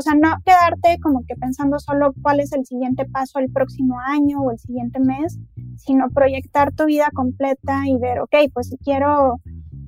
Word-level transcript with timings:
o 0.00 0.02
sea, 0.02 0.14
no 0.14 0.34
quedarte 0.46 0.98
como 1.02 1.24
que 1.26 1.36
pensando 1.36 1.78
solo 1.78 2.14
cuál 2.22 2.40
es 2.40 2.52
el 2.52 2.64
siguiente 2.64 3.04
paso 3.04 3.38
el 3.38 3.52
próximo 3.52 4.00
año 4.00 4.40
o 4.40 4.50
el 4.50 4.58
siguiente 4.58 4.98
mes, 4.98 5.38
sino 5.76 6.08
proyectar 6.08 6.72
tu 6.72 6.86
vida 6.86 7.08
completa 7.12 7.82
y 7.86 7.98
ver, 7.98 8.20
ok, 8.20 8.34
pues 8.54 8.68
si 8.68 8.78
quiero 8.78 9.36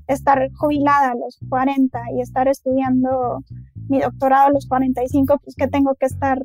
estar 0.07 0.51
jubilada 0.55 1.13
a 1.13 1.15
los 1.15 1.39
40 1.49 1.99
y 2.15 2.21
estar 2.21 2.47
estudiando 2.47 3.43
mi 3.89 4.01
doctorado 4.01 4.49
a 4.49 4.53
los 4.53 4.67
45, 4.69 5.41
pues 5.43 5.57
qué 5.57 5.67
tengo 5.67 5.95
que 5.99 6.05
estar 6.05 6.39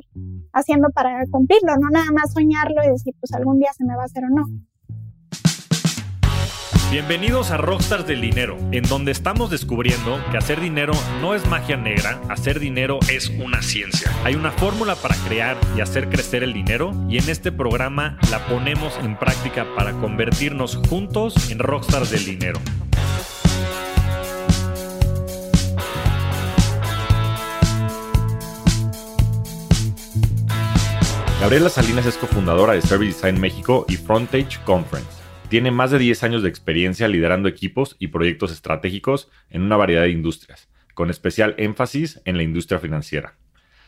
haciendo 0.54 0.88
para 0.92 1.26
cumplirlo, 1.30 1.76
no 1.76 1.90
nada 1.90 2.10
más 2.14 2.32
soñarlo 2.32 2.86
y 2.86 2.92
decir, 2.92 3.16
pues 3.20 3.34
algún 3.34 3.60
día 3.60 3.74
se 3.74 3.84
me 3.84 3.98
va 3.98 4.04
a 4.04 4.06
hacer 4.06 4.24
o 4.24 4.30
no. 4.30 4.46
Bienvenidos 6.90 7.52
a 7.52 7.58
Rockstars 7.58 8.08
del 8.08 8.22
Dinero, 8.22 8.58
en 8.72 8.82
donde 8.84 9.12
estamos 9.12 9.50
descubriendo 9.50 10.24
que 10.32 10.38
hacer 10.38 10.62
dinero 10.62 10.94
no 11.20 11.36
es 11.36 11.46
magia 11.48 11.76
negra, 11.76 12.18
hacer 12.30 12.62
dinero 12.62 13.00
es 13.12 13.28
una 13.28 13.62
ciencia. 13.62 14.10
Hay 14.24 14.36
una 14.36 14.54
fórmula 14.54 14.96
para 14.96 15.16
crear 15.28 15.58
y 15.76 15.82
hacer 15.82 16.08
crecer 16.08 16.44
el 16.44 16.54
dinero 16.54 16.94
y 17.10 17.18
en 17.18 17.30
este 17.30 17.52
programa 17.52 18.18
la 18.32 18.48
ponemos 18.48 18.98
en 19.04 19.20
práctica 19.20 19.68
para 19.76 19.92
convertirnos 20.00 20.78
juntos 20.90 21.52
en 21.52 21.60
Rockstars 21.60 22.10
del 22.10 22.24
Dinero. 22.24 22.62
Gabriela 31.42 31.70
Salinas 31.70 32.06
es 32.06 32.16
cofundadora 32.16 32.74
de 32.74 32.82
Service 32.82 33.18
Design 33.18 33.42
México 33.42 33.86
y 33.90 33.98
Frontage 33.98 34.58
Conference. 34.64 35.17
Tiene 35.50 35.72
más 35.72 35.92
de 35.92 36.00
10 36.00 36.24
años 36.24 36.44
de 36.44 36.50
experiencia 36.50 37.08
liderando 37.08 37.48
equipos 37.48 37.96
y 38.00 38.08
proyectos 38.08 38.52
estratégicos 38.52 39.32
en 39.50 39.62
una 39.62 39.78
variedad 39.78 40.02
de 40.02 40.10
industrias, 40.10 40.68
con 40.94 41.10
especial 41.10 41.56
énfasis 41.58 42.22
en 42.26 42.36
la 42.36 42.44
industria 42.44 42.80
financiera. 42.80 43.38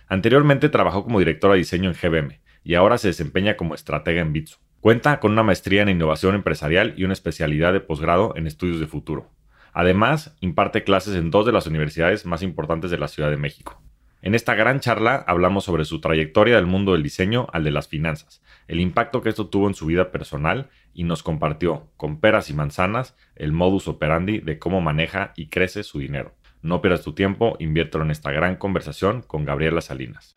Anteriormente 0.08 0.70
trabajó 0.70 1.04
como 1.04 1.20
directora 1.20 1.56
de 1.56 1.60
diseño 1.60 1.90
en 1.90 1.98
GBM 2.02 2.40
y 2.64 2.76
ahora 2.76 2.98
se 2.98 3.10
desempeña 3.10 3.58
como 3.58 3.76
estratega 3.76 4.22
en 4.22 4.32
Bitso. 4.32 4.58
Cuenta 4.80 5.20
con 5.20 5.34
una 5.34 5.44
maestría 5.44 5.82
en 5.82 5.90
innovación 5.90 6.34
empresarial 6.34 6.94
y 6.96 7.04
una 7.04 7.12
especialidad 7.12 7.74
de 7.74 7.82
posgrado 7.82 8.34
en 8.38 8.48
estudios 8.48 8.80
de 8.80 8.88
futuro. 8.88 9.30
Además, 9.74 10.38
imparte 10.40 10.86
clases 10.86 11.16
en 11.16 11.30
dos 11.30 11.46
de 11.46 11.52
las 11.52 11.68
universidades 11.68 12.26
más 12.26 12.42
importantes 12.42 12.90
de 12.90 13.00
la 13.00 13.10
Ciudad 13.10 13.30
de 13.30 13.38
México. 13.38 13.82
En 14.22 14.36
esta 14.36 14.54
gran 14.54 14.82
charla 14.82 15.24
hablamos 15.28 15.64
sobre 15.64 15.86
su 15.86 16.02
trayectoria 16.02 16.58
del 16.58 16.66
mundo 16.66 16.92
del 16.92 17.04
diseño 17.04 17.48
al 17.54 17.64
de 17.64 17.72
las 17.72 17.88
finanzas, 17.88 18.42
el 18.68 18.82
impacto 18.82 19.22
que 19.22 19.30
esto 19.30 19.48
tuvo 19.48 19.70
en 19.70 19.76
su 19.76 19.86
vida 19.86 20.12
personal 20.12 20.70
y 20.94 21.06
nos 21.06 21.24
compartió, 21.24 21.90
con 21.96 22.20
peras 22.20 22.50
y 22.50 22.54
manzanas, 22.54 23.16
el 23.36 23.54
modus 23.54 23.88
operandi 23.88 24.40
de 24.40 24.60
cómo 24.60 24.82
maneja 24.82 25.32
y 25.38 25.48
crece 25.48 25.84
su 25.84 26.00
dinero. 26.00 26.36
No 26.62 26.82
pierdas 26.82 27.04
tu 27.04 27.14
tiempo, 27.14 27.56
inviértelo 27.60 28.04
en 28.04 28.12
esta 28.12 28.34
gran 28.34 28.58
conversación 28.58 29.22
con 29.22 29.46
Gabriela 29.46 29.80
Salinas. 29.80 30.36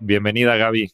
Bienvenida, 0.00 0.56
Gaby. 0.56 0.90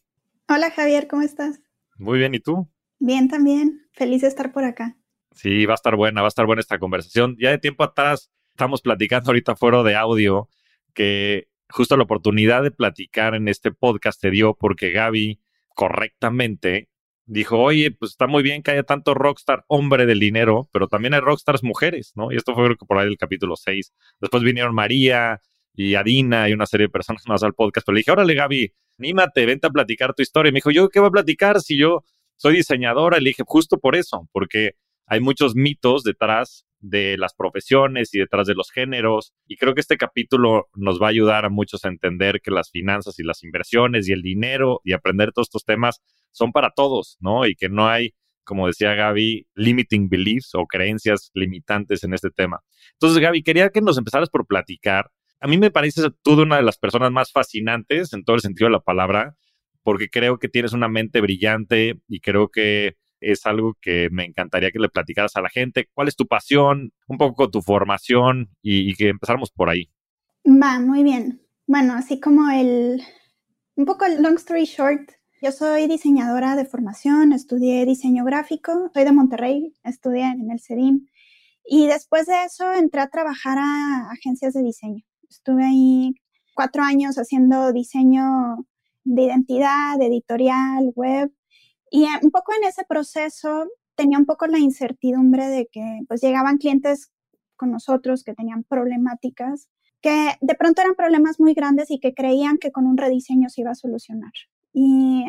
Hola, 0.48 0.70
Javier, 0.70 1.09
¿cómo 1.09 1.22
estás? 1.22 1.62
Muy 1.97 2.19
bien, 2.19 2.34
¿y 2.34 2.41
tú? 2.41 2.69
Bien, 2.98 3.28
también. 3.28 3.87
Feliz 3.92 4.20
de 4.20 4.28
estar 4.28 4.53
por 4.53 4.64
acá. 4.64 4.98
Sí, 5.33 5.64
va 5.64 5.72
a 5.72 5.77
estar 5.77 5.97
buena, 5.97 6.20
va 6.20 6.27
a 6.27 6.28
estar 6.28 6.44
buena 6.44 6.61
esta 6.61 6.78
conversación. 6.78 7.37
Ya 7.39 7.50
de 7.53 7.59
tiempo 7.59 7.84
atrás 7.84 8.31
estamos 8.50 8.83
platicando 8.83 9.31
ahorita 9.31 9.56
fuera 9.56 9.83
de 9.83 9.97
audio 9.97 10.50
que 10.97 11.49
justo 11.69 11.97
la 11.97 12.05
oportunidad 12.05 12.63
de 12.63 12.73
platicar 12.73 13.35
en 13.35 13.47
este 13.49 13.71
podcast 13.71 14.21
se 14.21 14.31
dio 14.31 14.55
porque 14.55 14.91
Gaby 14.91 15.41
correctamente 15.75 16.89
dijo, 17.27 17.59
oye, 17.59 17.91
pues 17.91 18.13
está 18.13 18.27
muy 18.27 18.43
bien 18.43 18.63
que 18.63 18.71
haya 18.71 18.85
tanto 18.85 19.13
rockstar 19.15 19.65
hombre 19.69 20.07
del 20.07 20.21
dinero, 20.21 20.69
pero 20.73 20.89
también 20.89 21.13
hay 21.13 21.21
rockstars 21.21 21.63
mujeres, 21.63 22.13
¿no? 22.15 22.33
Y 22.33 22.37
esto 22.37 22.55
fue 22.55 22.65
creo 22.65 22.77
que 22.77 22.87
por 22.87 22.99
ahí 22.99 23.09
el 23.09 23.19
capítulo 23.19 23.57
6. 23.57 23.93
Después 24.21 24.43
vinieron 24.43 24.75
María 24.75 25.41
y 25.75 25.95
Adina 25.97 26.49
y 26.49 26.55
una 26.55 26.67
serie 26.67 26.87
de 26.87 26.93
personas 26.93 27.23
más 27.27 27.43
al 27.43 27.53
podcast, 27.53 27.85
pero 27.85 27.95
le 27.95 28.01
dije, 28.01 28.12
órale 28.12 28.35
Gaby, 28.35 28.73
anímate, 28.99 29.45
vente 29.45 29.67
a 29.67 29.71
platicar 29.71 30.15
tu 30.15 30.23
historia. 30.23 30.49
Y 30.49 30.53
me 30.53 30.59
dijo, 30.59 30.71
¿yo 30.71 30.89
qué 30.89 31.01
voy 31.01 31.09
a 31.09 31.12
platicar 31.12 31.61
si 31.61 31.77
yo 31.77 32.05
soy 32.37 32.56
diseñadora? 32.56 33.19
Le 33.19 33.31
dije, 33.31 33.43
justo 33.45 33.79
por 33.79 33.97
eso, 33.97 34.29
porque 34.33 34.77
hay 35.06 35.21
muchos 35.21 35.55
mitos 35.55 36.05
detrás 36.05 36.66
de 36.81 37.16
las 37.19 37.34
profesiones 37.34 38.14
y 38.14 38.19
detrás 38.19 38.47
de 38.47 38.54
los 38.54 38.70
géneros. 38.70 39.32
Y 39.47 39.56
creo 39.56 39.75
que 39.75 39.81
este 39.81 39.97
capítulo 39.97 40.66
nos 40.75 41.00
va 41.00 41.06
a 41.06 41.10
ayudar 41.10 41.44
a 41.44 41.50
muchos 41.50 41.84
a 41.84 41.88
entender 41.88 42.41
que 42.42 42.50
las 42.50 42.70
finanzas 42.70 43.19
y 43.19 43.22
las 43.22 43.42
inversiones 43.42 44.09
y 44.09 44.12
el 44.12 44.22
dinero 44.22 44.81
y 44.84 44.92
aprender 44.92 45.32
todos 45.32 45.47
estos 45.47 45.64
temas 45.64 46.00
son 46.32 46.53
para 46.53 46.70
todos, 46.70 47.16
¿no? 47.20 47.47
Y 47.47 47.54
que 47.54 47.69
no 47.69 47.88
hay, 47.88 48.14
como 48.44 48.66
decía 48.66 48.94
Gaby, 48.94 49.47
limiting 49.54 50.09
beliefs 50.09 50.54
o 50.54 50.66
creencias 50.66 51.31
limitantes 51.34 52.04
en 52.04 52.14
este 52.14 52.31
tema. 52.31 52.60
Entonces, 52.93 53.19
Gaby, 53.19 53.43
quería 53.43 53.70
que 53.70 53.81
nos 53.81 53.98
empezaras 53.98 54.28
por 54.28 54.47
platicar. 54.47 55.10
A 55.41 55.48
mí 55.48 55.58
me 55.58 55.70
parece 55.70 56.03
tú 56.22 56.41
una 56.41 56.56
de 56.56 56.62
las 56.62 56.78
personas 56.78 57.10
más 57.10 57.32
fascinantes 57.32 58.12
en 58.12 58.25
todo 58.25 58.37
el 58.37 58.43
sentido 58.43 58.69
de 58.69 58.72
la 58.72 58.81
palabra, 58.81 59.37
porque 59.82 60.08
creo 60.08 60.38
que 60.38 60.48
tienes 60.48 60.72
una 60.72 60.88
mente 60.88 61.20
brillante 61.20 62.00
y 62.08 62.20
creo 62.20 62.48
que 62.48 62.97
es 63.21 63.47
algo 63.47 63.75
que 63.81 64.09
me 64.10 64.25
encantaría 64.25 64.71
que 64.71 64.78
le 64.78 64.88
platicaras 64.88 65.37
a 65.37 65.41
la 65.41 65.49
gente. 65.49 65.88
¿Cuál 65.93 66.09
es 66.09 66.16
tu 66.16 66.27
pasión? 66.27 66.93
Un 67.09 67.19
poco 67.19 67.50
tu 67.50 67.62
formación 67.62 68.50
y, 68.62 68.94
que 68.94 69.09
empezáramos 69.09 69.50
por 69.50 69.71
ahí. 69.71 69.91
Va, 70.44 70.78
muy 70.81 71.03
bien. 71.03 71.41
Bueno, 71.66 71.94
así 71.94 72.21
como 72.21 72.50
el, 72.50 73.03
un 73.75 73.84
poco 73.84 74.05
el 74.05 74.22
long 74.22 74.37
story 74.37 74.65
short, 74.65 75.10
yo 75.43 75.53
soy 75.53 75.87
diseñadora 75.87 76.56
de 76.56 76.65
formación, 76.65 77.32
estudié 77.32 77.84
diseño 77.84 78.25
gráfico, 78.25 78.91
soy 78.94 79.05
de 79.05 79.12
Monterrey, 79.12 79.75
estudié 79.84 80.25
en 80.25 80.50
el 80.50 80.60
CEDIM 80.60 81.06
y 81.65 81.87
después 81.87 82.26
de 82.26 82.44
eso 82.44 82.72
entré 82.72 83.00
a 83.00 83.10
trabajar 83.10 83.59
a 83.59 84.10
agencias 84.12 84.55
de 84.55 84.62
diseño. 84.62 85.03
Estuve 85.28 85.65
ahí 85.65 86.15
cuatro 86.55 86.82
años 86.82 87.16
haciendo 87.16 87.72
diseño 87.72 88.66
de 89.05 89.22
identidad, 89.22 90.00
editorial, 90.00 90.93
web 90.94 91.31
y 91.91 92.05
eh, 92.05 92.21
un 92.23 92.31
poco 92.31 92.53
en 92.57 92.69
ese 92.69 92.85
proceso 92.89 93.67
tenía 93.95 94.19
un 94.19 94.27
poco 94.27 94.47
la 94.47 94.59
incertidumbre 94.59 95.47
de 95.49 95.69
que 95.71 96.01
pues 96.09 96.21
llegaban 96.21 96.59
clientes 96.59 97.11
con 97.57 97.71
nosotros 97.71 98.23
que 98.23 98.35
tenían 98.35 98.65
problemáticas, 98.65 99.69
que 100.03 100.33
de 100.41 100.55
pronto 100.55 100.83
eran 100.83 100.95
problemas 100.95 101.41
muy 101.41 101.55
grandes 101.55 101.91
y 101.91 101.99
que 101.99 102.15
creían 102.15 102.59
que 102.59 102.71
con 102.71 102.87
un 102.87 102.97
rediseño 102.97 103.49
se 103.49 103.63
iba 103.63 103.71
a 103.71 103.75
solucionar. 103.75 104.33
Y 104.73 105.25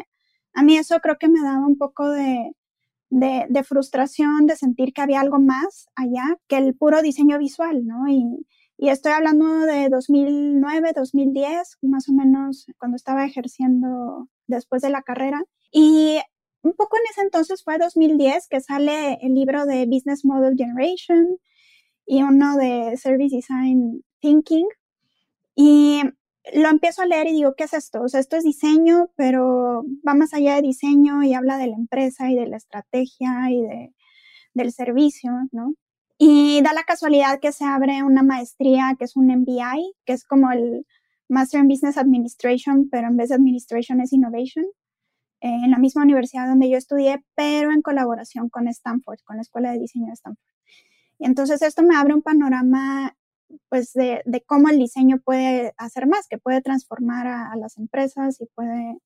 a 0.54 0.64
mí 0.64 0.78
eso 0.78 1.00
creo 1.00 1.18
que 1.18 1.30
me 1.30 1.42
daba 1.42 1.66
un 1.66 1.78
poco 1.78 2.10
de, 2.10 2.52
de, 3.10 3.46
de, 3.50 3.64
frustración, 3.64 4.46
de 4.46 4.58
sentir 4.58 4.94
que 4.94 5.02
había 5.02 5.22
algo 5.22 5.40
más 5.40 5.88
allá 5.96 6.38
que 6.48 6.58
el 6.58 6.76
puro 6.76 7.02
diseño 7.02 7.38
visual, 7.38 7.86
¿no? 7.86 8.10
Y, 8.10 8.46
y 8.78 8.90
estoy 8.90 9.14
hablando 9.14 9.60
de 9.60 9.90
2009, 9.90 10.92
2010, 10.96 11.78
más 11.82 12.10
o 12.10 12.14
menos 12.14 12.68
cuando 12.78 12.96
estaba 12.96 13.26
ejerciendo 13.26 14.28
después 14.46 14.82
de 14.82 14.90
la 14.90 15.02
carrera. 15.02 15.44
Y 15.72 16.20
un 16.68 16.74
poco 16.74 16.98
en 16.98 17.04
ese 17.10 17.22
entonces 17.22 17.64
fue 17.64 17.78
2010 17.78 18.48
que 18.50 18.62
sale 18.62 19.18
el 19.22 19.34
libro 19.34 19.66
de 19.66 19.86
Business 19.86 20.26
Model 20.26 20.56
Generation 20.58 21.38
y 22.06 22.24
uno 22.24 22.58
de 22.58 22.98
Service 22.98 23.36
Design 23.36 24.04
Thinking. 24.20 24.68
Y 25.56 26.02
lo 26.54 26.70
empiezo 26.70 27.02
a 27.02 27.06
leer 27.06 27.28
y 27.28 27.34
digo, 27.34 27.54
¿qué 27.56 27.66
es 27.66 27.74
esto? 27.74 28.02
O 28.02 28.10
sea, 28.10 28.20
esto 28.20 28.36
es 28.36 28.44
diseño, 28.44 29.10
pero 29.16 29.84
va 30.08 30.14
más 30.14 30.34
allá 30.34 30.56
de 30.56 30.62
diseño 30.62 31.24
y 31.24 31.34
habla 31.34 31.58
de 31.58 31.68
la 31.68 31.76
empresa 31.76 32.30
y 32.30 32.36
de 32.36 32.48
la 32.48 32.58
estrategia 32.58 33.50
y 33.50 33.62
de, 33.62 33.94
del 34.54 34.72
servicio, 34.74 35.32
¿no? 35.52 35.74
Y 36.18 36.62
da 36.64 36.74
la 36.74 36.84
casualidad 36.84 37.40
que 37.40 37.52
se 37.52 37.64
abre 37.64 38.04
una 38.04 38.24
maestría 38.24 38.96
que 38.98 39.06
es 39.06 39.16
un 39.16 39.28
MBI, 39.28 39.94
que 40.06 40.14
es 40.14 40.26
como 40.26 40.52
el 40.52 40.86
Master 41.30 41.62
in 41.62 41.68
Business 41.68 41.98
Administration, 41.98 42.90
pero 42.90 43.08
en 43.08 43.18
vez 43.18 43.30
de 43.30 43.36
Administration 43.36 44.02
es 44.02 44.14
Innovation 44.14 44.66
en 45.40 45.72
la 45.72 45.78
misma 45.78 46.04
universidad 46.04 46.48
donde 46.48 46.70
yo 46.70 46.78
estudié, 46.78 47.24
pero 47.36 47.72
en 47.72 47.82
colaboración 47.82 48.50
con 48.50 48.68
Stanford, 48.68 49.20
con 49.24 49.38
la 49.38 49.42
Escuela 49.42 49.72
de 49.72 49.80
Diseño 49.80 50.08
de 50.08 50.14
Stanford. 50.14 50.44
Y 51.20 51.26
entonces 51.26 51.62
esto 51.62 51.84
me 51.84 51.96
abre 51.96 52.14
un 52.14 52.22
panorama 52.22 53.16
pues 53.70 53.94
de, 53.94 54.22
de 54.26 54.42
cómo 54.42 54.70
el 54.70 54.78
diseño 54.78 55.20
puede 55.24 55.74
hacer 55.78 56.08
más, 56.08 56.28
que 56.28 56.38
puede 56.38 56.62
transformar 56.62 57.28
a, 57.28 57.56
las 57.56 57.78
empresas 57.78 58.42
y 58.42 58.46
puede 58.48 58.98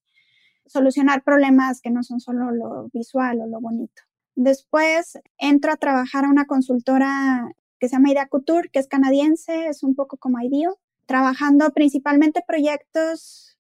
solucionar 0.65 1.23
problemas 1.23 1.81
que 1.81 1.91
no 1.91 2.03
son 2.03 2.19
solo 2.19 2.51
lo 2.51 2.89
visual 2.93 3.41
o 3.41 3.47
lo 3.47 3.59
bonito. 3.59 4.01
Después 4.35 5.19
entro 5.37 5.71
a 5.71 5.77
trabajar 5.77 6.25
a 6.25 6.29
una 6.29 6.45
consultora 6.45 7.51
que 7.79 7.87
se 7.87 7.95
llama 7.95 8.11
Idea 8.11 8.27
Couture, 8.27 8.69
que 8.69 8.79
es 8.79 8.87
canadiense, 8.87 9.67
es 9.67 9.83
un 9.83 9.95
poco 9.95 10.17
como 10.17 10.39
IDEO, 10.39 10.79
trabajando 11.05 11.71
principalmente 11.71 12.43
proyectos 12.47 13.50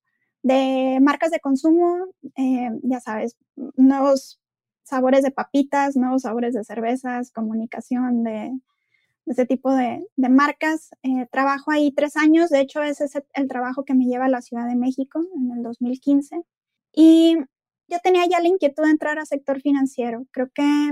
de 0.43 0.99
marcas 1.01 1.31
de 1.31 1.39
consumo, 1.39 2.07
eh, 2.35 2.69
ya 2.83 2.99
sabes, 2.99 3.37
nuevos 3.75 4.39
sabores 4.83 5.23
de 5.23 5.31
papitas, 5.31 5.95
nuevos 5.95 6.23
sabores 6.23 6.53
de 6.53 6.63
cervezas, 6.63 7.31
comunicación 7.31 8.23
de, 8.23 8.51
ese 9.25 9.45
tipo 9.45 9.73
de, 9.73 10.03
marcas. 10.17 10.91
Eh, 11.03 11.27
trabajo 11.31 11.71
ahí 11.71 11.91
tres 11.91 12.17
años, 12.17 12.49
de 12.49 12.61
hecho 12.61 12.81
ese 12.81 13.05
es 13.05 13.13
el 13.33 13.47
trabajo 13.47 13.85
que 13.85 13.93
me 13.93 14.05
lleva 14.05 14.25
a 14.25 14.29
la 14.29 14.41
Ciudad 14.41 14.67
de 14.67 14.75
México 14.75 15.23
en 15.35 15.51
el 15.57 15.63
2015. 15.63 16.43
Y 16.93 17.37
yo 17.87 17.99
tenía 18.03 18.25
ya 18.27 18.39
la 18.39 18.47
inquietud 18.47 18.83
de 18.83 18.91
entrar 18.91 19.19
al 19.19 19.27
sector 19.27 19.61
financiero. 19.61 20.25
Creo 20.31 20.49
que 20.53 20.91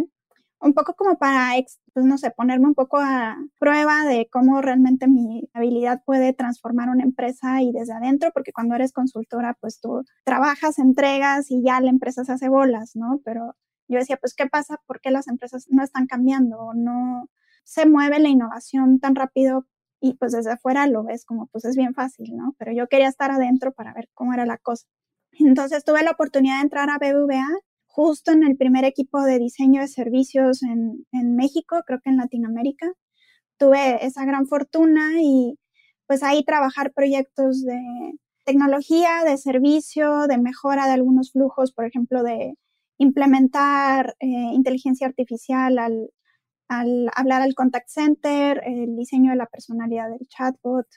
un 0.61 0.73
poco 0.73 0.93
como 0.95 1.17
para, 1.17 1.53
pues 1.93 2.05
no 2.05 2.17
sé, 2.17 2.31
ponerme 2.31 2.67
un 2.67 2.75
poco 2.75 2.97
a 2.97 3.37
prueba 3.59 4.05
de 4.05 4.27
cómo 4.31 4.61
realmente 4.61 5.07
mi 5.07 5.49
habilidad 5.53 6.03
puede 6.05 6.33
transformar 6.33 6.89
una 6.89 7.03
empresa 7.03 7.61
y 7.61 7.71
desde 7.71 7.93
adentro, 7.93 8.31
porque 8.33 8.51
cuando 8.51 8.75
eres 8.75 8.91
consultora, 8.93 9.57
pues 9.61 9.79
tú 9.79 10.03
trabajas, 10.25 10.79
entregas 10.79 11.49
y 11.51 11.63
ya 11.63 11.79
la 11.81 11.89
empresa 11.89 12.23
se 12.25 12.33
hace 12.33 12.49
bolas, 12.49 12.95
¿no? 12.95 13.21
Pero 13.23 13.55
yo 13.87 13.99
decía, 13.99 14.17
pues, 14.17 14.35
¿qué 14.35 14.47
pasa? 14.47 14.79
¿Por 14.85 15.01
qué 15.01 15.11
las 15.11 15.27
empresas 15.27 15.65
no 15.69 15.83
están 15.83 16.07
cambiando? 16.07 16.73
No 16.75 17.29
se 17.63 17.87
mueve 17.87 18.19
la 18.19 18.29
innovación 18.29 18.99
tan 18.99 19.15
rápido 19.15 19.65
y 20.01 20.15
pues 20.15 20.31
desde 20.31 20.51
afuera 20.51 20.87
lo 20.87 21.03
ves 21.03 21.25
como, 21.25 21.47
pues 21.47 21.65
es 21.65 21.75
bien 21.75 21.93
fácil, 21.93 22.35
¿no? 22.35 22.55
Pero 22.57 22.71
yo 22.71 22.87
quería 22.87 23.07
estar 23.07 23.31
adentro 23.31 23.73
para 23.73 23.93
ver 23.93 24.09
cómo 24.13 24.33
era 24.33 24.45
la 24.45 24.57
cosa. 24.57 24.87
Entonces 25.39 25.83
tuve 25.83 26.03
la 26.03 26.11
oportunidad 26.11 26.57
de 26.57 26.61
entrar 26.63 26.89
a 26.89 26.97
BBVA 26.97 27.47
justo 27.99 28.31
en 28.31 28.43
el 28.43 28.55
primer 28.55 28.85
equipo 28.85 29.21
de 29.23 29.39
diseño 29.39 29.81
de 29.81 29.89
servicios 29.89 30.63
en, 30.63 31.35
México, 31.35 31.83
creo 31.85 31.99
que 32.01 32.09
en 32.09 32.15
Latinoamérica. 32.15 32.93
Tuve 33.57 34.05
esa 34.05 34.23
gran 34.23 34.47
fortuna 34.47 35.21
y 35.21 35.59
pues 36.07 36.23
ahí 36.23 36.45
trabajar 36.45 36.93
proyectos 36.93 37.61
de 37.65 37.77
tecnología, 38.45 39.25
de 39.25 39.37
servicio, 39.37 40.27
de 40.27 40.37
mejora 40.37 40.85
de 40.85 40.93
algunos 40.93 41.33
flujos, 41.33 41.73
por 41.73 41.85
ejemplo, 41.85 42.23
de 42.23 42.53
implementar 42.99 44.15
eh, 44.21 44.27
inteligencia 44.53 45.05
artificial 45.05 45.77
al, 45.77 46.09
al, 46.69 47.09
hablar 47.17 47.41
al 47.41 47.53
contact 47.53 47.89
center, 47.89 48.61
el 48.65 48.95
diseño 48.95 49.31
de 49.31 49.37
la 49.37 49.47
personalidad 49.47 50.09
del 50.09 50.25
chatbot, 50.29 50.87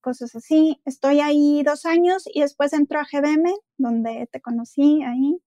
cosas 0.00 0.34
así. 0.34 0.80
Estoy 0.84 1.20
ahí 1.20 1.62
dos 1.62 1.86
años 1.86 2.24
y 2.34 2.40
después 2.40 2.72
entro 2.72 2.98
a 2.98 3.04
GBM, 3.04 3.54
donde 3.78 4.28
te 4.32 4.40
conocí 4.40 5.04
ahí. 5.04 5.40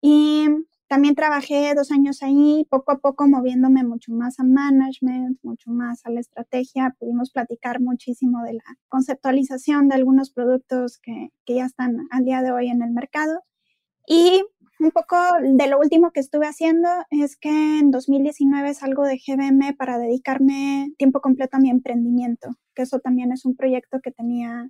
Y 0.00 0.48
también 0.88 1.16
trabajé 1.16 1.74
dos 1.74 1.90
años 1.90 2.22
ahí, 2.22 2.66
poco 2.70 2.92
a 2.92 2.98
poco 2.98 3.26
moviéndome 3.26 3.82
mucho 3.82 4.12
más 4.12 4.38
a 4.38 4.44
management, 4.44 5.38
mucho 5.42 5.70
más 5.70 6.04
a 6.06 6.10
la 6.10 6.20
estrategia. 6.20 6.94
Pudimos 6.98 7.32
platicar 7.32 7.80
muchísimo 7.80 8.42
de 8.44 8.54
la 8.54 8.64
conceptualización 8.88 9.88
de 9.88 9.96
algunos 9.96 10.30
productos 10.30 10.98
que, 11.02 11.30
que 11.44 11.56
ya 11.56 11.66
están 11.66 12.06
al 12.10 12.24
día 12.24 12.40
de 12.42 12.52
hoy 12.52 12.68
en 12.68 12.82
el 12.82 12.92
mercado. 12.92 13.40
Y 14.06 14.44
un 14.78 14.90
poco 14.92 15.16
de 15.42 15.66
lo 15.66 15.78
último 15.78 16.12
que 16.12 16.20
estuve 16.20 16.46
haciendo 16.46 16.88
es 17.10 17.36
que 17.36 17.78
en 17.78 17.90
2019 17.90 18.74
salgo 18.74 19.04
de 19.04 19.18
GBM 19.18 19.74
para 19.76 19.98
dedicarme 19.98 20.92
tiempo 20.98 21.20
completo 21.20 21.56
a 21.56 21.60
mi 21.60 21.70
emprendimiento, 21.70 22.50
que 22.74 22.82
eso 22.82 23.00
también 23.00 23.32
es 23.32 23.44
un 23.44 23.56
proyecto 23.56 24.00
que 24.02 24.12
tenía 24.12 24.68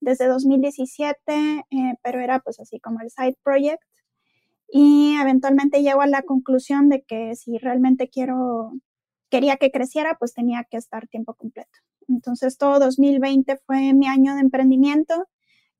desde 0.00 0.26
2017, 0.26 1.16
eh, 1.28 1.64
pero 2.02 2.20
era 2.20 2.40
pues 2.40 2.58
así 2.60 2.80
como 2.80 3.00
el 3.00 3.10
side 3.10 3.36
project 3.42 3.82
y 4.72 5.16
eventualmente 5.20 5.82
llego 5.82 6.02
a 6.02 6.06
la 6.06 6.22
conclusión 6.22 6.88
de 6.88 7.02
que 7.02 7.34
si 7.34 7.58
realmente 7.58 8.08
quiero, 8.08 8.72
quería 9.30 9.56
que 9.56 9.70
creciera, 9.70 10.16
pues 10.18 10.34
tenía 10.34 10.64
que 10.70 10.76
estar 10.76 11.08
tiempo 11.08 11.34
completo. 11.34 11.70
Entonces 12.08 12.56
todo 12.56 12.78
2020 12.78 13.58
fue 13.66 13.92
mi 13.94 14.06
año 14.06 14.34
de 14.34 14.40
emprendimiento, 14.40 15.26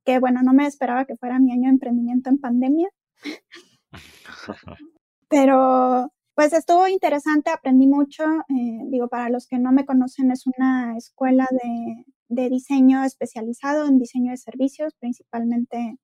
que 0.05 0.19
bueno, 0.19 0.43
no 0.43 0.53
me 0.53 0.67
esperaba 0.67 1.05
que 1.05 1.17
fuera 1.17 1.39
mi 1.39 1.53
año 1.53 1.65
de 1.65 1.75
emprendimiento 1.75 2.31
en 2.31 2.39
pandemia. 2.39 2.89
Pero 5.29 6.13
pues 6.35 6.53
estuvo 6.53 6.89
interesante, 6.89 7.51
aprendí 7.51 7.87
mucho. 7.87 8.25
Eh, 8.25 8.81
digo, 8.89 9.09
para 9.09 9.29
los 9.29 9.47
que 9.47 9.59
no 9.59 9.73
me 9.73 9.85
conocen, 9.85 10.31
es 10.31 10.47
una 10.47 10.97
escuela 10.97 11.47
de, 11.51 12.05
de 12.29 12.49
diseño 12.49 13.05
especializado 13.05 13.87
en 13.87 13.99
diseño 13.99 14.31
de 14.31 14.39
servicios, 14.39 14.95
principalmente 14.99 15.99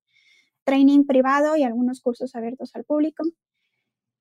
training 0.67 1.07
privado 1.07 1.57
y 1.57 1.63
algunos 1.63 2.01
cursos 2.03 2.35
abiertos 2.35 2.75
al 2.75 2.85
público. 2.85 3.25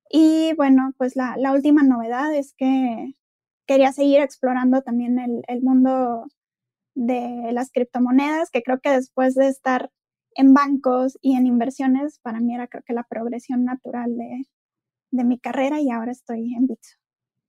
Y 0.08 0.54
bueno, 0.54 0.92
pues 0.96 1.16
la, 1.16 1.36
la 1.36 1.52
última 1.52 1.82
novedad 1.82 2.34
es 2.34 2.54
que 2.56 3.14
quería 3.66 3.92
seguir 3.92 4.20
explorando 4.20 4.80
también 4.82 5.18
el, 5.18 5.42
el, 5.48 5.60
mundo 5.60 6.24
de 6.94 7.50
las 7.52 7.72
criptomonedas, 7.72 8.50
que 8.50 8.62
creo 8.62 8.78
que 8.80 8.90
después 8.90 9.34
de 9.34 9.48
estar 9.48 9.90
en 10.36 10.54
bancos 10.54 11.18
y 11.20 11.34
en 11.34 11.46
inversiones, 11.46 12.20
para 12.22 12.40
mí 12.40 12.54
era 12.54 12.68
creo 12.68 12.84
que 12.86 12.94
la 12.94 13.02
progresión 13.02 13.64
natural 13.64 14.16
de, 14.16 14.44
de 15.10 15.24
mi 15.24 15.40
carrera 15.40 15.80
y 15.80 15.90
ahora 15.90 16.12
estoy 16.12 16.54
en 16.54 16.68
Bitso. 16.68 16.96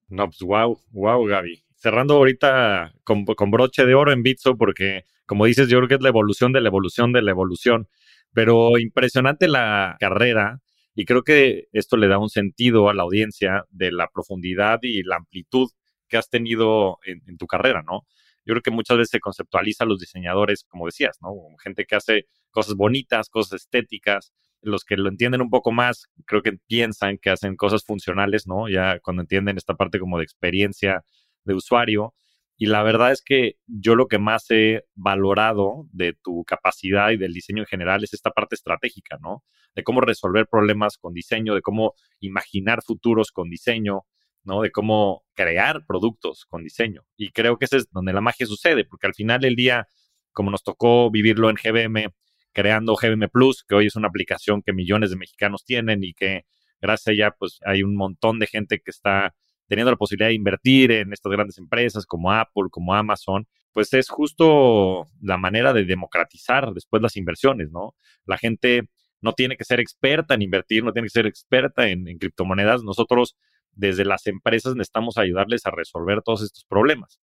No, 0.10 0.26
pues 0.26 0.40
wow, 0.40 0.80
wow, 0.92 1.24
Gaby. 1.26 1.64
Cerrando 1.76 2.16
ahorita 2.16 2.94
con, 3.04 3.26
con 3.26 3.52
broche 3.52 3.86
de 3.86 3.94
oro 3.94 4.12
en 4.12 4.24
Bitso, 4.24 4.58
porque 4.58 5.06
como 5.28 5.46
dices, 5.46 5.68
yo 5.68 5.78
creo 5.78 5.90
que 5.90 5.96
es 5.96 6.02
la 6.02 6.10
evolución 6.10 6.54
de 6.54 6.62
la 6.62 6.70
evolución 6.70 7.12
de 7.12 7.22
la 7.22 7.32
evolución. 7.32 7.88
Pero 8.34 8.78
impresionante 8.78 9.48
la 9.48 9.98
carrera 10.00 10.62
y 10.98 11.06
creo 11.06 11.24
que 11.24 11.68
esto 11.74 11.96
le 11.96 12.08
da 12.08 12.18
un 12.18 12.30
sentido 12.30 12.90
a 12.90 12.94
la 12.96 13.04
audiencia 13.04 13.66
de 13.70 13.92
la 13.92 14.08
profundidad 14.08 14.80
y 14.82 15.04
la 15.04 15.18
amplitud 15.18 15.70
que 16.08 16.18
has 16.18 16.28
tenido 16.28 16.98
en, 17.06 17.38
tu 17.38 17.46
carrera, 17.46 17.84
¿no? 17.84 18.08
Yo 18.46 18.54
creo 18.54 18.62
que 18.64 18.72
muchas 18.72 18.98
veces 18.98 19.12
se 19.12 19.20
conceptualiza 19.20 19.84
a 19.84 19.88
los 19.88 20.00
diseñadores, 20.00 20.64
como 20.64 20.88
decías, 20.88 21.18
¿no? 21.22 21.36
gente 21.64 21.86
que 21.86 21.96
hace 21.96 22.28
cosas 22.50 22.76
bonitas, 22.76 23.30
cosas 23.30 23.62
estéticas. 23.62 24.34
Los 24.62 24.86
que 24.86 24.98
lo 24.98 25.10
entienden 25.10 25.42
un 25.42 25.52
poco 25.52 25.72
más, 25.72 26.08
creo 26.26 26.42
que 26.42 26.54
piensan 26.54 27.20
que 27.20 27.30
hacen 27.30 27.56
cosas 27.56 27.84
funcionales, 27.84 28.48
¿no? 28.48 28.68
Ya 28.68 29.00
cuando 29.00 29.22
entienden 29.22 29.58
esta 29.58 29.76
parte 29.76 30.00
como 30.00 30.18
de 30.18 30.24
experiencia 30.24 31.04
de 31.44 31.54
usuario. 31.54 32.16
Y 32.58 32.66
la 32.66 32.82
verdad 32.82 33.12
es 33.12 33.22
que 33.22 33.58
yo 33.68 33.96
lo 33.96 34.08
que 34.08 34.18
más 34.18 34.50
he 34.50 34.84
valorado 34.96 35.88
de 35.92 36.14
tu 36.14 36.44
capacidad 36.44 37.12
y 37.12 37.18
del 37.18 37.34
diseño 37.34 37.62
en 37.62 37.68
general 37.68 38.04
es 38.04 38.14
esta 38.14 38.32
parte 38.32 38.56
estratégica, 38.56 39.18
¿no? 39.22 39.44
De 39.76 39.84
cómo 39.84 40.02
resolver 40.02 40.48
problemas 40.48 40.98
con 40.98 41.14
diseño, 41.14 41.54
de 41.54 41.62
cómo 41.62 41.94
imaginar 42.20 42.82
futuros 42.84 43.32
con 43.32 43.52
diseño, 43.52 44.02
¿no? 44.44 44.62
De 44.62 44.72
cómo 44.72 45.24
crear 45.36 45.86
productos 45.86 46.46
con 46.50 46.64
diseño. 46.64 47.04
Y 47.16 47.32
creo 47.32 47.58
que 47.58 47.66
ese 47.66 47.78
es 47.78 47.92
donde 47.92 48.12
la 48.12 48.22
magia 48.22 48.48
sucede, 48.48 48.86
porque 48.86 49.06
al 49.06 49.14
final 49.14 49.40
del 49.40 49.56
día, 49.56 49.88
como 50.32 50.50
nos 50.50 50.64
tocó 50.64 51.12
vivirlo 51.12 51.52
en 51.52 51.58
GBM, 51.58 52.12
creando 52.54 52.96
GBM 52.96 53.30
Plus, 53.30 53.64
que 53.68 53.76
hoy 53.76 53.86
es 53.86 53.96
una 53.96 54.08
aplicación 54.08 54.64
que 54.64 54.74
millones 54.74 55.12
de 55.12 55.18
mexicanos 55.18 55.64
tienen 55.64 56.04
y 56.04 56.16
que 56.16 56.46
gracias 56.82 57.08
a 57.08 57.12
ella, 57.12 57.36
pues 57.38 57.60
hay 57.64 57.84
un 57.84 57.96
montón 57.96 58.40
de 58.40 58.48
gente 58.48 58.80
que 58.80 58.90
está 58.90 59.36
teniendo 59.68 59.92
la 59.92 59.98
posibilidad 59.98 60.30
de 60.30 60.36
invertir 60.36 60.92
en 60.92 61.14
estas 61.14 61.32
grandes 61.32 61.58
empresas 61.58 62.06
como 62.06 62.32
Apple, 62.32 62.66
como 62.72 62.94
Amazon, 62.94 63.48
pues 63.74 63.94
es 63.94 64.10
justo 64.10 65.08
la 65.22 65.38
manera 65.38 65.74
de 65.74 65.86
democratizar 65.86 66.74
después 66.74 67.02
las 67.02 67.16
inversiones, 67.16 67.70
¿no? 67.72 67.94
La 68.26 68.38
gente 68.38 68.90
no 69.22 69.34
tiene 69.34 69.58
que 69.58 69.66
ser 69.66 69.80
experta 69.80 70.34
en 70.34 70.42
invertir, 70.42 70.84
no 70.84 70.94
tiene 70.94 71.08
que 71.08 71.12
ser 71.12 71.28
experta 71.28 71.88
en, 71.88 72.06
criptomonedas. 72.18 72.84
Nosotros 72.84 73.36
desde 73.72 74.06
las 74.06 74.26
empresas 74.28 74.76
necesitamos 74.76 75.18
ayudarles 75.18 75.66
a 75.66 75.72
resolver 75.72 76.22
todos 76.24 76.44
estos 76.44 76.66
problemas. 76.66 77.20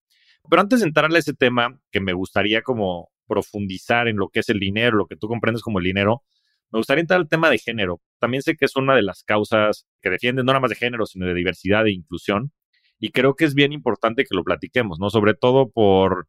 Pero 0.50 0.62
antes 0.62 0.82
de 0.82 0.88
entrar 0.88 1.12
a 1.12 1.18
ese 1.18 1.34
tema, 1.34 1.80
que 1.92 2.02
me 2.02 2.14
gustaría 2.14 2.62
como 2.62 3.10
profundizar 3.28 4.08
en 4.08 4.18
lo 4.18 4.30
que 4.30 4.42
es 4.42 4.50
el 4.50 4.60
dinero, 4.60 4.98
lo 4.98 5.08
que 5.08 5.16
tú 5.16 5.28
comprendes 5.28 5.62
como 5.62 5.80
el 5.80 5.86
dinero, 5.86 6.24
me 6.74 6.80
gustaría 6.80 7.02
entrar 7.02 7.20
al 7.20 7.30
tema 7.30 7.52
de 7.52 7.60
género. 7.60 8.02
También 8.20 8.42
sé 8.42 8.56
que 8.56 8.66
es 8.66 8.76
una 8.76 8.96
de 8.96 9.04
las 9.04 9.24
causas 9.24 9.86
que 10.02 10.10
defienden 10.10 10.46
no 10.46 10.54
nada 10.54 10.60
más 10.60 10.72
de 10.72 10.76
género, 10.76 11.06
sino 11.06 11.28
de 11.28 11.36
diversidad 11.36 11.86
e 11.86 11.92
inclusión. 11.92 12.52
Y 13.00 13.12
creo 13.12 13.36
que 13.36 13.46
es 13.46 13.54
bien 13.54 13.74
importante 13.74 14.24
que 14.24 14.36
lo 14.36 14.44
platiquemos, 14.44 15.00
¿no? 15.00 15.12
Sobre 15.12 15.36
todo 15.36 15.70
por, 15.70 16.28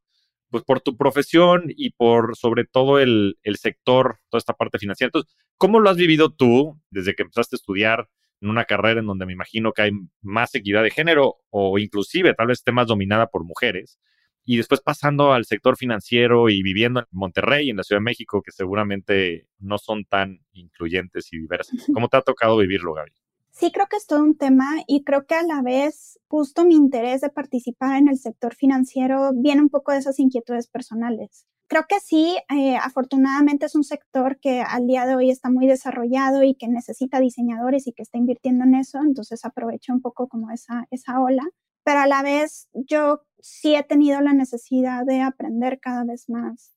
pues 0.50 0.62
por 0.62 0.82
tu 0.82 0.98
profesión 0.98 1.64
y 1.68 1.92
por 1.92 2.36
sobre 2.36 2.66
todo 2.66 2.98
el, 2.98 3.38
el 3.42 3.56
sector, 3.56 4.18
toda 4.28 4.38
esta 4.38 4.52
parte 4.52 4.78
financiera. 4.78 5.08
Entonces, 5.08 5.34
¿cómo 5.56 5.80
lo 5.80 5.88
has 5.88 5.96
vivido 5.96 6.30
tú 6.30 6.78
desde 6.90 7.14
que 7.14 7.22
empezaste 7.22 7.56
a 7.56 7.58
estudiar 7.58 8.10
en 8.42 8.50
una 8.50 8.66
carrera 8.66 9.00
en 9.00 9.06
donde 9.06 9.24
me 9.24 9.32
imagino 9.32 9.72
que 9.72 9.80
hay 9.80 9.92
más 10.20 10.54
equidad 10.54 10.82
de 10.82 10.90
género 10.90 11.36
o 11.48 11.78
inclusive 11.78 12.34
tal 12.34 12.48
vez 12.48 12.58
esté 12.58 12.70
más 12.70 12.86
dominada 12.86 13.28
por 13.28 13.44
mujeres? 13.44 13.98
Y 14.44 14.56
después 14.58 14.80
pasando 14.80 15.32
al 15.32 15.44
sector 15.46 15.76
financiero 15.76 16.48
y 16.48 16.62
viviendo 16.62 17.00
en 17.00 17.06
Monterrey, 17.10 17.70
en 17.70 17.78
la 17.78 17.82
Ciudad 17.82 18.00
de 18.00 18.04
México, 18.04 18.42
que 18.42 18.52
seguramente 18.52 19.48
no 19.58 19.78
son 19.78 20.04
tan 20.04 20.40
incluyentes 20.52 21.32
y 21.32 21.38
diversas. 21.38 21.86
¿Cómo 21.92 22.08
te 22.08 22.18
ha 22.18 22.22
tocado 22.22 22.58
vivirlo, 22.58 22.94
Gaby? 22.94 23.12
Sí, 23.50 23.70
creo 23.72 23.86
que 23.88 23.96
es 23.96 24.06
todo 24.06 24.20
un 24.20 24.36
tema 24.36 24.66
y 24.88 25.04
creo 25.04 25.26
que 25.26 25.36
a 25.36 25.44
la 25.44 25.62
vez 25.62 26.18
justo 26.26 26.64
mi 26.64 26.74
interés 26.74 27.20
de 27.20 27.30
participar 27.30 27.96
en 27.96 28.08
el 28.08 28.18
sector 28.18 28.54
financiero 28.54 29.30
viene 29.32 29.62
un 29.62 29.68
poco 29.68 29.92
de 29.92 29.98
esas 29.98 30.18
inquietudes 30.18 30.66
personales. 30.66 31.46
Creo 31.68 31.84
que 31.88 32.00
sí, 32.00 32.36
eh, 32.50 32.76
afortunadamente 32.76 33.66
es 33.66 33.74
un 33.74 33.84
sector 33.84 34.38
que 34.40 34.60
al 34.60 34.86
día 34.86 35.06
de 35.06 35.14
hoy 35.14 35.30
está 35.30 35.50
muy 35.50 35.66
desarrollado 35.66 36.42
y 36.42 36.56
que 36.56 36.68
necesita 36.68 37.20
diseñadores 37.20 37.86
y 37.86 37.92
que 37.92 38.02
está 38.02 38.18
invirtiendo 38.18 38.64
en 38.64 38.74
eso, 38.74 38.98
entonces 38.98 39.44
aprovecho 39.44 39.92
un 39.92 40.02
poco 40.02 40.28
como 40.28 40.50
esa, 40.50 40.86
esa 40.90 41.20
ola 41.20 41.44
pero 41.84 42.00
a 42.00 42.06
la 42.06 42.22
vez 42.22 42.68
yo 42.72 43.22
sí 43.40 43.74
he 43.74 43.82
tenido 43.82 44.20
la 44.22 44.32
necesidad 44.32 45.04
de 45.04 45.20
aprender 45.20 45.78
cada 45.80 46.04
vez 46.04 46.28
más 46.28 46.74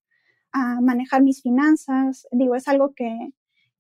a 0.51 0.81
manejar 0.81 1.23
mis 1.23 1.41
finanzas. 1.41 2.27
Digo, 2.31 2.55
es 2.55 2.67
algo 2.67 2.93
que, 2.93 3.29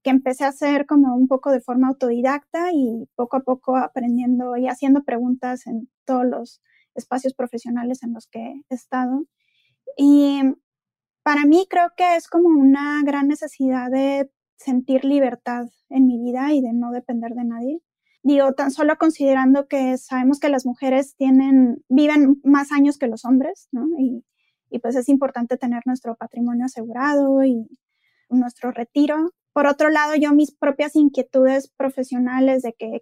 que 0.03 0.09
empecé 0.09 0.45
a 0.45 0.49
hacer 0.49 0.85
como 0.85 1.15
un 1.15 1.27
poco 1.27 1.51
de 1.51 1.61
forma 1.61 1.89
autodidacta 1.89 2.71
y 2.73 3.09
poco 3.15 3.37
a 3.37 3.41
poco 3.41 3.75
aprendiendo 3.77 4.55
y 4.57 4.67
haciendo 4.67 5.03
preguntas 5.03 5.67
en 5.67 5.89
todos 6.05 6.25
los 6.25 6.61
espacios 6.95 7.33
profesionales 7.33 8.03
en 8.03 8.13
los 8.13 8.27
que 8.27 8.39
he 8.69 8.73
estado. 8.73 9.25
Y 9.97 10.41
para 11.23 11.45
mí 11.45 11.67
creo 11.69 11.91
que 11.97 12.15
es 12.15 12.27
como 12.29 12.49
una 12.49 13.01
gran 13.03 13.27
necesidad 13.27 13.91
de 13.91 14.31
sentir 14.57 15.03
libertad 15.03 15.67
en 15.89 16.07
mi 16.07 16.17
vida 16.17 16.53
y 16.53 16.61
de 16.61 16.73
no 16.73 16.91
depender 16.91 17.33
de 17.33 17.43
nadie 17.43 17.81
digo, 18.27 18.53
tan 18.53 18.71
solo 18.71 18.97
considerando 18.97 19.67
que 19.67 19.97
sabemos 19.97 20.39
que 20.39 20.49
las 20.49 20.65
mujeres 20.65 21.15
tienen, 21.15 21.83
viven 21.89 22.39
más 22.43 22.71
años 22.71 22.97
que 22.97 23.07
los 23.07 23.25
hombres, 23.25 23.69
¿no? 23.71 23.87
Y, 23.97 24.23
y 24.69 24.79
pues 24.79 24.95
es 24.95 25.09
importante 25.09 25.57
tener 25.57 25.83
nuestro 25.85 26.15
patrimonio 26.15 26.65
asegurado 26.65 27.43
y 27.43 27.67
nuestro 28.29 28.71
retiro. 28.71 29.31
Por 29.53 29.65
otro 29.65 29.89
lado, 29.89 30.15
yo 30.15 30.33
mis 30.33 30.51
propias 30.55 30.95
inquietudes 30.95 31.71
profesionales 31.77 32.61
de 32.61 32.73
que 32.73 33.01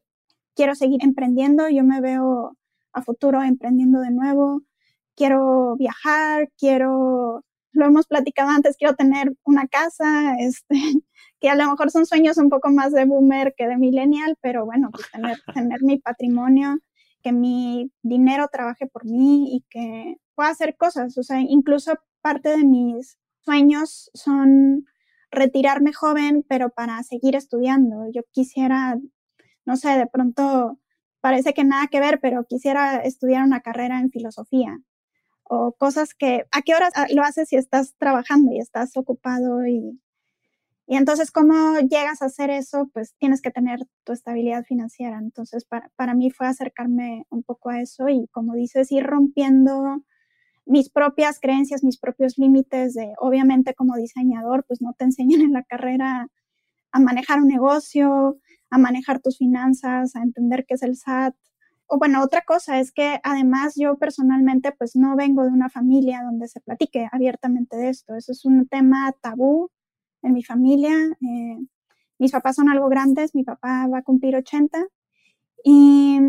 quiero 0.55 0.75
seguir 0.75 1.03
emprendiendo, 1.03 1.67
yo 1.69 1.83
me 1.83 2.01
veo 2.01 2.55
a 2.93 3.01
futuro 3.01 3.43
emprendiendo 3.43 3.99
de 3.99 4.11
nuevo, 4.11 4.61
quiero 5.15 5.75
viajar, 5.77 6.49
quiero, 6.57 7.43
lo 7.75 7.85
hemos 7.85 8.07
platicado 8.07 8.49
antes, 8.49 8.77
quiero 8.77 8.95
tener 8.95 9.33
una 9.43 9.67
casa, 9.67 10.35
este, 10.39 10.75
que 11.39 11.49
a 11.49 11.55
lo 11.55 11.69
mejor 11.69 11.91
son 11.91 12.05
sueños 12.05 12.37
un 12.37 12.49
poco 12.49 12.69
más 12.69 12.91
de 12.91 13.05
boomer 13.05 13.53
que 13.55 13.67
de 13.67 13.77
millennial, 13.77 14.37
pero 14.41 14.65
bueno, 14.65 14.89
pues 14.91 15.11
tener, 15.11 15.37
tener 15.53 15.83
mi 15.83 15.99
patrimonio, 15.99 16.79
que 17.21 17.31
mi 17.31 17.91
dinero 18.01 18.47
trabaje 18.51 18.87
por 18.87 19.05
mí 19.05 19.55
y 19.55 19.65
que 19.69 20.17
pueda 20.35 20.49
hacer 20.49 20.75
cosas, 20.77 21.17
o 21.17 21.23
sea, 21.23 21.41
incluso 21.41 21.93
parte 22.21 22.49
de 22.49 22.63
mis 22.63 23.17
sueños 23.41 24.09
son 24.13 24.85
retirarme 25.31 25.93
joven, 25.93 26.45
pero 26.47 26.69
para 26.69 27.03
seguir 27.03 27.35
estudiando. 27.35 28.09
Yo 28.11 28.21
quisiera, 28.31 28.97
no 29.65 29.75
sé, 29.75 29.89
de 29.97 30.07
pronto 30.07 30.79
parece 31.21 31.53
que 31.53 31.63
nada 31.63 31.87
que 31.87 31.99
ver, 31.99 32.19
pero 32.21 32.45
quisiera 32.45 32.97
estudiar 32.97 33.43
una 33.43 33.61
carrera 33.61 33.99
en 33.99 34.11
filosofía 34.11 34.79
o 35.45 35.73
cosas 35.73 36.13
que, 36.13 36.45
¿a 36.51 36.61
qué 36.61 36.75
horas 36.75 36.91
lo 37.13 37.23
haces 37.23 37.49
si 37.49 37.55
estás 37.55 37.95
trabajando 37.97 38.51
y 38.53 38.59
estás 38.59 38.97
ocupado? 38.97 39.65
Y, 39.65 39.99
y 40.87 40.97
entonces, 40.97 41.31
¿cómo 41.31 41.79
llegas 41.79 42.21
a 42.21 42.25
hacer 42.25 42.49
eso? 42.49 42.89
Pues 42.93 43.15
tienes 43.17 43.41
que 43.41 43.51
tener 43.51 43.79
tu 44.03 44.13
estabilidad 44.13 44.63
financiera. 44.65 45.17
Entonces, 45.17 45.65
para, 45.65 45.89
para 45.95 46.13
mí 46.13 46.31
fue 46.31 46.47
acercarme 46.47 47.25
un 47.29 47.43
poco 47.43 47.69
a 47.69 47.81
eso 47.81 48.09
y, 48.09 48.27
como 48.31 48.53
dices, 48.53 48.91
ir 48.91 49.03
rompiendo 49.05 50.03
mis 50.65 50.89
propias 50.89 51.39
creencias, 51.39 51.83
mis 51.83 51.99
propios 51.99 52.37
límites 52.37 52.95
de, 52.95 53.13
obviamente 53.19 53.73
como 53.75 53.95
diseñador, 53.95 54.65
pues 54.67 54.81
no 54.81 54.93
te 54.93 55.05
enseñan 55.05 55.41
en 55.41 55.53
la 55.53 55.63
carrera 55.63 56.27
a 56.91 56.99
manejar 56.99 57.39
un 57.39 57.47
negocio, 57.47 58.39
a 58.69 58.77
manejar 58.77 59.21
tus 59.21 59.37
finanzas, 59.37 60.15
a 60.15 60.23
entender 60.23 60.65
qué 60.67 60.75
es 60.75 60.83
el 60.83 60.95
SAT. 60.95 61.35
O 61.87 61.97
bueno, 61.99 62.23
otra 62.23 62.41
cosa 62.41 62.79
es 62.79 62.91
que 62.91 63.19
además 63.23 63.75
yo 63.75 63.97
personalmente 63.97 64.71
pues 64.71 64.95
no 64.95 65.15
vengo 65.15 65.43
de 65.43 65.49
una 65.49 65.69
familia 65.69 66.23
donde 66.23 66.47
se 66.47 66.59
platique 66.61 67.07
abiertamente 67.11 67.77
de 67.77 67.89
esto. 67.89 68.15
Eso 68.15 68.31
es 68.31 68.45
un 68.45 68.67
tema 68.67 69.13
tabú 69.21 69.69
en 70.23 70.33
mi 70.33 70.43
familia. 70.43 70.95
Eh, 71.21 71.57
mis 72.17 72.31
papás 72.31 72.55
son 72.55 72.69
algo 72.69 72.89
grandes, 72.89 73.35
mi 73.35 73.43
papá 73.43 73.87
va 73.87 73.99
a 73.99 74.03
cumplir 74.03 74.35
80 74.35 74.85
y 75.63 76.19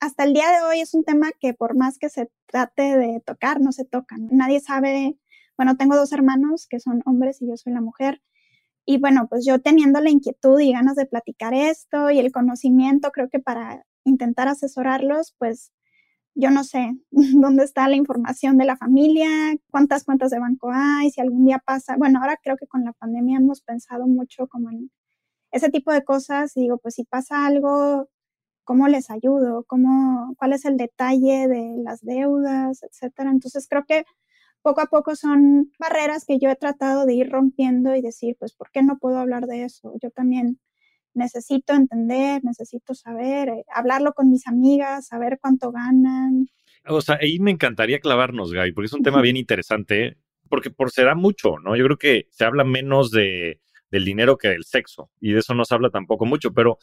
hasta 0.00 0.24
el 0.24 0.34
día 0.34 0.50
de 0.50 0.62
hoy 0.64 0.80
es 0.80 0.94
un 0.94 1.04
tema 1.04 1.30
que 1.40 1.54
por 1.54 1.76
más 1.76 1.98
que 1.98 2.08
se 2.10 2.30
trate 2.46 2.98
de 2.98 3.20
tocar, 3.20 3.60
no 3.60 3.72
se 3.72 3.84
toca. 3.84 4.16
Nadie 4.18 4.60
sabe, 4.60 5.18
bueno, 5.56 5.76
tengo 5.76 5.96
dos 5.96 6.12
hermanos 6.12 6.66
que 6.68 6.80
son 6.80 7.02
hombres 7.06 7.40
y 7.40 7.48
yo 7.48 7.56
soy 7.56 7.72
la 7.72 7.80
mujer. 7.80 8.20
Y 8.86 8.98
bueno, 8.98 9.28
pues 9.28 9.46
yo 9.46 9.60
teniendo 9.60 10.00
la 10.00 10.10
inquietud 10.10 10.60
y 10.60 10.72
ganas 10.72 10.96
de 10.96 11.06
platicar 11.06 11.54
esto 11.54 12.10
y 12.10 12.18
el 12.18 12.32
conocimiento, 12.32 13.12
creo 13.12 13.30
que 13.30 13.40
para 13.40 13.86
intentar 14.04 14.48
asesorarlos, 14.48 15.34
pues 15.38 15.72
yo 16.34 16.50
no 16.50 16.64
sé 16.64 16.96
dónde 17.10 17.64
está 17.64 17.88
la 17.88 17.96
información 17.96 18.58
de 18.58 18.64
la 18.66 18.76
familia, 18.76 19.28
cuántas 19.70 20.04
cuentas 20.04 20.30
de 20.30 20.40
banco 20.40 20.70
hay, 20.72 21.10
si 21.10 21.20
algún 21.20 21.44
día 21.44 21.60
pasa. 21.64 21.96
Bueno, 21.96 22.20
ahora 22.20 22.38
creo 22.42 22.56
que 22.56 22.66
con 22.66 22.84
la 22.84 22.92
pandemia 22.92 23.38
hemos 23.38 23.62
pensado 23.62 24.06
mucho 24.06 24.48
como 24.48 24.70
en 24.70 24.90
ese 25.52 25.70
tipo 25.70 25.92
de 25.92 26.04
cosas 26.04 26.56
y 26.56 26.62
digo, 26.62 26.78
pues 26.78 26.94
si 26.94 27.04
pasa 27.04 27.46
algo, 27.46 28.08
¿cómo 28.64 28.88
les 28.88 29.10
ayudo? 29.10 29.64
¿Cómo, 29.68 30.34
¿Cuál 30.38 30.54
es 30.54 30.64
el 30.66 30.76
detalle 30.76 31.48
de 31.48 31.76
las 31.84 32.02
deudas, 32.02 32.82
etcétera? 32.82 33.30
Entonces 33.30 33.66
creo 33.68 33.84
que 33.86 34.04
poco 34.62 34.80
a 34.82 34.86
poco 34.86 35.16
son 35.16 35.72
barreras 35.78 36.24
que 36.26 36.38
yo 36.38 36.50
he 36.50 36.56
tratado 36.56 37.06
de 37.06 37.14
ir 37.14 37.30
rompiendo 37.30 37.94
y 37.94 38.02
decir, 38.02 38.36
pues, 38.38 38.54
¿por 38.54 38.70
qué 38.72 38.82
no 38.82 38.98
puedo 38.98 39.18
hablar 39.18 39.46
de 39.46 39.64
eso? 39.64 39.94
Yo 40.02 40.10
también 40.10 40.58
necesito 41.14 41.74
entender, 41.74 42.42
necesito 42.44 42.94
saber, 42.94 43.48
eh, 43.48 43.64
hablarlo 43.74 44.12
con 44.12 44.30
mis 44.30 44.46
amigas, 44.46 45.06
saber 45.06 45.38
cuánto 45.40 45.72
ganan. 45.72 46.46
O 46.86 47.00
sea, 47.00 47.18
ahí 47.20 47.38
me 47.38 47.50
encantaría 47.50 48.00
clavarnos, 48.00 48.52
Gaby, 48.52 48.72
porque 48.72 48.86
es 48.86 48.92
un 48.92 49.02
tema 49.02 49.22
bien 49.22 49.36
interesante, 49.36 50.18
porque 50.48 50.70
por 50.70 50.90
se 50.90 51.04
da 51.04 51.14
mucho, 51.14 51.58
¿no? 51.58 51.76
Yo 51.76 51.84
creo 51.84 51.96
que 51.96 52.28
se 52.30 52.44
habla 52.44 52.64
menos 52.64 53.10
de, 53.10 53.60
del 53.90 54.04
dinero 54.04 54.36
que 54.36 54.48
del 54.48 54.64
sexo, 54.64 55.10
y 55.20 55.32
de 55.32 55.38
eso 55.38 55.54
no 55.54 55.64
se 55.64 55.74
habla 55.74 55.90
tampoco 55.90 56.26
mucho, 56.26 56.52
pero 56.52 56.78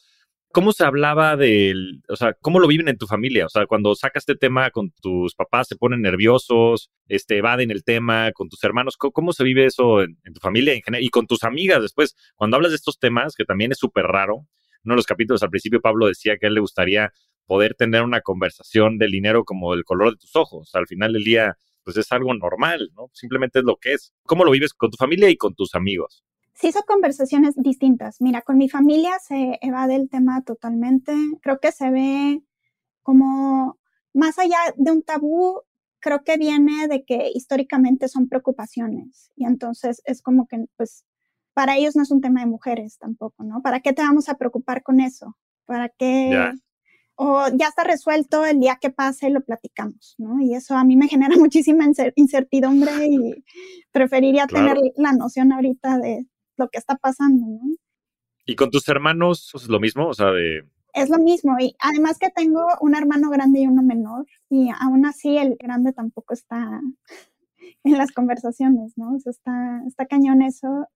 ¿Cómo 0.53 0.74
se 0.74 0.84
hablaba 0.84 1.38
del, 1.38 2.03
o 2.10 2.15
sea, 2.15 2.34
cómo 2.34 2.60
lo 2.60 2.67
viven 2.67 2.88
en 2.89 2.98
tu 2.98 3.08
familia? 3.08 3.46
O 3.46 3.50
sea, 3.50 3.65
cuando 3.67 3.96
sacas 3.96 4.24
este 4.24 4.36
tema 4.36 4.70
con 4.72 4.91
tus 5.01 5.34
papás, 5.36 5.67
se 5.67 5.77
ponen 5.77 6.01
nerviosos, 6.01 6.89
este, 7.08 7.38
evaden 7.38 7.72
el 7.72 7.84
tema, 7.84 8.31
con 8.34 8.50
tus 8.50 8.63
hermanos, 8.63 8.98
¿cómo, 8.98 9.34
se 9.34 9.43
vive 9.43 9.65
eso 9.65 10.01
en, 10.01 10.17
tu 10.34 10.39
familia 10.41 10.74
en 10.74 10.81
general? 10.81 11.03
Y 11.03 11.10
con 11.10 11.27
tus 11.27 11.43
amigas 11.43 11.81
después, 11.81 12.15
cuando 12.36 12.58
hablas 12.58 12.72
de 12.72 12.75
estos 12.75 13.00
temas, 13.00 13.36
que 13.36 13.46
también 13.46 13.72
es 13.72 13.77
súper 13.77 14.05
raro, 14.05 14.46
uno 14.84 14.93
de 14.93 14.96
los 14.96 15.05
capítulos 15.05 15.43
al 15.43 15.50
principio 15.50 15.79
Pablo 15.79 16.08
decía 16.08 16.38
que 16.38 16.48
a 16.48 16.50
él 16.50 16.55
le 16.55 16.62
gustaría 16.62 17.13
poder 17.46 17.75
tener 17.75 18.03
una 18.03 18.22
conversación 18.22 18.98
del 18.98 19.12
dinero 19.12 19.46
como 19.46 19.74
el 19.74 19.84
color 19.84 20.12
de 20.12 20.17
tus 20.17 20.36
ojos. 20.36 20.74
al 20.74 20.88
final 20.88 21.13
del 21.13 21.24
día, 21.24 21.58
pues 21.84 21.98
es 21.98 22.12
algo 22.12 22.34
normal, 22.34 22.89
¿no? 22.96 23.10
Simplemente 23.13 23.60
es 23.60 23.65
lo 23.65 23.77
que 23.77 23.93
es. 23.93 24.13
¿Cómo 24.24 24.46
lo 24.46 24.51
vives 24.51 24.74
con 24.74 24.89
tu 24.91 24.98
familia 24.98 25.29
y 25.29 25.38
con 25.38 25.55
tus 25.55 25.75
amigos? 25.75 26.24
Sí 26.62 26.72
son 26.72 26.84
conversaciones 26.88 27.56
distintas. 27.58 28.22
Mira, 28.22 28.41
con 28.44 28.58
mi 28.58 28.70
familia 28.70 29.18
se 29.20 29.58
evade 29.62 29.96
el 29.96 30.10
tema 30.10 30.44
totalmente. 30.44 31.13
Creo 31.41 31.60
que 31.60 31.72
se 31.72 31.89
ve 31.89 32.44
como 33.01 33.80
más 34.13 34.38
allá 34.38 34.58
de 34.77 34.91
un 34.91 35.01
tabú, 35.01 35.62
creo 36.00 36.24
que 36.24 36.38
viene 36.38 36.88
de 36.88 37.03
que 37.03 37.32
históricamente 37.34 38.08
son 38.08 38.27
preocupaciones 38.27 39.32
y 39.36 39.46
entonces 39.46 40.01
es 40.06 40.22
como 40.22 40.48
que, 40.48 40.65
pues, 40.77 41.03
para 41.53 41.77
ellos 41.77 41.96
no 41.96 42.03
es 42.03 42.12
un 42.12 42.22
tema 42.22 42.41
de 42.41 42.46
mujeres 42.46 42.98
tampoco, 43.00 43.44
¿no? 43.44 43.62
¿Para 43.62 43.80
qué 43.82 43.94
te 43.94 44.03
vamos 44.03 44.30
a 44.30 44.36
preocupar 44.36 44.84
con 44.84 45.00
eso? 45.00 45.36
¿Para 45.65 45.89
qué? 45.89 46.53
O 47.15 47.48
ya 47.53 47.68
está 47.68 47.84
resuelto, 47.84 48.46
el 48.46 48.60
día 48.60 48.77
que 48.80 48.89
pase 48.89 49.30
lo 49.30 49.41
platicamos, 49.41 50.15
¿no? 50.18 50.41
Y 50.41 50.53
eso 50.53 50.75
a 50.75 50.84
mí 50.84 50.96
me 50.96 51.08
genera 51.10 51.36
muchísima 51.38 51.86
incertidumbre 52.15 53.08
y 53.08 53.44
preferiría 53.91 54.46
tener 54.48 54.77
la 54.96 55.13
noción 55.13 55.51
ahorita 55.51 55.98
de 55.98 56.27
lo 56.58 56.70
que 56.70 56.77
está 56.77 56.96
pasando, 56.96 57.46
¿no? 57.46 57.75
¿Y 58.46 58.55
con 58.55 58.72
tus 58.72 58.88
hermanos 58.89 59.51
es 59.55 59.67
lo 59.67 59.79
mismo? 59.79 60.08
O 60.08 60.13
sea, 60.13 60.31
de... 60.31 60.65
Es 60.93 61.10
lo 61.10 61.20
mismo, 61.20 61.55
y 61.58 61.74
además 61.79 62.17
que 62.20 62.29
tengo 62.31 62.65
un 62.81 62.96
hermano 62.96 63.29
grande 63.29 63.62
y 63.62 63.67
uno 63.67 63.81
menor, 63.81 64.25
y 64.50 64.70
aún 64.77 65.05
así 65.05 65.38
el 65.38 65.55
grande 65.55 65.93
tampoco 65.93 66.34
está 66.34 66.81
en 67.84 67.98
las 67.98 68.12
conversaciones, 68.12 68.98
¿no? 68.98 69.15
O 69.15 69.20
sea, 69.20 69.31
está, 69.31 69.84
está 69.88 70.05
cañón 70.05 70.41
eso. 70.41 70.88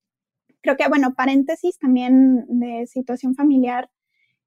Creo 0.62 0.76
que, 0.76 0.90
bueno, 0.90 1.14
paréntesis 1.16 1.78
también 1.78 2.46
de 2.50 2.88
situación 2.88 3.36
familiar, 3.36 3.90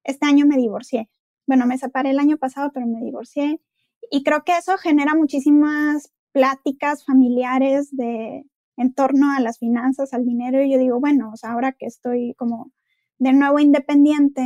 este 0.03 0.27
año 0.27 0.45
me 0.45 0.57
divorcié. 0.57 1.09
Bueno, 1.47 1.65
me 1.65 1.77
separé 1.77 2.11
el 2.11 2.19
año 2.19 2.37
pasado, 2.37 2.71
pero 2.71 2.85
me 2.85 3.01
divorcié. 3.01 3.59
Y 4.11 4.23
creo 4.23 4.43
que 4.43 4.55
eso 4.55 4.77
genera 4.77 5.15
muchísimas 5.15 6.13
pláticas 6.31 7.05
familiares 7.05 7.89
de, 7.95 8.45
en 8.79 8.93
torno 8.93 9.33
a 9.33 9.41
las 9.41 9.59
finanzas, 9.59 10.13
al 10.13 10.23
dinero, 10.23 10.63
y 10.63 10.71
yo 10.71 10.79
digo, 10.79 11.01
bueno, 11.01 11.33
ahora 11.43 11.73
que 11.73 11.85
estoy 11.85 12.33
como 12.37 12.71
de 13.17 13.33
nuevo 13.33 13.59
independiente, 13.59 14.41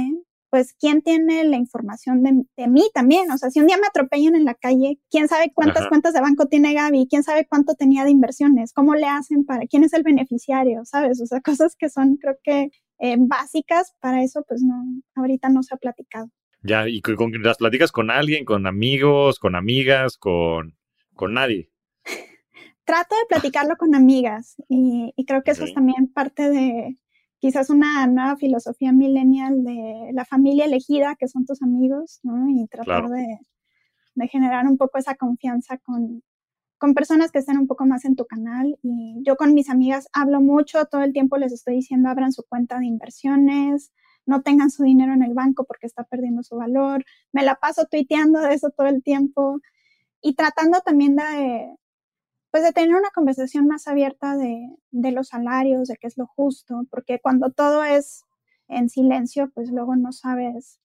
pues 0.50 0.74
quién 0.74 1.04
tiene 1.04 1.44
la 1.44 1.58
información 1.58 2.24
de, 2.24 2.68
mí 2.68 2.90
también. 2.96 3.30
O 3.30 3.38
sea, 3.38 3.52
si 3.52 3.60
un 3.60 3.68
día 3.68 3.78
me 3.78 3.86
atropellan 3.86 4.36
en 4.36 4.46
la 4.46 4.56
calle, 4.56 5.00
quién 5.12 5.28
sabe 5.28 5.52
cuántas 5.54 5.88
cuentas 5.88 6.14
de 6.14 6.22
banco 6.22 6.48
tiene 6.48 6.74
Gaby, 6.74 7.08
quién 7.08 7.22
sabe 7.22 7.46
cuánto 7.48 7.76
tenía 7.76 8.04
de 8.04 8.10
inversiones, 8.10 8.74
cómo 8.74 8.96
le 8.96 9.06
hacen 9.06 9.46
para, 9.46 9.68
quién 9.68 9.84
es 9.84 9.94
el 9.94 10.02
beneficiario, 10.02 10.82
¿sabes? 10.84 11.22
O 11.22 11.28
sea, 11.28 11.40
cosas 11.62 11.76
que 11.78 11.90
son, 11.90 12.18
creo 12.18 12.36
que, 12.44 12.70
eh, 13.00 13.16
básicas 13.20 13.94
para 14.00 14.24
eso, 14.24 14.44
pues 14.48 14.64
no, 14.64 14.84
ahorita 15.16 15.50
no 15.50 15.62
se 15.62 15.76
ha 15.76 15.78
platicado. 15.78 16.30
Ya, 16.64 16.88
y 16.88 17.02
con, 17.02 17.32
las 17.44 17.58
platicas 17.58 17.92
con 17.92 18.10
alguien, 18.10 18.46
con 18.46 18.66
amigos, 18.66 19.38
con 19.38 19.56
amigas, 19.56 20.18
con, 20.18 20.76
con 21.14 21.34
nadie 21.36 21.73
trato 22.86 23.16
de 23.16 23.26
platicarlo 23.28 23.78
con 23.78 23.96
amigas 23.96 24.56
y, 24.68 25.14
creo 25.26 25.44
que 25.44 25.52
eso 25.52 25.64
es 25.64 25.74
también 25.74 26.12
parte 26.12 26.50
de 26.50 26.98
quizás 27.40 27.70
una 27.70 28.08
nueva 28.08 28.38
filosofía 28.38 28.92
millennial 28.92 29.64
de 29.64 30.12
la 30.14 30.26
familia 30.26 30.66
elegida, 30.66 31.16
que 31.16 31.28
son 31.28 31.46
tus 31.46 31.62
amigos, 31.62 32.20
¿no? 32.24 32.50
Y 32.50 32.68
tratar 32.68 33.10
de, 33.10 33.40
generar 34.30 34.66
un 34.66 34.78
poco 34.78 34.98
esa 34.98 35.16
confianza 35.16 35.78
con, 35.78 36.24
con 36.78 36.94
personas 36.94 37.32
que 37.32 37.40
estén 37.40 37.58
un 37.58 37.68
poco 37.68 37.86
más 37.86 38.06
en 38.06 38.16
tu 38.16 38.26
canal. 38.26 38.78
Y 38.82 39.22
yo 39.24 39.36
con 39.36 39.54
mis 39.54 39.70
amigas 39.70 40.08
hablo 40.14 40.42
mucho, 40.42 40.86
todo 40.86 41.02
el 41.02 41.14
tiempo 41.14 41.38
les 41.38 41.52
estoy 41.52 41.76
diciendo 41.76 42.10
abran 42.10 42.32
su 42.32 42.44
cuenta 42.44 42.80
de 42.80 42.86
inversiones, 42.86 43.92
no 44.26 44.42
tengan 44.42 44.72
su 44.72 44.84
dinero 44.84 45.14
en 45.14 45.24
el 45.24 45.34
banco 45.34 45.66
porque 45.66 45.88
está 45.88 46.04
perdiendo 46.04 46.44
su 46.44 46.56
valor. 46.56 47.04
Me 47.32 47.44
la 47.44 47.56
paso 47.56 47.86
tuiteando 47.90 48.40
de 48.40 48.54
eso 48.54 48.70
todo 48.70 48.88
el 48.88 49.04
tiempo 49.04 49.60
y 50.22 50.36
tratando 50.36 50.80
también 50.80 51.18
de, 51.18 51.76
pues 52.54 52.64
de 52.64 52.72
tener 52.72 52.96
una 52.96 53.10
conversación 53.10 53.66
más 53.66 53.88
abierta 53.88 54.38
de, 54.38 54.70
de, 54.92 55.12
los 55.12 55.30
salarios, 55.30 55.88
de 55.88 55.96
qué 56.00 56.06
es 56.06 56.20
lo 56.20 56.28
justo, 56.28 56.84
porque 56.92 57.18
cuando 57.20 57.50
todo 57.50 57.84
es 57.84 58.26
en 58.68 58.90
silencio, 58.90 59.50
pues 59.56 59.72
luego 59.72 59.96
no 59.96 60.12
sabes 60.12 60.80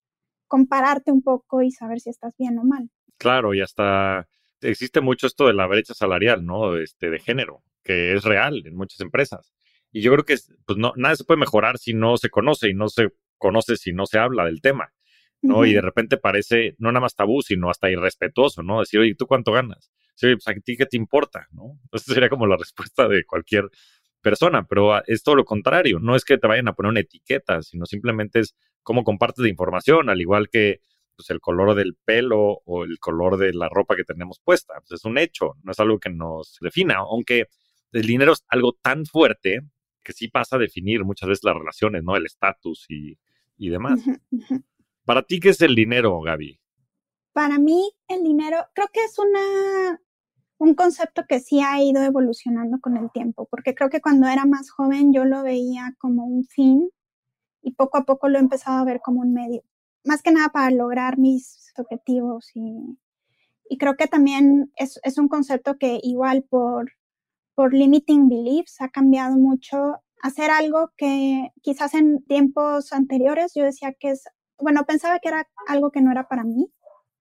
compararte 0.46 1.12
un 1.12 1.20
poco 1.20 1.60
y 1.60 1.70
saber 1.70 2.00
si 2.00 2.08
estás 2.08 2.34
bien 2.38 2.58
o 2.58 2.64
mal. 2.64 2.88
Claro, 3.18 3.52
y 3.52 3.60
hasta 3.60 4.26
existe 4.62 5.02
mucho 5.02 5.26
esto 5.26 5.46
de 5.46 5.52
la 5.52 5.66
brecha 5.66 5.92
salarial, 5.92 6.46
¿no? 6.46 6.75
Este, 6.78 7.10
de 7.10 7.18
género, 7.18 7.62
que 7.84 8.14
es 8.14 8.25
real 8.25 8.62
en 8.64 8.75
muchas 8.75 9.00
empresas. 9.00 9.52
Y 9.92 10.00
yo 10.00 10.10
creo 10.12 10.25
que 10.25 10.38
pues 10.64 10.78
no, 10.78 10.94
nada 10.96 11.16
se 11.16 11.25
puede 11.25 11.40
mejorar 11.40 11.76
si 11.76 11.92
no 11.92 12.16
se 12.16 12.30
conoce 12.30 12.70
y 12.70 12.75
no 12.75 12.88
se 12.88 13.10
conoce 13.37 13.76
si 13.76 13.92
no 13.92 14.06
se 14.06 14.18
habla 14.18 14.46
del 14.46 14.62
tema, 14.62 14.94
¿no? 15.42 15.66
Y 15.66 15.75
de 15.75 15.82
repente 15.82 16.16
parece 16.16 16.76
no 16.78 16.90
nada 16.92 17.02
más 17.02 17.14
tabú, 17.14 17.42
sino 17.42 17.68
hasta 17.68 17.90
irrespetuoso, 17.90 18.62
¿no? 18.62 18.80
Decir, 18.80 19.00
oye, 19.00 19.14
¿tú 19.14 19.26
cuánto 19.26 19.52
ganas? 19.52 19.90
Sí, 20.18 20.34
pues 20.34 20.48
a 20.48 20.60
ti 20.60 20.76
qué 20.76 20.84
te 20.84 20.96
importa, 20.96 21.46
¿no? 21.52 21.78
Esa 21.92 22.12
sería 22.12 22.28
como 22.28 22.44
la 22.48 22.56
respuesta 22.56 23.06
de 23.06 23.25
cualquier 23.25 23.70
persona, 24.20 24.66
pero 24.66 25.00
es 25.06 25.22
todo 25.22 25.37
lo 25.37 25.44
contrario. 25.44 26.00
No 26.00 26.16
es 26.16 26.25
que 26.25 26.38
te 26.38 26.48
vayan 26.48 26.66
a 26.66 26.72
poner 26.72 26.90
una 26.90 27.00
etiqueta, 27.00 27.62
sino 27.62 27.87
simplemente 27.87 28.40
es 28.40 28.56
cómo 28.82 29.04
compartes 29.04 29.44
la 29.44 29.48
información, 29.48 30.10
al 30.10 30.20
igual 30.20 30.48
que 30.48 30.80
pues, 31.14 31.30
el 31.30 31.38
color 31.38 31.76
del 31.76 31.94
pelo 32.04 32.62
o 32.64 32.82
el 32.82 32.98
color 32.98 33.37
de 33.37 33.54
la 33.54 33.68
ropa 33.68 33.94
que 33.94 34.02
tenemos 34.02 34.40
puesta. 34.40 34.75
Pues, 34.80 34.90
es 34.98 35.04
un 35.04 35.18
hecho, 35.18 35.54
no 35.62 35.70
es 35.70 35.78
algo 35.78 36.00
que 36.00 36.10
nos 36.10 36.58
defina, 36.60 36.96
aunque 36.96 37.46
el 37.92 38.02
dinero 38.02 38.32
es 38.32 38.44
algo 38.48 38.76
tan 38.82 39.06
fuerte 39.06 39.60
que 40.02 40.12
sí 40.12 40.26
pasa 40.26 40.56
a 40.56 40.58
definir 40.58 41.04
muchas 41.04 41.28
veces 41.28 41.44
las 41.44 41.54
relaciones, 41.54 42.02
¿no? 42.02 42.16
El 42.16 42.26
estatus 42.26 42.87
y, 42.88 43.16
y 43.56 43.68
demás. 43.68 44.00
Para 45.04 45.22
ti, 45.22 45.38
¿qué 45.38 45.50
es 45.50 45.60
el 45.60 45.76
dinero, 45.76 46.20
Gaby? 46.20 46.58
Para 47.32 47.60
mí, 47.60 47.88
el 48.08 48.25
dinero, 48.25 48.66
creo 48.75 48.88
que 48.92 49.04
es 49.04 49.16
una, 49.16 50.00
un 50.58 50.74
concepto 50.74 51.24
que 51.28 51.40
sí 51.40 51.60
ha 51.60 51.80
ido 51.82 52.02
evolucionando 52.02 52.80
con 52.80 52.96
el 52.96 53.10
tiempo, 53.12 53.46
porque 53.50 53.74
creo 53.74 53.90
que 53.90 54.00
cuando 54.00 54.26
era 54.26 54.44
más 54.44 54.70
joven 54.70 55.12
yo 55.12 55.24
lo 55.24 55.42
veía 55.42 55.94
como 55.98 56.26
un 56.26 56.44
fin 56.44 56.90
y 57.62 57.72
poco 57.72 57.98
a 57.98 58.04
poco 58.04 58.28
lo 58.28 58.38
he 58.38 58.40
empezado 58.40 58.78
a 58.78 58.84
ver 58.84 59.00
como 59.00 59.20
un 59.20 59.32
medio, 59.32 59.62
más 60.04 60.22
que 60.22 60.32
nada 60.32 60.48
para 60.50 60.70
lograr 60.70 61.18
mis 61.18 61.72
objetivos 61.76 62.50
y, 62.54 62.98
y 63.68 63.78
creo 63.78 63.96
que 63.96 64.08
también 64.08 64.72
es, 64.76 65.00
es, 65.04 65.18
un 65.18 65.28
concepto 65.28 65.78
que 65.78 66.00
igual 66.02 66.44
por, 66.48 66.92
por 67.54 67.74
limiting 67.74 68.28
beliefs 68.28 68.80
ha 68.80 68.88
cambiado 68.88 69.36
mucho. 69.36 69.96
Hacer 70.22 70.50
algo 70.50 70.90
que 70.96 71.52
quizás 71.62 71.94
en 71.94 72.24
tiempos 72.24 72.92
anteriores 72.92 73.52
yo 73.54 73.64
decía 73.64 73.92
que 73.92 74.10
es, 74.10 74.24
bueno, 74.58 74.84
pensaba 74.84 75.20
que 75.20 75.28
era 75.28 75.48
algo 75.68 75.92
que 75.92 76.00
no 76.00 76.10
era 76.10 76.28
para 76.28 76.42
mí 76.42 76.72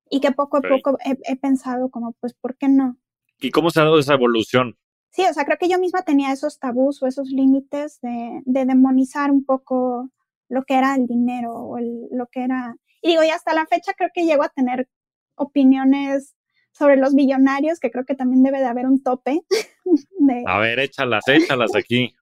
y 0.10 0.20
que 0.22 0.32
poco 0.32 0.58
a 0.58 0.62
poco 0.62 0.98
he, 1.06 1.18
he 1.32 1.36
pensado 1.36 1.90
como, 1.92 2.14
pues, 2.14 2.34
¿por 2.34 2.58
qué 2.58 2.70
no? 2.70 2.98
¿Y 3.40 3.52
cómo 3.52 3.70
se 3.70 3.80
ha 3.80 3.84
dado 3.84 4.00
esa 4.00 4.14
evolución? 4.14 4.78
Sí, 5.12 5.24
o 5.30 5.34
sea, 5.34 5.46
creo 5.46 5.58
que 5.58 5.70
yo 5.70 5.80
misma 5.80 6.04
tenía 6.04 6.32
esos 6.32 6.60
tabús 6.60 7.02
o 7.02 7.08
esos 7.08 7.30
límites 7.30 8.00
de, 8.02 8.42
de 8.46 8.66
demonizar 8.66 9.32
un 9.32 9.46
poco 9.46 10.10
lo 10.50 10.64
que 10.64 10.76
era 10.76 10.96
el 10.96 11.08
dinero 11.08 11.54
o 11.54 11.78
lo 11.80 12.28
que 12.28 12.44
era... 12.44 12.76
Y 13.02 13.10
digo, 13.10 13.24
y 13.24 13.30
hasta 13.30 13.54
la 13.54 13.66
fecha 13.66 13.94
creo 13.94 14.10
que 14.14 14.26
llego 14.26 14.44
a 14.44 14.50
tener 14.50 14.90
opiniones 15.36 16.36
sobre 16.72 16.98
los 16.98 17.14
millonarios, 17.14 17.80
que 17.80 17.92
creo 17.92 18.06
que 18.06 18.16
también 18.16 18.44
debe 18.44 18.60
de 18.60 18.66
haber 18.66 18.86
un 18.86 19.02
tope. 19.02 19.42
a 20.46 20.60
ver, 20.60 20.80
échalas, 20.80 21.28
échalas 21.28 21.76
aquí. 21.76 22.14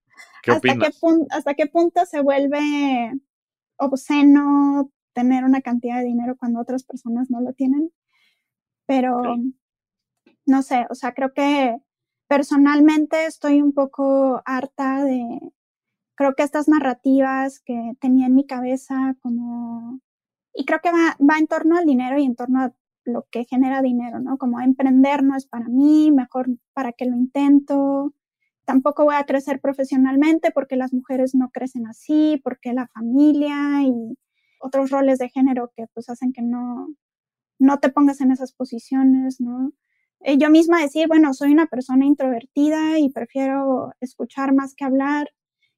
¿Qué 0.41 0.51
hasta 0.51 0.57
opinas? 0.59 0.99
Qué 1.01 1.07
¿Hasta 1.31 1.53
qué 1.55 1.67
punto 1.67 2.05
se 2.05 2.21
vuelve 2.21 3.11
obsceno 3.77 4.91
tener 5.13 5.43
una 5.43 5.61
cantidad 5.61 5.97
de 5.97 6.05
dinero 6.05 6.35
cuando 6.37 6.61
otras 6.61 6.83
personas 6.83 7.29
no 7.29 7.41
lo 7.41 7.53
tienen? 7.53 7.91
Pero, 8.85 9.21
no 10.45 10.61
sé, 10.61 10.85
o 10.89 10.95
sea, 10.95 11.13
creo 11.13 11.33
que 11.33 11.77
personalmente 12.27 13.25
estoy 13.25 13.61
un 13.61 13.73
poco 13.73 14.41
harta 14.45 15.03
de, 15.03 15.39
creo 16.15 16.35
que 16.35 16.43
estas 16.43 16.67
narrativas 16.67 17.59
que 17.59 17.93
tenía 17.99 18.27
en 18.27 18.35
mi 18.35 18.45
cabeza 18.45 19.15
como, 19.21 20.01
y 20.53 20.65
creo 20.65 20.79
que 20.81 20.91
va, 20.91 21.17
va 21.19 21.37
en 21.37 21.47
torno 21.47 21.77
al 21.77 21.85
dinero 21.85 22.17
y 22.19 22.25
en 22.25 22.35
torno 22.35 22.61
a 22.61 22.73
lo 23.05 23.27
que 23.31 23.45
genera 23.45 23.81
dinero, 23.81 24.19
¿no? 24.19 24.37
Como 24.37 24.59
emprender 24.59 25.23
no 25.23 25.35
es 25.35 25.45
para 25.47 25.67
mí, 25.69 26.11
mejor 26.11 26.47
para 26.73 26.91
que 26.91 27.05
lo 27.05 27.15
intento. 27.15 28.13
Tampoco 28.65 29.05
voy 29.05 29.15
a 29.15 29.25
crecer 29.25 29.61
profesionalmente 29.61 30.51
porque 30.51 30.75
las 30.75 30.93
mujeres 30.93 31.35
no 31.35 31.51
crecen 31.51 31.87
así, 31.87 32.41
porque 32.43 32.73
la 32.73 32.87
familia 32.87 33.83
y 33.83 34.17
otros 34.59 34.89
roles 34.89 35.19
de 35.19 35.29
género 35.29 35.71
que 35.75 35.85
pues 35.93 36.09
hacen 36.09 36.33
que 36.33 36.41
no, 36.41 36.87
no 37.59 37.79
te 37.79 37.89
pongas 37.89 38.21
en 38.21 38.31
esas 38.31 38.53
posiciones, 38.53 39.39
¿no? 39.39 39.71
Eh, 40.21 40.37
yo 40.37 40.49
misma 40.49 40.81
decir, 40.81 41.07
bueno, 41.07 41.33
soy 41.33 41.51
una 41.51 41.67
persona 41.67 42.05
introvertida 42.05 42.99
y 42.99 43.09
prefiero 43.09 43.93
escuchar 44.01 44.53
más 44.53 44.73
que 44.75 44.85
hablar 44.85 45.29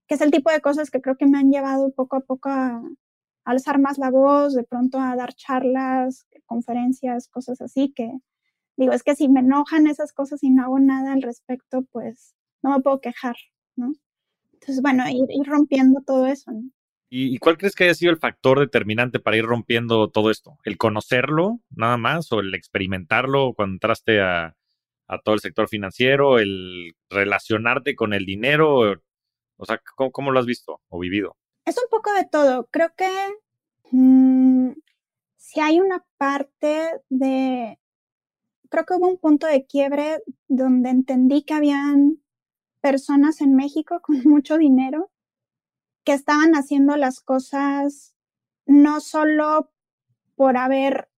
que 0.07 0.15
es 0.15 0.21
el 0.21 0.31
tipo 0.31 0.49
de 0.51 0.61
cosas 0.61 0.89
que 0.89 1.01
creo 1.01 1.17
que 1.17 1.27
me 1.27 1.37
han 1.37 1.51
llevado 1.51 1.91
poco 1.91 2.15
a 2.17 2.21
poco 2.21 2.49
a, 2.49 2.81
alzar 3.43 3.79
más 3.79 3.97
la 3.97 4.09
voz, 4.11 4.55
de 4.55 4.65
pronto 4.65 4.99
a 4.99 5.15
dar 5.15 5.33
charlas, 5.33 6.27
conferencias, 6.45 7.29
cosas 7.29 7.61
así, 7.61 7.93
que 7.95 8.11
digo, 8.75 8.91
es 8.91 9.03
que 9.03 9.15
si 9.15 9.29
me 9.29 9.39
enojan 9.39 9.87
esas 9.87 10.11
cosas 10.11 10.43
y 10.43 10.49
no 10.49 10.63
hago 10.63 10.79
nada 10.79 11.13
al 11.13 11.21
respecto, 11.21 11.83
pues 11.93 12.35
no 12.61 12.71
me 12.71 12.81
puedo 12.81 12.99
quejar, 12.99 13.37
¿no? 13.77 13.93
Entonces, 14.51 14.81
bueno, 14.81 15.05
ir, 15.09 15.47
rompiendo 15.47 16.01
todo 16.05 16.27
eso, 16.27 16.51
¿no? 16.51 16.69
¿Y, 17.09 17.37
cuál 17.37 17.57
crees 17.57 17.73
que 17.73 17.85
haya 17.85 17.93
sido 17.93 18.11
el 18.11 18.19
factor 18.19 18.59
determinante 18.59 19.19
para 19.19 19.37
ir 19.37 19.45
rompiendo 19.45 20.09
todo 20.09 20.29
esto? 20.29 20.57
¿El 20.65 20.77
conocerlo 20.77 21.61
nada 21.69 21.97
más 21.97 22.31
o 22.33 22.41
el 22.41 22.53
experimentarlo 22.53 23.53
cuando 23.53 23.75
entraste 23.75 24.19
a, 24.19 24.57
a 25.07 25.19
todo 25.19 25.35
el 25.35 25.41
sector 25.41 25.69
financiero, 25.69 26.37
el 26.37 26.95
relacionarte 27.09 27.95
con 27.95 28.13
el 28.13 28.25
dinero, 28.25 29.01
o 29.57 29.65
sea, 29.65 29.81
¿cómo, 30.11 30.31
lo 30.31 30.39
has 30.39 30.45
visto 30.45 30.81
o 30.89 30.99
vivido? 30.99 31.35
Es 31.65 31.77
un 31.77 31.89
poco 31.89 32.13
de 32.13 32.25
todo. 32.25 32.67
Creo 32.71 32.89
que 32.95 33.09
mm, 33.91 34.71
si 35.37 35.59
hay 35.59 35.79
una 35.79 36.05
parte 36.17 37.01
de... 37.09 37.79
Creo 38.69 38.85
que 38.85 38.93
hubo 38.95 39.07
un 39.07 39.17
punto 39.17 39.47
de 39.47 39.65
quiebre 39.65 40.21
donde 40.47 40.89
entendí 40.89 41.43
que 41.43 41.53
habían 41.53 42.21
personas 42.81 43.41
en 43.41 43.55
México 43.55 44.01
con 44.03 44.21
mucho 44.25 44.57
dinero 44.57 45.09
que 46.07 46.13
estaban 46.13 46.53
haciendo 46.53 46.95
las 46.95 47.19
cosas 47.19 48.15
no 48.65 49.01
solo 49.01 49.73
por 50.35 50.55
haber, 50.55 51.09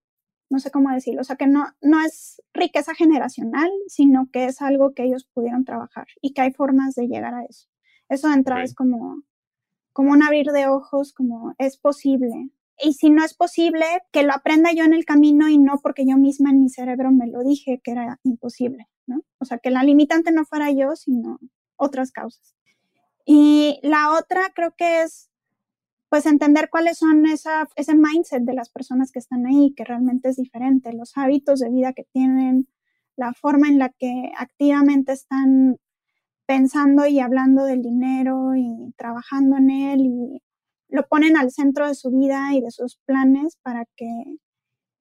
no 0.50 0.58
sé 0.60 0.72
cómo 0.72 0.90
decirlo, 0.90 1.22
o 1.22 1.24
sea, 1.24 1.36
que 1.36 1.46
no, 1.46 1.68
no 1.80 2.02
es 2.02 2.42
riqueza 2.56 2.96
generacional, 2.96 3.70
sino 3.86 4.32
que 4.32 4.46
es 4.46 4.64
algo 4.64 4.96
que 4.96 5.04
ellos 5.04 5.30
pudieron 5.32 5.64
trabajar 5.64 6.08
y 6.24 6.34
que 6.34 6.42
hay 6.42 6.54
formas 6.54 6.96
de 6.96 7.08
llegar 7.08 7.36
a 7.36 7.44
eso. 7.44 7.68
Eso 8.10 8.30
de 8.30 8.34
entrada 8.34 8.64
es 8.64 8.74
como, 8.74 9.22
como 9.94 10.12
un 10.12 10.24
abrir 10.24 10.48
de 10.48 10.68
ojos, 10.68 11.14
como 11.14 11.54
es 11.60 11.78
posible. 11.78 12.50
Y 12.84 12.94
si 12.94 13.12
no 13.12 13.24
es 13.24 13.36
posible, 13.36 13.86
que 14.12 14.24
lo 14.24 14.34
aprenda 14.34 14.72
yo 14.74 14.86
en 14.86 14.96
el 14.96 15.06
camino 15.06 15.50
y 15.50 15.60
no 15.60 15.78
porque 15.84 16.08
yo 16.08 16.18
misma 16.18 16.50
en 16.50 16.64
mi 16.64 16.70
cerebro 16.70 17.12
me 17.12 17.28
lo 17.28 17.44
dije 17.44 17.80
que 17.84 17.92
era 17.92 18.20
imposible, 18.24 18.88
¿no? 19.06 19.22
O 19.38 19.46
sea, 19.46 19.60
que 19.60 19.70
la 19.70 19.84
limitante 19.84 20.32
no 20.32 20.46
fuera 20.46 20.72
yo, 20.72 20.96
sino 20.96 21.38
otras 21.76 22.12
causas. 22.12 22.56
Y 23.32 23.80
la 23.84 24.18
otra 24.18 24.52
creo 24.56 24.74
que 24.76 25.04
es, 25.04 25.30
pues, 26.10 26.26
entender 26.26 26.72
cuáles 26.72 26.98
son 26.98 27.28
esa, 27.28 27.68
ese 27.76 27.94
mindset 27.94 28.42
de 28.42 28.56
las 28.56 28.72
personas 28.72 29.12
que 29.12 29.20
están 29.20 29.46
ahí, 29.46 29.72
que 29.78 29.84
realmente 29.84 30.30
es 30.30 30.38
diferente, 30.38 30.94
los 30.94 31.16
hábitos 31.16 31.60
de 31.60 31.70
vida 31.70 31.94
que 31.94 32.06
tienen, 32.12 32.68
la 33.16 33.34
forma 33.34 33.68
en 33.68 33.78
la 33.78 33.90
que 33.90 34.32
activamente 34.36 35.12
están 35.12 35.78
pensando 36.48 37.06
y 37.06 37.20
hablando 37.20 37.66
del 37.66 37.84
dinero 37.84 38.56
y 38.56 38.96
trabajando 38.98 39.58
en 39.58 39.70
él 39.70 40.02
y 40.02 40.42
lo 40.88 41.08
ponen 41.08 41.38
al 41.38 41.52
centro 41.52 41.88
de 41.88 41.94
su 41.94 42.10
vida 42.10 42.56
y 42.56 42.62
de 42.62 42.72
sus 42.72 42.98
planes 43.06 43.58
para 43.62 43.86
que 43.96 44.08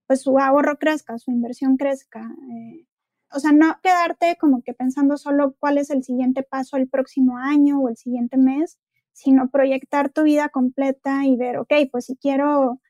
pues 0.07 0.21
su 0.21 0.39
ahorro 0.39 0.77
crezca, 0.79 1.17
su 1.19 1.31
inversión 1.31 1.79
crezca. 1.79 2.31
Eh, 2.53 2.87
o 3.33 3.41
sea, 3.41 3.53
no 3.53 3.79
quedarte 3.83 4.37
como 4.41 4.63
que 4.63 4.75
pensando 4.75 5.17
solo 5.17 5.55
cuál 5.59 5.79
es 5.79 5.91
el 5.91 6.03
siguiente 6.03 6.43
paso 6.43 6.77
el 6.77 6.89
próximo 6.89 7.39
año 7.39 7.81
o 7.81 7.89
el 7.89 7.97
siguiente 7.97 8.37
mes, 8.37 8.79
sino 9.13 9.51
proyectar 9.51 10.11
tu 10.11 10.23
vida 10.23 10.49
completa 10.49 11.27
y 11.27 11.37
ver, 11.37 11.59
ok, 11.59 11.73
pues 11.91 12.07
si 12.07 12.17
quiero 12.17 12.81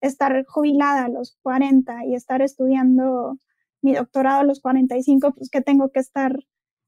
estar 0.00 0.44
jubilada 0.46 1.04
a 1.04 1.08
los 1.08 1.38
40 1.42 2.04
y 2.06 2.14
estar 2.14 2.42
estudiando 2.42 3.38
mi 3.82 3.94
doctorado 3.94 4.40
a 4.40 4.44
los 4.44 4.60
45, 4.60 5.34
pues 5.34 5.48
que 5.48 5.62
tengo 5.62 5.90
que 5.90 6.00
estar 6.00 6.36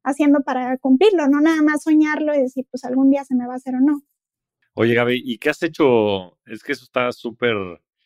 haciendo 0.03 0.40
para 0.40 0.77
cumplirlo, 0.79 1.29
no 1.29 1.40
nada 1.40 1.62
más 1.62 1.83
soñarlo 1.85 2.35
y 2.35 2.40
decir, 2.40 2.66
pues 2.71 2.85
algún 2.85 3.11
día 3.11 3.25
se 3.25 3.35
me 3.35 3.47
va 3.47 3.55
a 3.55 3.57
hacer 3.57 3.75
o 3.75 3.81
no. 3.81 4.03
Oye, 4.75 4.94
Gaby, 4.94 5.23
¿y 5.25 5.38
qué 5.38 5.51
has 5.51 5.62
hecho? 5.62 6.38
Es 6.47 6.62
que 6.62 6.73
eso 6.73 6.85
está 6.85 7.12
súper 7.12 7.57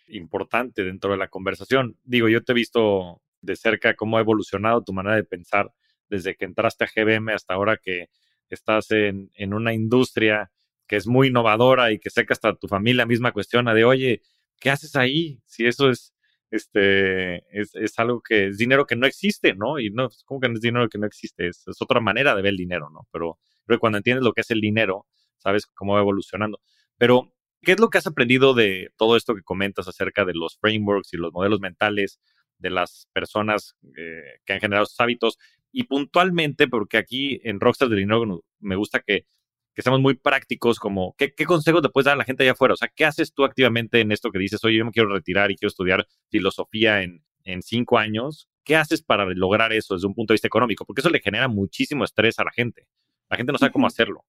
importante 0.09 0.83
dentro 0.85 1.13
de 1.13 1.19
la 1.19 1.29
conversación. 1.29 1.99
Digo, 2.05 2.29
yo 2.29 2.43
te 2.45 2.53
he 2.53 2.55
visto 2.55 3.22
de 3.43 3.57
cerca 3.57 3.95
cómo 3.95 4.17
ha 4.17 4.21
evolucionado 4.21 4.83
tu 4.83 4.93
manera 4.93 5.17
de 5.17 5.25
pensar 5.25 5.73
desde 6.09 6.37
que 6.37 6.45
entraste 6.45 6.85
a 6.85 6.89
GBM 6.95 7.33
hasta 7.33 7.55
ahora 7.55 7.77
que 7.77 8.09
estás 8.49 8.91
en, 8.91 9.31
en 9.35 9.55
una 9.55 9.75
industria 9.75 10.51
que 10.87 10.97
es 10.97 11.07
muy 11.07 11.29
innovadora 11.29 11.93
y 11.93 11.99
que 11.99 12.11
sé 12.11 12.27
que 12.27 12.33
hasta 12.33 12.55
tu 12.55 12.69
familia 12.69 13.07
misma 13.07 13.33
cuestiona 13.33 13.75
de, 13.75 13.85
oye, 13.85 14.23
¿qué 14.61 14.71
haces 14.71 14.97
ahí? 14.97 15.41
Si 15.47 15.67
eso 15.67 15.91
es 15.91 16.15
este, 16.51 17.37
es, 17.59 17.75
es, 17.75 17.99
algo 17.99 18.21
que 18.21 18.49
es 18.49 18.59
dinero 18.59 18.87
que 18.87 18.95
no 18.95 19.07
existe, 19.07 19.55
¿no? 19.55 19.79
Y 19.79 19.91
no, 19.91 20.11
¿cómo 20.27 20.39
que 20.39 20.49
no 20.51 20.55
es 20.55 20.61
dinero 20.61 20.89
que 20.91 20.99
no 20.99 21.07
existe? 21.07 21.49
Es, 21.49 21.67
es 21.67 21.81
otra 21.81 22.01
manera 22.01 22.35
de 22.35 22.43
ver 22.43 22.51
el 22.51 22.59
dinero, 22.59 22.91
¿no? 22.91 23.09
Pero, 23.11 23.39
pero 23.65 23.81
cuando 23.81 23.99
entiendes 23.99 24.23
lo 24.23 24.35
que 24.35 24.43
es 24.43 24.51
el 24.51 24.61
dinero, 24.61 25.07
sabes 25.39 25.67
cómo 25.67 25.95
va 25.95 26.01
evolucionando. 26.01 26.61
Pero 26.99 27.33
¿Qué 27.65 27.73
es 27.73 27.81
lo 27.81 27.91
que 27.91 27.99
has 27.99 28.09
aprendido 28.09 28.55
de 28.55 28.91
todo 28.97 29.17
esto 29.17 29.37
que 29.37 29.43
comentas 29.43 29.87
acerca 29.87 30.25
de 30.25 30.35
los 30.35 30.59
frameworks 30.59 31.15
y 31.15 31.17
los 31.17 31.33
modelos 31.33 31.61
mentales 31.61 32.19
de 32.63 32.71
las 32.71 33.09
personas 33.13 33.77
eh, 33.97 34.41
que 34.47 34.55
han 34.55 34.61
generado 34.61 34.85
esos 34.85 35.01
hábitos? 35.01 35.39
Y 35.71 35.85
puntualmente, 35.85 36.69
porque 36.69 36.97
aquí 36.97 37.41
en 37.45 37.61
Rockstar 37.61 37.89
del 37.89 37.99
Dinero 37.99 38.45
me 38.61 38.77
gusta 38.77 39.01
que, 39.01 39.27
que 39.75 39.83
seamos 39.83 40.01
muy 40.01 40.15
prácticos, 40.15 40.79
como 40.79 41.15
¿qué, 41.19 41.35
¿qué 41.35 41.45
consejos 41.45 41.83
te 41.83 41.89
puedes 41.89 42.07
dar 42.07 42.15
a 42.15 42.19
la 42.19 42.25
gente 42.25 42.43
allá 42.43 42.53
afuera? 42.53 42.75
O 42.75 42.77
sea, 42.77 42.89
¿qué 42.95 43.05
haces 43.05 43.33
tú 43.35 43.45
activamente 43.45 44.01
en 44.01 44.13
esto 44.13 44.31
que 44.31 44.39
dices, 44.39 44.63
oye, 44.65 44.79
yo 44.79 44.85
me 44.85 44.93
quiero 44.93 45.13
retirar 45.13 45.51
y 45.51 45.57
quiero 45.57 45.69
estudiar 45.69 46.07
filosofía 46.31 47.03
en, 47.03 47.25
en 47.45 47.63
cinco 47.63 47.99
años? 47.99 48.49
¿Qué 48.65 48.77
haces 48.77 49.03
para 49.03 49.27
lograr 49.27 49.73
eso 49.73 49.95
desde 49.95 50.07
un 50.07 50.15
punto 50.15 50.33
de 50.33 50.37
vista 50.37 50.47
económico? 50.47 50.85
Porque 50.85 51.01
eso 51.01 51.11
le 51.11 51.21
genera 51.21 51.49
muchísimo 51.49 52.05
estrés 52.05 52.39
a 52.39 52.45
la 52.45 52.53
gente. 52.53 52.87
La 53.29 53.37
gente 53.37 53.53
no 53.53 53.59
sabe 53.59 53.73
cómo 53.73 53.87
hacerlo. 53.87 54.25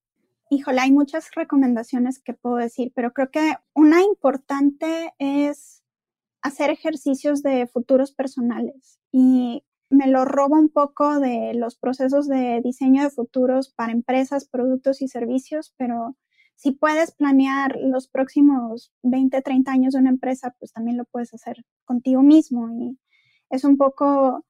Híjole, 0.50 0.80
hay 0.80 0.92
muchas 0.92 1.30
recomendaciones 1.34 2.18
que 2.18 2.34
puedo 2.34 2.56
decir, 2.56 2.92
pero 2.94 3.12
creo 3.12 3.30
que 3.30 3.54
una 3.74 4.02
importante 4.02 5.12
es 5.18 5.83
hacer 6.44 6.70
ejercicios 6.70 7.42
de 7.42 7.66
futuros 7.66 8.12
personales 8.12 9.00
y 9.10 9.64
me 9.88 10.06
lo 10.08 10.26
robo 10.26 10.56
un 10.56 10.68
poco 10.68 11.18
de 11.18 11.54
los 11.54 11.76
procesos 11.76 12.28
de 12.28 12.60
diseño 12.62 13.02
de 13.02 13.10
futuros 13.10 13.72
para 13.72 13.92
empresas, 13.92 14.46
productos 14.46 15.00
y 15.00 15.08
servicios, 15.08 15.74
pero 15.78 16.16
si 16.54 16.72
puedes 16.72 17.12
planear 17.12 17.76
los 17.80 18.08
próximos 18.08 18.92
20, 19.02 19.40
30 19.40 19.72
años 19.72 19.94
de 19.94 20.00
una 20.00 20.10
empresa, 20.10 20.54
pues 20.58 20.72
también 20.72 20.98
lo 20.98 21.06
puedes 21.06 21.32
hacer 21.32 21.64
contigo 21.86 22.22
mismo 22.22 22.68
y 22.78 22.98
es 23.48 23.64
un 23.64 23.78
poco 23.78 24.44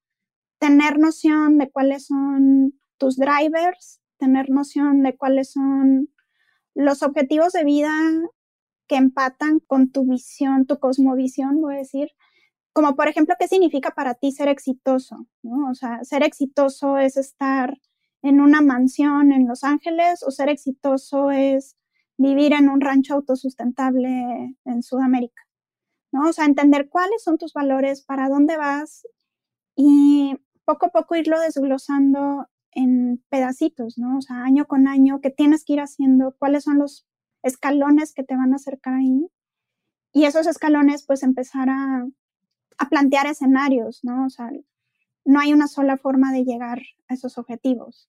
tener 0.58 0.98
noción 0.98 1.58
de 1.58 1.70
cuáles 1.70 2.06
son 2.06 2.74
tus 2.98 3.16
drivers, 3.16 4.00
tener 4.18 4.50
noción 4.50 5.04
de 5.04 5.16
cuáles 5.16 5.52
son 5.52 6.08
los 6.74 7.04
objetivos 7.04 7.52
de 7.52 7.64
vida 7.64 7.92
que 8.88 8.96
empatan 8.96 9.60
con 9.60 9.90
tu 9.90 10.04
visión, 10.04 10.66
tu 10.66 10.78
cosmovisión, 10.78 11.60
voy 11.60 11.74
a 11.74 11.78
decir, 11.78 12.08
como 12.72 12.96
por 12.96 13.08
ejemplo, 13.08 13.34
¿qué 13.38 13.48
significa 13.48 13.92
para 13.92 14.14
ti 14.14 14.32
ser 14.32 14.48
exitoso? 14.48 15.26
¿no? 15.42 15.70
O 15.70 15.74
sea, 15.74 16.04
ser 16.04 16.22
exitoso 16.22 16.98
es 16.98 17.16
estar 17.16 17.78
en 18.22 18.40
una 18.40 18.60
mansión 18.60 19.32
en 19.32 19.46
Los 19.46 19.64
Ángeles 19.64 20.22
o 20.26 20.30
ser 20.30 20.48
exitoso 20.48 21.30
es 21.30 21.76
vivir 22.16 22.52
en 22.52 22.68
un 22.68 22.80
rancho 22.80 23.14
autosustentable 23.14 24.56
en 24.64 24.82
Sudamérica. 24.82 25.42
¿no? 26.12 26.28
O 26.28 26.32
sea, 26.32 26.46
entender 26.46 26.88
cuáles 26.88 27.22
son 27.22 27.38
tus 27.38 27.52
valores, 27.52 28.02
para 28.02 28.28
dónde 28.28 28.56
vas 28.56 29.06
y 29.76 30.36
poco 30.64 30.86
a 30.86 30.90
poco 30.90 31.16
irlo 31.16 31.40
desglosando 31.40 32.46
en 32.72 33.22
pedacitos, 33.28 33.98
¿no? 33.98 34.18
O 34.18 34.20
sea, 34.20 34.44
año 34.44 34.66
con 34.66 34.88
año, 34.88 35.20
qué 35.20 35.30
tienes 35.30 35.64
que 35.64 35.74
ir 35.74 35.80
haciendo, 35.80 36.34
cuáles 36.38 36.64
son 36.64 36.78
los 36.78 37.06
escalones 37.44 38.12
que 38.12 38.24
te 38.24 38.34
van 38.34 38.52
a 38.52 38.56
acercar 38.56 38.94
ahí. 38.94 39.28
Y 40.12 40.24
esos 40.24 40.46
escalones, 40.46 41.04
pues 41.06 41.22
empezar 41.22 41.68
a, 41.70 42.06
a 42.78 42.88
plantear 42.88 43.26
escenarios, 43.26 44.00
¿no? 44.02 44.26
O 44.26 44.30
sea, 44.30 44.50
no 45.24 45.40
hay 45.40 45.52
una 45.52 45.68
sola 45.68 45.96
forma 45.96 46.32
de 46.32 46.44
llegar 46.44 46.80
a 47.08 47.14
esos 47.14 47.38
objetivos. 47.38 48.08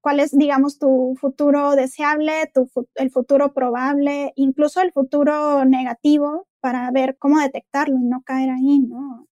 ¿Cuál 0.00 0.20
es, 0.20 0.36
digamos, 0.36 0.78
tu 0.78 1.14
futuro 1.20 1.72
deseable, 1.76 2.50
tu, 2.54 2.70
el 2.94 3.10
futuro 3.10 3.52
probable, 3.52 4.32
incluso 4.34 4.80
el 4.80 4.92
futuro 4.92 5.64
negativo 5.64 6.46
para 6.60 6.90
ver 6.90 7.16
cómo 7.18 7.38
detectarlo 7.38 7.96
y 7.96 8.04
no 8.04 8.22
caer 8.22 8.50
ahí, 8.50 8.78
¿no? 8.80 9.26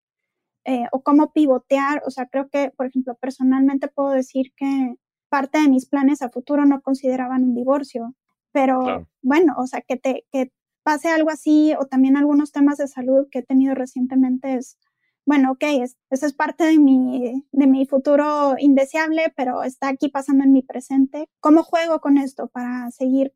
Eh, 0.64 0.86
o 0.92 1.02
cómo 1.02 1.32
pivotear. 1.32 2.02
O 2.06 2.10
sea, 2.10 2.26
creo 2.26 2.48
que, 2.50 2.70
por 2.76 2.86
ejemplo, 2.86 3.14
personalmente 3.14 3.88
puedo 3.88 4.10
decir 4.10 4.52
que 4.56 4.94
parte 5.30 5.58
de 5.58 5.68
mis 5.68 5.86
planes 5.86 6.20
a 6.22 6.30
futuro 6.30 6.66
no 6.66 6.82
consideraban 6.82 7.44
un 7.44 7.54
divorcio, 7.54 8.14
pero 8.52 9.06
bueno, 9.22 9.54
o 9.58 9.66
sea, 9.66 9.80
que 9.82 9.96
te 9.96 10.24
que 10.32 10.52
pase 10.82 11.08
algo 11.08 11.30
así 11.30 11.74
o 11.78 11.86
también 11.86 12.16
algunos 12.16 12.52
temas 12.52 12.78
de 12.78 12.88
salud 12.88 13.28
que 13.30 13.40
he 13.40 13.42
tenido 13.42 13.74
recientemente 13.74 14.54
es, 14.54 14.78
bueno, 15.26 15.52
ok, 15.52 15.64
es, 15.82 15.96
eso 16.10 16.26
es 16.26 16.34
parte 16.34 16.64
de 16.64 16.78
mi, 16.78 17.44
de 17.52 17.66
mi 17.66 17.86
futuro 17.86 18.54
indeseable, 18.58 19.32
pero 19.36 19.62
está 19.62 19.88
aquí 19.88 20.08
pasando 20.08 20.44
en 20.44 20.52
mi 20.52 20.62
presente. 20.62 21.28
¿Cómo 21.40 21.62
juego 21.62 22.00
con 22.00 22.16
esto 22.16 22.48
para 22.48 22.90
seguir 22.90 23.34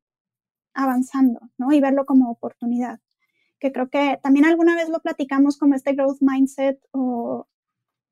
avanzando, 0.74 1.40
¿no? 1.58 1.72
Y 1.72 1.80
verlo 1.80 2.06
como 2.06 2.30
oportunidad 2.30 3.00
que 3.62 3.70
creo 3.70 3.88
que 3.88 4.18
también 4.20 4.44
alguna 4.44 4.74
vez 4.74 4.88
lo 4.88 4.98
platicamos 4.98 5.56
como 5.56 5.76
este 5.76 5.92
growth 5.92 6.18
mindset 6.20 6.80
o 6.90 7.46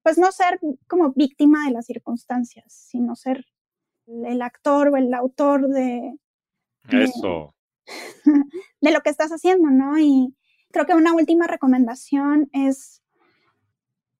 pues 0.04 0.16
no 0.16 0.30
ser 0.30 0.60
como 0.86 1.12
víctima 1.12 1.66
de 1.66 1.72
las 1.72 1.86
circunstancias, 1.86 2.72
sino 2.72 3.16
ser 3.16 3.44
el 4.06 4.42
actor 4.42 4.90
o 4.90 4.96
el 4.96 5.12
autor 5.12 5.68
de, 5.68 6.16
eso 6.88 7.54
de 8.80 8.92
lo 8.92 9.00
que 9.00 9.10
estás 9.10 9.30
haciendo, 9.30 9.70
¿no? 9.70 9.98
Y 9.98 10.34
creo 10.70 10.86
que 10.86 10.94
una 10.94 11.12
última 11.12 11.46
recomendación 11.46 12.48
es 12.52 13.02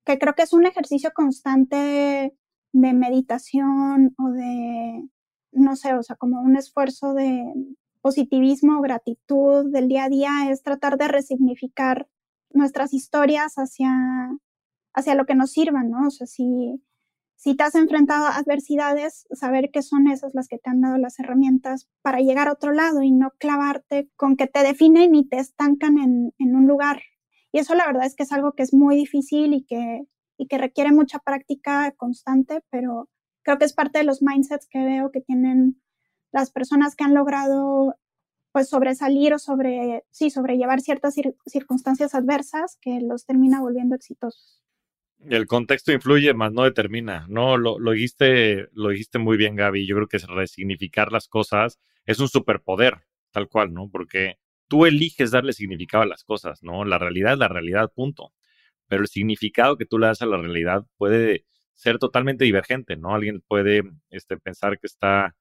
que 0.04 0.18
creo 0.18 0.34
que 0.34 0.42
es 0.42 0.52
un 0.52 0.66
ejercicio 0.66 1.10
constante 1.14 2.34
de 2.72 2.92
meditación 2.92 4.14
o 4.18 4.30
de, 4.30 5.08
no 5.52 5.76
sé, 5.76 5.94
o 5.94 6.02
sea, 6.02 6.16
como 6.16 6.40
un 6.40 6.56
esfuerzo 6.56 7.14
de, 7.14 7.52
positivismo, 8.00 8.80
gratitud 8.80 9.70
del 9.70 9.88
día 9.88 10.04
a 10.04 10.08
día 10.08 10.30
es 10.50 10.62
tratar 10.62 10.96
de 10.96 11.08
resignificar 11.08 12.08
nuestras 12.50 12.92
historias 12.92 13.54
hacia, 13.54 13.92
hacia 14.94 15.14
lo 15.14 15.26
que 15.26 15.34
nos 15.34 15.52
sirvan, 15.52 15.90
¿no? 15.90 16.08
O 16.08 16.10
sea, 16.10 16.26
si, 16.26 16.82
si 17.40 17.54
te 17.54 17.64
has 17.64 17.74
enfrentado 17.74 18.26
a 18.26 18.36
adversidades, 18.36 19.26
saber 19.32 19.70
que 19.72 19.80
son 19.80 20.08
esas 20.08 20.34
las 20.34 20.46
que 20.46 20.58
te 20.58 20.68
han 20.68 20.82
dado 20.82 20.98
las 20.98 21.18
herramientas 21.18 21.88
para 22.02 22.18
llegar 22.18 22.48
a 22.48 22.52
otro 22.52 22.70
lado 22.70 23.02
y 23.02 23.10
no 23.12 23.30
clavarte 23.38 24.10
con 24.14 24.36
que 24.36 24.46
te 24.46 24.62
definen 24.62 25.14
y 25.14 25.26
te 25.26 25.38
estancan 25.38 25.96
en, 25.96 26.54
un 26.54 26.66
lugar. 26.66 27.00
Y 27.50 27.58
eso 27.58 27.74
la 27.74 27.86
verdad 27.86 28.04
es 28.04 28.14
que 28.14 28.24
es 28.24 28.32
algo 28.32 28.52
que 28.52 28.62
es 28.62 28.74
muy 28.74 28.94
difícil 28.94 29.54
y 29.54 29.64
que, 29.64 30.02
y 30.36 30.48
que 30.48 30.58
requiere 30.58 30.92
mucha 30.92 31.18
práctica 31.18 31.94
constante, 31.96 32.62
pero 32.68 33.08
creo 33.40 33.56
que 33.56 33.64
es 33.64 33.72
parte 33.72 34.00
de 34.00 34.04
los 34.04 34.20
mindsets 34.20 34.68
que 34.68 34.84
veo 34.84 35.10
que 35.10 35.22
tienen 35.22 35.80
las 36.32 36.50
personas 36.50 36.94
que 36.94 37.04
han 37.04 37.14
logrado 37.14 37.96
pues 38.52 38.68
sobresalir 38.68 39.32
o 39.32 39.38
sobre, 39.38 40.04
sí, 40.10 40.28
sobrellevar 40.28 40.82
ciertas 40.82 41.14
circunstancias 41.46 42.14
adversas 42.14 42.76
que 42.82 43.00
los 43.00 43.24
termina 43.24 43.62
volviendo 43.62 43.94
exitosos. 43.96 44.60
El 45.28 45.46
contexto 45.46 45.92
influye, 45.92 46.32
más 46.34 46.52
no 46.52 46.64
determina. 46.64 47.26
No, 47.28 47.56
lo, 47.56 47.78
lo, 47.78 47.92
dijiste, 47.92 48.68
lo 48.72 48.88
dijiste 48.90 49.18
muy 49.18 49.36
bien, 49.36 49.56
Gaby. 49.56 49.86
Yo 49.86 49.96
creo 49.96 50.08
que 50.08 50.18
resignificar 50.18 51.12
las 51.12 51.28
cosas 51.28 51.78
es 52.06 52.20
un 52.20 52.28
superpoder, 52.28 53.02
tal 53.30 53.48
cual, 53.48 53.72
¿no? 53.74 53.88
Porque 53.90 54.38
tú 54.68 54.86
eliges 54.86 55.30
darle 55.30 55.52
significado 55.52 56.02
a 56.04 56.06
las 56.06 56.24
cosas, 56.24 56.62
¿no? 56.62 56.84
La 56.84 56.98
realidad 56.98 57.34
es 57.34 57.38
la 57.38 57.48
realidad, 57.48 57.92
punto. 57.94 58.32
Pero 58.88 59.02
el 59.02 59.08
significado 59.08 59.76
que 59.76 59.86
tú 59.86 59.98
le 59.98 60.06
das 60.06 60.22
a 60.22 60.26
la 60.26 60.38
realidad 60.38 60.86
puede 60.96 61.44
ser 61.74 61.98
totalmente 61.98 62.44
divergente, 62.44 62.96
¿no? 62.96 63.14
Alguien 63.14 63.42
puede 63.46 63.82
este, 64.10 64.36
pensar 64.38 64.78
que 64.78 64.86
está 64.86 65.34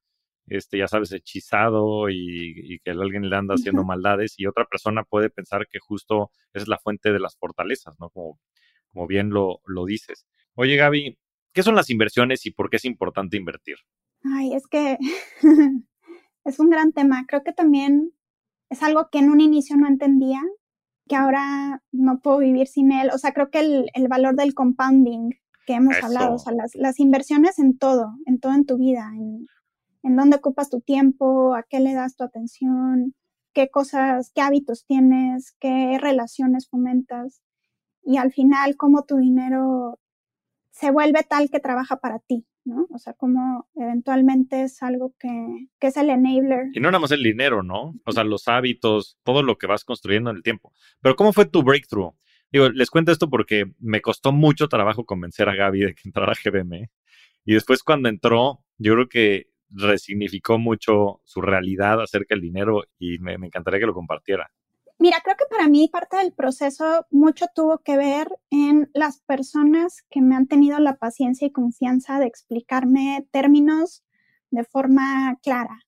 este, 0.50 0.78
ya 0.80 0.88
sabes, 0.88 1.12
hechizado 1.12 2.10
y, 2.10 2.80
que 2.84 2.92
alguien 2.92 3.30
le 3.30 3.36
anda 3.36 3.56
haciendo 3.56 3.84
maldades 3.84 4.40
y 4.40 4.48
otra 4.48 4.66
persona 4.66 5.04
puede 5.04 5.30
pensar 5.30 5.68
que 5.68 5.80
justo 5.80 6.32
es 6.54 6.68
la 6.68 6.80
fuente 6.80 7.12
de 7.14 7.20
las 7.20 7.38
fortalezas, 7.38 7.96
¿no? 8.00 8.10
Como, 8.10 8.40
como 8.94 9.08
bien 9.08 9.30
lo, 9.30 9.62
lo 9.66 9.86
dices. 9.86 10.26
Oye, 10.56 10.76
Gaby, 10.76 11.18
¿qué 11.54 11.64
son 11.64 11.76
las 11.76 11.90
inversiones 11.90 12.46
y 12.46 12.52
por 12.52 12.70
qué 12.70 12.78
es 12.78 12.86
importante 12.86 13.38
invertir? 13.38 13.78
Ay, 14.24 14.54
es 14.54 14.68
que 14.68 14.98
es 16.46 16.60
un 16.60 16.70
gran 16.70 16.92
tema. 16.92 17.26
Creo 17.28 17.44
que 17.44 17.54
también 17.54 18.14
es 18.70 18.84
algo 18.84 19.10
que 19.12 19.20
en 19.20 19.30
un 19.30 19.42
inicio 19.42 19.78
no 19.78 19.88
entendía, 19.88 20.42
que 21.08 21.16
ahora 21.16 21.84
no 21.92 22.20
puedo 22.22 22.40
vivir 22.40 22.68
sin 22.68 22.92
él. 22.92 23.10
O 23.14 23.18
sea, 23.18 23.34
creo 23.34 23.50
que 23.50 23.60
el, 23.60 23.90
el 23.94 24.08
valor 24.08 24.36
del 24.36 24.54
compounding 24.54 25.32
que 25.66 25.74
hemos 25.74 26.02
hablado, 26.04 26.36
o 26.36 26.40
sea, 26.40 26.54
las, 26.54 26.76
las, 26.76 27.00
inversiones 27.00 27.60
en 27.60 27.78
todo, 27.78 28.16
en 28.26 28.40
todo 28.40 28.54
en 28.54 28.66
tu 28.66 28.78
vida, 28.78 29.12
en, 29.16 29.46
en 30.02 30.16
dónde 30.16 30.38
ocupas 30.38 30.70
tu 30.70 30.82
tiempo, 30.82 31.54
a 31.54 31.64
qué 31.64 31.80
le 31.80 31.94
das 31.94 32.16
tu 32.16 32.24
atención, 32.24 33.14
qué 33.54 33.70
cosas, 33.70 34.32
qué 34.34 34.42
hábitos 34.42 34.86
tienes, 34.88 35.56
qué 35.60 36.00
relaciones 36.00 36.68
fomentas 36.68 37.44
y 38.04 38.18
al 38.18 38.32
final 38.32 38.76
cómo 38.78 39.04
tu 39.06 39.18
dinero 39.18 40.00
se 40.72 40.92
vuelve 40.92 41.24
tal 41.24 41.50
que 41.50 41.60
trabaja 41.60 41.98
para 41.98 42.20
ti, 42.20 42.46
¿no? 42.64 42.88
O 42.92 42.98
sea, 42.98 43.14
cómo 43.14 43.68
eventualmente 43.76 44.64
es 44.64 44.82
algo 44.82 45.14
que, 45.20 45.30
que 45.80 45.88
es 45.88 45.98
el 45.98 46.10
enabler. 46.10 46.68
Y 46.74 46.80
no 46.80 46.90
nada 46.90 47.00
más 47.00 47.12
el 47.12 47.24
dinero, 47.24 47.64
¿no? 47.64 47.96
O 48.06 48.12
sea, 48.12 48.24
los 48.24 48.48
hábitos, 48.48 49.18
todo 49.24 49.44
lo 49.44 49.58
que 49.58 49.68
vas 49.68 49.84
construyendo 49.84 50.30
en 50.30 50.38
el 50.38 50.44
tiempo. 50.44 50.74
Pero 51.02 51.16
¿cómo 51.16 51.34
fue 51.34 51.46
tu 51.46 51.64
breakthrough? 51.64 52.14
Digo, 52.52 52.70
les 52.70 52.90
cuento 52.90 53.12
esto 53.12 53.30
porque 53.30 53.66
me 53.80 54.02
costó 54.02 54.32
mucho 54.32 54.68
trabajo 54.68 55.06
convencer 55.06 55.50
a 55.50 55.56
Gaby 55.56 55.82
de 55.82 55.96
que 55.96 56.02
entrara 56.06 56.32
a 56.32 56.36
GBM. 56.36 56.90
Y 57.46 57.54
después 57.54 57.84
cuando 57.84 58.10
entró, 58.10 58.64
yo 58.78 58.94
creo 58.94 59.10
que 59.10 59.50
resignificó 59.70 60.58
mucho 60.58 61.22
su 61.26 61.42
realidad 61.42 62.02
acerca 62.02 62.36
del 62.36 62.42
dinero 62.42 62.84
y 62.98 63.20
me, 63.20 63.34
encantaría 63.34 63.80
que 63.80 63.86
lo 63.86 63.94
compartiera. 63.94 64.52
Mira, 65.00 65.18
creo 65.24 65.38
que 65.38 65.46
para 65.50 65.70
mí 65.70 65.88
parte 65.88 66.18
del 66.18 66.34
proceso 66.34 67.06
mucho 67.10 67.46
tuvo 67.56 67.80
que 67.80 67.96
ver 67.96 68.28
en 68.50 68.90
las 68.94 69.22
personas 69.22 70.04
que 70.10 70.22
me 70.22 70.36
han 70.36 70.48
tenido 70.48 70.78
la 70.80 70.98
paciencia 70.98 71.48
y 71.48 71.52
confianza 71.52 72.20
de 72.20 72.28
explicarme 72.28 73.26
términos 73.32 74.04
de 74.52 74.64
forma 74.66 75.38
clara. 75.42 75.80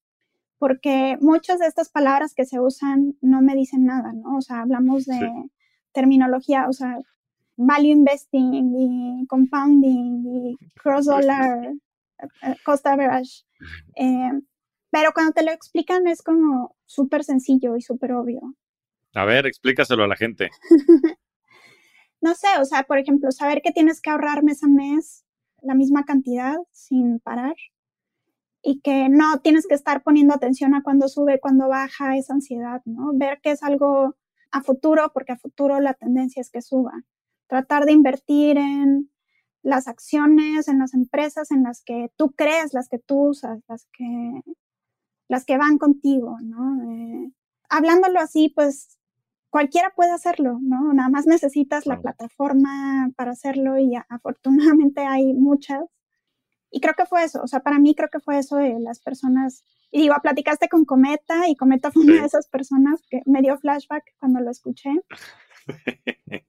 porque 0.60 1.18
muchas 1.20 1.58
de 1.60 1.66
estas 1.66 1.90
palabras 1.90 2.36
que 2.36 2.46
se 2.46 2.60
usan 2.60 3.16
no 3.20 3.42
me 3.42 3.56
dicen 3.56 3.86
nada, 3.86 4.14
¿no? 4.14 4.38
O 4.38 4.42
sea, 4.42 4.62
hablamos 4.62 5.06
de 5.06 5.20
terminología, 5.92 6.68
o 6.70 6.74
sea, 6.74 7.00
value 7.58 7.90
investing 7.90 8.74
y 8.78 9.26
compounding 9.28 10.24
y 10.26 10.58
cross 10.82 11.06
dollar, 11.06 11.66
eh, 11.66 12.28
eh, 12.44 12.56
cost 12.64 12.86
average. 12.86 13.44
Eh, 13.96 14.32
pero 14.92 15.12
cuando 15.14 15.34
te 15.34 15.44
lo 15.44 15.52
explican 15.52 16.08
es 16.08 16.22
como 16.22 16.76
súper 16.86 17.24
sencillo 17.24 17.76
y 17.76 17.82
súper 17.82 18.14
obvio. 18.14 18.42
A 19.14 19.26
ver, 19.26 19.46
explícaselo 19.46 20.04
a 20.04 20.08
la 20.08 20.16
gente. 20.16 20.50
no 22.22 22.34
sé, 22.36 22.48
o 22.60 22.66
sea, 22.66 22.84
por 22.84 22.98
ejemplo, 22.98 23.32
saber 23.32 23.62
que 23.62 23.72
tienes 23.72 24.02
que 24.02 24.10
ahorrar 24.10 24.44
mes 24.44 24.64
a 24.64 24.68
mes 24.68 25.26
la 25.62 25.76
misma 25.76 26.06
cantidad 26.06 26.58
sin 26.72 27.20
parar 27.20 27.56
y 28.64 28.80
que 28.82 29.10
no 29.10 29.40
tienes 29.40 29.68
que 29.68 29.76
estar 29.76 30.04
poniendo 30.04 30.34
atención 30.34 30.76
a 30.76 30.84
cuando 30.84 31.08
sube, 31.08 31.40
cuando 31.40 31.68
baja 31.68 32.16
esa 32.18 32.34
ansiedad, 32.34 32.82
¿no? 32.86 33.12
Ver 33.14 33.40
que 33.42 33.52
es 33.52 33.64
algo 33.64 34.16
a 34.52 34.62
futuro, 34.62 35.12
porque 35.14 35.34
a 35.34 35.38
futuro 35.38 35.80
la 35.80 35.94
tendencia 35.94 36.42
es 36.42 36.52
que 36.52 36.62
suba. 36.62 36.94
Tratar 37.48 37.86
de 37.86 37.94
invertir 37.94 38.58
en 38.58 39.10
las 39.64 39.88
acciones, 39.88 40.68
en 40.68 40.80
las 40.80 40.94
empresas 40.94 41.52
en 41.52 41.64
las 41.64 41.84
que 41.84 42.12
tú 42.16 42.32
crees, 42.32 42.74
las 42.74 42.88
que 42.88 43.00
tú 43.00 43.30
usas, 43.30 43.60
las 43.68 43.88
que, 43.94 44.42
las 45.28 45.46
que 45.46 45.58
van 45.58 45.78
contigo, 45.78 46.38
¿no? 46.42 46.92
Eh, 46.92 47.32
hablándolo 47.70 48.20
así, 48.20 48.50
pues 48.50 49.00
cualquiera 49.52 49.92
puede 49.96 50.12
hacerlo, 50.12 50.58
¿no? 50.62 50.94
Nada 50.94 51.10
más 51.10 51.28
necesitas 51.28 51.86
la 51.86 52.02
plataforma 52.02 53.12
para 53.16 53.32
hacerlo 53.32 53.78
y 53.78 53.94
afortunadamente 54.10 55.02
hay 55.02 55.34
muchas. 55.34 55.84
Y 56.72 56.80
creo 56.80 56.94
que 56.98 57.06
fue 57.06 57.24
eso, 57.24 57.42
o 57.44 57.48
sea, 57.48 57.60
para 57.60 57.78
mí 57.78 57.94
creo 57.94 58.10
que 58.10 58.22
fue 58.22 58.40
eso 58.40 58.56
de 58.56 58.80
las 58.80 59.00
personas. 59.02 59.66
Y 59.92 60.02
digo, 60.02 60.16
platicaste 60.24 60.70
con 60.70 60.86
Cometa 60.86 61.50
y 61.50 61.56
Cometa 61.58 61.92
fue 61.92 62.04
una 62.04 62.22
de 62.22 62.28
esas 62.28 62.48
personas 62.48 63.02
que 63.10 63.22
me 63.26 63.42
dio 63.42 63.58
flashback 63.58 64.06
cuando 64.18 64.40
lo 64.40 64.50
escuché. 64.50 64.92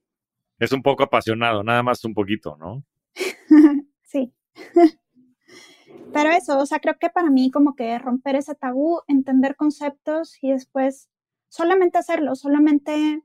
es 0.61 0.73
un 0.73 0.83
poco 0.83 1.03
apasionado, 1.03 1.65
nada 1.65 1.83
más 1.83 2.05
un 2.05 2.15
poquito, 2.15 2.57
¿no? 2.57 2.85
sí. 4.05 4.33
Pero 6.13 6.31
eso, 6.31 6.59
o 6.59 6.67
sea, 6.67 6.79
creo 6.79 6.95
que 7.01 7.11
para 7.11 7.31
mí 7.31 7.51
como 7.51 7.75
que 7.75 7.99
romper 7.99 8.37
ese 8.37 8.55
tabú, 8.55 9.01
entender 9.09 9.57
conceptos 9.57 10.39
y 10.41 10.53
después 10.53 11.09
solamente 11.53 11.99
hacerlo, 11.99 12.35
solamente 12.35 13.23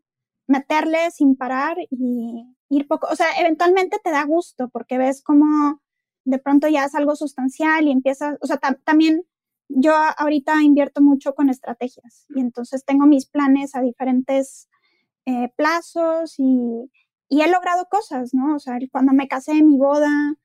meterle 0.48 1.12
sin 1.12 1.36
parar 1.38 1.78
y 1.90 2.46
ir 2.70 2.88
poco, 2.88 3.08
o 3.10 3.16
sea, 3.16 3.28
eventualmente 3.40 4.00
te 4.04 4.12
da 4.12 4.26
gusto 4.26 4.70
porque 4.70 4.98
ves 4.98 5.24
como 5.24 5.82
de 6.26 6.38
pronto 6.38 6.68
ya 6.68 6.84
es 6.86 6.94
algo 6.94 7.16
sustancial 7.16 7.88
y 7.88 7.92
empiezas, 7.92 8.38
o 8.42 8.48
sea, 8.48 8.58
también 8.84 9.24
yo 9.70 9.94
ahorita 10.18 10.62
invierto 10.62 11.02
mucho 11.02 11.36
con 11.36 11.50
estrategias 11.50 12.26
y 12.36 12.42
entonces 12.42 12.84
tengo 12.84 13.06
mis 13.06 13.28
planes 13.28 13.76
a 13.76 13.82
diferentes 13.82 14.68
eh, 15.26 15.50
plazos 15.56 16.36
y, 16.38 16.92
he 17.30 17.50
logrado 17.50 17.88
cosas, 17.90 18.34
¿no? 18.34 18.56
O 18.56 18.60
sea, 18.60 18.78
cuando 18.92 19.14
me 19.14 19.28
casé, 19.28 19.62
mi 19.64 19.78
boda, 19.78 20.36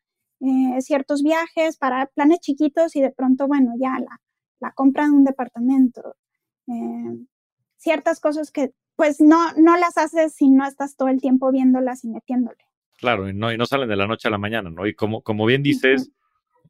eh, 0.41 0.81
ciertos 0.83 1.23
viajes 1.23 1.77
para 1.79 2.07
planes 2.07 2.41
chiquitos 2.41 2.97
y 2.97 3.01
de 3.01 3.11
pronto, 3.13 3.47
bueno, 3.47 3.73
ya 3.79 3.99
la, 4.01 4.21
la 4.61 4.73
compra 4.73 5.05
de 5.07 5.13
un 5.13 5.25
departamento. 5.25 6.17
Eh, 6.69 7.27
ciertas 7.83 8.21
cosas 8.21 8.51
que 8.51 8.73
pues 8.97 9.21
no, 9.21 9.53
no 9.57 9.77
las 9.77 9.99
haces 9.99 10.35
si 10.35 10.49
no 10.49 10.67
estás 10.67 10.97
todo 10.97 11.09
el 11.09 11.21
tiempo 11.21 11.51
viéndolas 11.51 12.05
y 12.05 12.09
metiéndole. 12.09 12.59
Claro, 12.99 13.29
y 13.29 13.35
no, 13.35 13.53
y 13.53 13.59
no 13.59 13.67
salen 13.67 13.89
de 13.89 13.97
la 13.97 14.07
noche 14.07 14.29
a 14.29 14.31
la 14.31 14.39
mañana, 14.39 14.71
¿no? 14.71 14.87
Y 14.87 14.95
como, 14.95 15.23
como 15.23 15.45
bien 15.45 15.63
dices, 15.63 16.13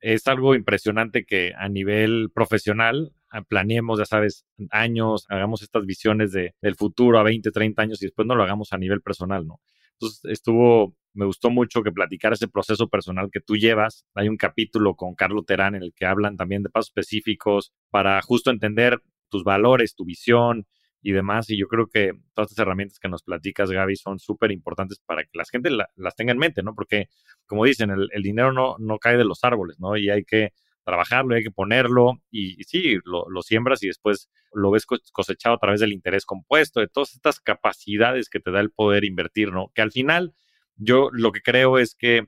es 0.01 0.27
algo 0.27 0.55
impresionante 0.55 1.25
que 1.25 1.53
a 1.57 1.69
nivel 1.69 2.31
profesional 2.35 3.13
ah, 3.31 3.43
planeemos, 3.43 3.99
ya 3.99 4.07
sabes, 4.07 4.47
años, 4.71 5.27
hagamos 5.29 5.63
estas 5.63 5.85
visiones 5.85 6.33
de, 6.33 6.55
del 6.63 6.77
futuro 6.77 7.19
a 7.19 7.23
20, 7.23 7.51
30 7.51 7.83
años 7.83 8.03
y 8.03 8.07
después 8.07 8.27
no 8.27 8.35
lo 8.35 8.45
hagamos 8.45 8.73
a 8.73 8.79
nivel 8.79 9.03
personal, 9.03 9.47
¿no? 9.47 9.61
Entonces 9.93 10.25
estuvo, 10.25 10.97
me 11.13 11.27
gustó 11.27 11.51
mucho 11.51 11.83
que 11.83 11.93
platicar 11.93 12.33
ese 12.33 12.49
proceso 12.49 12.89
personal 12.89 13.29
que 13.31 13.41
tú 13.41 13.57
llevas. 13.57 14.07
Hay 14.15 14.29
un 14.29 14.37
capítulo 14.37 14.97
con 14.97 15.15
Carlos 15.15 15.45
Terán 15.47 15.75
en 15.75 15.83
el 15.83 15.93
que 15.95 16.07
hablan 16.07 16.37
también 16.37 16.63
de 16.63 16.71
pasos 16.71 16.89
específicos 16.89 17.73
para 17.91 18.21
justo 18.23 18.51
entender 18.51 19.01
tus 19.29 19.45
valores, 19.45 19.95
tu 19.95 20.05
visión, 20.05 20.67
y 21.03 21.13
demás. 21.13 21.51
Y 21.51 21.59
yo 21.59 21.67
creo 21.67 21.89
que 21.89 22.13
todas 22.35 22.51
estas 22.51 22.63
herramientas 22.65 22.99
que 22.99 23.09
nos 23.09 23.23
platicas, 23.23 23.71
Gaby, 23.71 23.97
son 23.97 24.19
súper 24.19 24.53
importantes 24.53 25.01
para 25.05 25.25
que 25.25 25.31
la 25.35 25.45
gente 25.45 25.71
las 25.71 26.17
tenga 26.17 26.33
en 26.33 26.39
mente, 26.39 26.63
¿no? 26.63 26.75
Porque, 26.75 27.09
como 27.47 27.65
dicen, 27.65 27.91
el, 27.91 28.23
dinero 28.23 28.53
no, 28.53 28.77
no 28.79 28.99
cae 28.99 29.17
de 29.17 29.25
los 29.25 29.45
árboles, 29.45 29.79
¿no? 29.81 29.97
Y 29.97 30.09
hay 30.11 30.25
que 30.25 30.53
trabajarlo, 30.85 31.35
hay 31.35 31.45
que 31.45 31.51
ponerlo 31.51 32.23
y, 32.31 32.63
sí, 32.65 32.99
lo, 33.05 33.29
lo, 33.29 33.43
siembras 33.43 33.83
y 33.83 33.89
después 33.89 34.29
lo 34.53 34.71
ves 34.71 34.85
cosechado 34.87 35.55
a 35.55 35.59
través 35.59 35.81
del 35.81 35.93
interés 35.93 36.25
compuesto, 36.25 36.81
de 36.81 36.89
todas 36.89 37.15
estas 37.15 37.41
capacidades 37.41 38.29
que 38.29 38.41
te 38.41 38.51
da 38.51 38.61
el 38.61 38.71
poder 38.71 39.05
invertir, 39.05 39.53
¿no? 39.53 39.71
Que 39.75 39.83
al 39.83 39.93
final 39.93 40.35
yo 40.77 41.09
lo 41.13 41.33
que 41.33 41.41
creo 41.41 41.79
es 41.79 41.95
que 41.95 42.27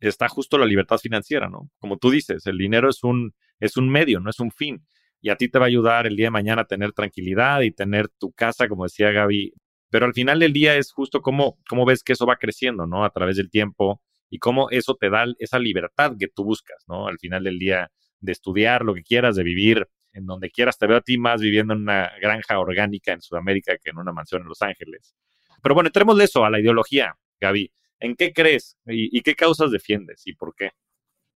está 0.00 0.28
justo 0.28 0.58
la 0.58 0.66
libertad 0.66 0.98
financiera, 0.98 1.48
¿no? 1.48 1.70
Como 1.78 1.98
tú 1.98 2.10
dices, 2.10 2.46
el 2.46 2.58
dinero 2.58 2.88
es 2.88 3.02
un, 3.02 3.34
es 3.60 3.76
un 3.76 3.88
medio, 3.88 4.20
no 4.20 4.30
es 4.30 4.40
un 4.40 4.50
fin 4.50 4.86
y 5.26 5.28
a 5.28 5.34
ti 5.34 5.48
te 5.48 5.58
va 5.58 5.64
a 5.64 5.66
ayudar 5.66 6.06
el 6.06 6.14
día 6.14 6.26
de 6.26 6.30
mañana 6.30 6.62
a 6.62 6.66
tener 6.66 6.92
tranquilidad 6.92 7.62
y 7.62 7.72
tener 7.72 8.08
tu 8.08 8.30
casa, 8.30 8.68
como 8.68 8.84
decía 8.84 9.10
Gaby. 9.10 9.54
Pero 9.90 10.06
al 10.06 10.14
final 10.14 10.38
del 10.38 10.52
día 10.52 10.76
es 10.76 10.92
justo 10.92 11.20
cómo, 11.20 11.58
cómo 11.68 11.84
ves 11.84 12.04
que 12.04 12.12
eso 12.12 12.26
va 12.26 12.36
creciendo, 12.36 12.86
¿no? 12.86 13.04
A 13.04 13.10
través 13.10 13.36
del 13.36 13.50
tiempo 13.50 14.00
y 14.30 14.38
cómo 14.38 14.70
eso 14.70 14.94
te 14.94 15.10
da 15.10 15.26
esa 15.40 15.58
libertad 15.58 16.12
que 16.16 16.28
tú 16.28 16.44
buscas, 16.44 16.84
¿no? 16.86 17.08
Al 17.08 17.18
final 17.18 17.42
del 17.42 17.58
día 17.58 17.90
de 18.20 18.30
estudiar 18.30 18.84
lo 18.84 18.94
que 18.94 19.02
quieras, 19.02 19.34
de 19.34 19.42
vivir 19.42 19.88
en 20.12 20.26
donde 20.26 20.48
quieras. 20.48 20.78
Te 20.78 20.86
veo 20.86 20.98
a 20.98 21.00
ti 21.00 21.18
más 21.18 21.40
viviendo 21.40 21.74
en 21.74 21.80
una 21.80 22.12
granja 22.22 22.60
orgánica 22.60 23.12
en 23.12 23.20
Sudamérica 23.20 23.76
que 23.78 23.90
en 23.90 23.98
una 23.98 24.12
mansión 24.12 24.42
en 24.42 24.48
Los 24.48 24.62
Ángeles. 24.62 25.16
Pero 25.60 25.74
bueno, 25.74 25.88
entremos 25.88 26.16
de 26.18 26.22
eso 26.22 26.44
a 26.44 26.50
la 26.50 26.60
ideología, 26.60 27.16
Gaby. 27.40 27.72
¿En 27.98 28.14
qué 28.14 28.32
crees 28.32 28.76
y 28.86 29.20
qué 29.22 29.34
causas 29.34 29.72
defiendes 29.72 30.24
y 30.24 30.34
por 30.34 30.54
qué? 30.54 30.70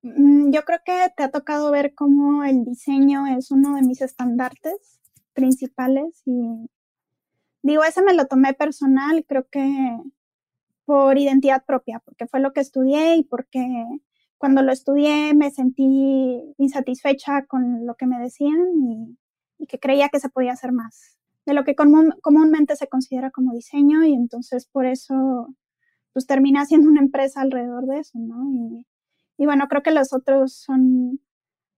Mm, 0.02 0.50
yo 0.52 0.64
creo 0.64 0.78
que 0.84 1.12
te 1.16 1.22
ha 1.22 1.30
tocado 1.30 1.70
ver 1.70 1.94
cómo 1.94 2.44
el 2.44 2.64
diseño 2.64 3.26
es 3.26 3.50
uno 3.50 3.74
de 3.76 3.82
mis 3.82 4.00
estandartes 4.00 5.00
principales 5.34 6.22
y 6.26 6.68
digo, 7.62 7.84
ese 7.84 8.02
me 8.02 8.14
lo 8.14 8.26
tomé 8.26 8.54
personal, 8.54 9.24
creo 9.26 9.46
que 9.50 9.98
por 10.84 11.18
identidad 11.18 11.64
propia, 11.64 12.00
porque 12.04 12.26
fue 12.26 12.40
lo 12.40 12.52
que 12.52 12.60
estudié 12.60 13.16
y 13.16 13.24
porque 13.24 13.86
cuando 14.38 14.62
lo 14.62 14.72
estudié 14.72 15.34
me 15.34 15.50
sentí 15.50 16.54
insatisfecha 16.58 17.46
con 17.46 17.86
lo 17.86 17.94
que 17.96 18.06
me 18.06 18.18
decían 18.18 18.58
y, 18.76 19.16
que 19.68 19.78
creía 19.78 20.08
que 20.08 20.20
se 20.20 20.30
podía 20.30 20.52
hacer 20.52 20.72
más 20.72 21.18
de 21.46 21.54
lo 21.54 21.64
que 21.64 21.74
comúnmente 21.76 22.76
se 22.76 22.88
considera 22.88 23.30
como 23.30 23.52
diseño 23.52 24.04
y 24.04 24.14
entonces 24.14 24.66
por 24.66 24.86
eso 24.86 25.48
pues 26.12 26.26
terminé 26.26 26.60
haciendo 26.60 26.88
una 26.88 27.00
empresa 27.00 27.42
alrededor 27.42 27.86
de 27.86 27.98
eso, 27.98 28.18
¿no? 28.18 28.82
Y 29.40 29.46
bueno, 29.46 29.68
creo 29.68 29.83
que 29.83 29.90
los 29.90 30.12
otros 30.12 30.53
son 30.53 31.18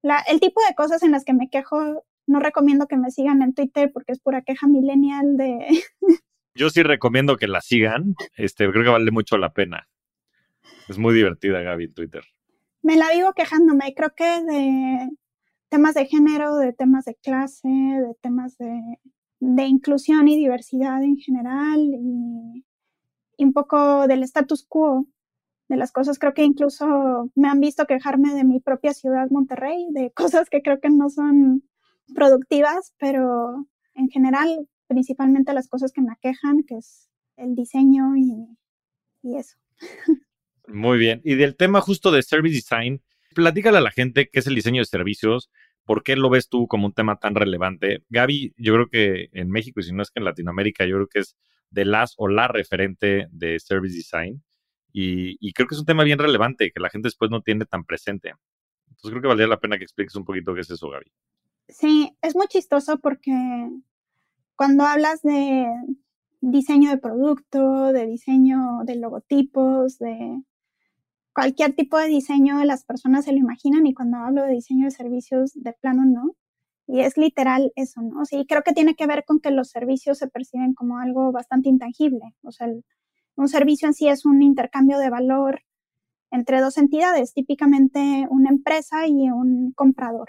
el 0.02 0.40
tipo 0.40 0.60
de 0.68 0.74
cosas 0.74 1.04
en 1.04 1.12
las 1.12 1.24
que 1.24 1.32
me 1.32 1.48
quejo. 1.48 2.04
No 2.26 2.40
recomiendo 2.40 2.88
que 2.88 2.96
me 2.96 3.12
sigan 3.12 3.40
en 3.40 3.54
Twitter 3.54 3.92
porque 3.94 4.10
es 4.10 4.18
pura 4.18 4.42
queja 4.42 4.66
millennial 4.66 5.36
de... 5.36 5.68
Yo 6.56 6.70
sí 6.70 6.82
recomiendo 6.82 7.36
que 7.36 7.46
la 7.46 7.60
sigan. 7.60 8.16
Este, 8.36 8.68
creo 8.68 8.82
que 8.82 8.90
vale 8.90 9.12
mucho 9.12 9.38
la 9.38 9.52
pena. 9.52 9.88
Es 10.88 10.98
muy 10.98 11.14
divertida 11.14 11.62
Gaby 11.62 11.84
en 11.84 11.94
Twitter. 11.94 12.24
Me 12.82 12.96
la 12.96 13.12
vivo 13.12 13.32
quejándome. 13.32 13.94
Creo 13.94 14.12
que 14.16 14.24
de 14.24 15.10
temas 15.68 15.94
de 15.94 16.06
género, 16.06 16.56
de 16.56 16.72
temas 16.72 17.04
de 17.04 17.14
clase, 17.14 17.68
de 17.68 18.12
temas 18.20 18.58
de, 18.58 18.98
de 19.38 19.62
inclusión 19.66 20.26
y 20.26 20.36
diversidad 20.36 21.00
en 21.04 21.16
general 21.16 21.78
y, 21.80 22.64
y 23.36 23.44
un 23.44 23.52
poco 23.52 24.08
del 24.08 24.24
status 24.24 24.66
quo 24.68 25.06
de 25.68 25.76
las 25.76 25.92
cosas. 25.92 26.18
Creo 26.18 26.34
que 26.34 26.44
incluso 26.44 27.30
me 27.34 27.48
han 27.48 27.60
visto 27.60 27.86
quejarme 27.86 28.34
de 28.34 28.44
mi 28.44 28.60
propia 28.60 28.92
ciudad, 28.92 29.28
Monterrey, 29.30 29.88
de 29.90 30.12
cosas 30.14 30.48
que 30.50 30.62
creo 30.62 30.80
que 30.80 30.90
no 30.90 31.08
son 31.10 31.62
productivas, 32.14 32.94
pero 32.98 33.66
en 33.94 34.08
general, 34.08 34.68
principalmente 34.86 35.54
las 35.54 35.68
cosas 35.68 35.92
que 35.92 36.02
me 36.02 36.12
aquejan, 36.12 36.62
que 36.66 36.76
es 36.76 37.08
el 37.36 37.54
diseño 37.54 38.16
y, 38.16 39.36
eso. 39.36 39.56
Muy 40.66 40.98
bien. 40.98 41.20
Y 41.24 41.34
del 41.34 41.56
tema 41.56 41.80
justo 41.80 42.10
de 42.10 42.22
service 42.22 42.54
design, 42.54 43.02
platícale 43.34 43.78
a 43.78 43.82
la 43.82 43.90
gente 43.90 44.28
qué 44.30 44.40
es 44.40 44.46
el 44.46 44.54
diseño 44.54 44.80
de 44.80 44.86
servicios, 44.86 45.50
por 45.84 46.02
qué 46.02 46.16
lo 46.16 46.30
ves 46.30 46.48
tú 46.48 46.66
como 46.66 46.86
un 46.86 46.92
tema 46.92 47.18
tan 47.18 47.34
relevante. 47.34 48.04
Gaby, 48.08 48.54
yo 48.56 48.74
creo 48.74 48.88
que 48.88 49.28
en 49.32 49.50
México, 49.50 49.80
y 49.80 49.84
si 49.84 49.92
no 49.92 50.02
es 50.02 50.10
que 50.10 50.20
en 50.20 50.24
Latinoamérica, 50.24 50.84
yo 50.86 50.96
creo 50.96 51.08
que 51.08 51.20
es 51.20 51.36
de 51.70 51.84
las 51.84 52.14
o 52.16 52.28
la 52.28 52.48
referente 52.48 53.28
de 53.30 53.58
service 53.58 53.96
design. 53.96 54.42
Y, 54.92 55.52
creo 55.52 55.66
que 55.66 55.74
es 55.74 55.80
un 55.80 55.86
tema 55.86 56.04
bien 56.04 56.18
relevante 56.18 56.70
que 56.70 56.80
la 56.80 56.90
gente 56.90 57.06
después 57.06 57.30
no 57.30 57.40
tiene 57.40 57.64
tan 57.64 57.84
presente. 57.84 58.34
Entonces 58.88 59.10
creo 59.10 59.22
que 59.22 59.28
valdría 59.28 59.48
la 59.48 59.60
pena 59.60 59.78
que 59.78 59.84
expliques 59.84 60.14
un 60.16 60.24
poquito 60.24 60.54
qué 60.54 60.60
es 60.60 60.70
eso, 60.70 60.90
Gaby. 60.90 61.10
Sí, 61.68 62.16
es 62.20 62.36
muy 62.36 62.46
chistoso 62.48 62.98
porque 62.98 63.32
cuando 64.54 64.84
hablas 64.84 65.22
de 65.22 65.66
diseño 66.40 66.90
de 66.90 66.98
producto, 66.98 67.92
de 67.92 68.06
diseño 68.06 68.80
de 68.84 68.96
logotipos, 68.96 69.98
de 69.98 70.42
cualquier 71.32 71.72
tipo 71.72 71.98
de 71.98 72.08
diseño, 72.08 72.62
las 72.64 72.84
personas 72.84 73.24
se 73.24 73.32
lo 73.32 73.38
imaginan 73.38 73.86
y 73.86 73.94
cuando 73.94 74.18
hablo 74.18 74.42
de 74.42 74.52
diseño 74.52 74.84
de 74.84 74.90
servicios, 74.90 75.52
de 75.54 75.72
plano 75.72 76.04
no. 76.04 76.36
Y 76.86 77.00
es 77.00 77.16
literal 77.16 77.72
eso, 77.76 78.02
¿no? 78.02 78.24
Sí, 78.26 78.44
creo 78.46 78.62
que 78.62 78.72
tiene 78.72 78.94
que 78.94 79.06
ver 79.06 79.24
con 79.24 79.40
que 79.40 79.50
los 79.50 79.68
servicios 79.70 80.18
se 80.18 80.28
perciben 80.28 80.74
como 80.74 80.98
algo 80.98 81.32
bastante 81.32 81.68
intangible. 81.68 82.34
O 82.42 82.52
sea, 82.52 82.68
un 83.36 83.48
servicio 83.48 83.88
en 83.88 83.94
sí 83.94 84.08
es 84.08 84.24
un 84.24 84.42
intercambio 84.42 84.98
de 84.98 85.10
valor 85.10 85.62
entre 86.30 86.60
dos 86.60 86.78
entidades, 86.78 87.34
típicamente 87.34 88.26
una 88.30 88.50
empresa 88.50 89.06
y 89.06 89.30
un 89.30 89.72
comprador. 89.72 90.28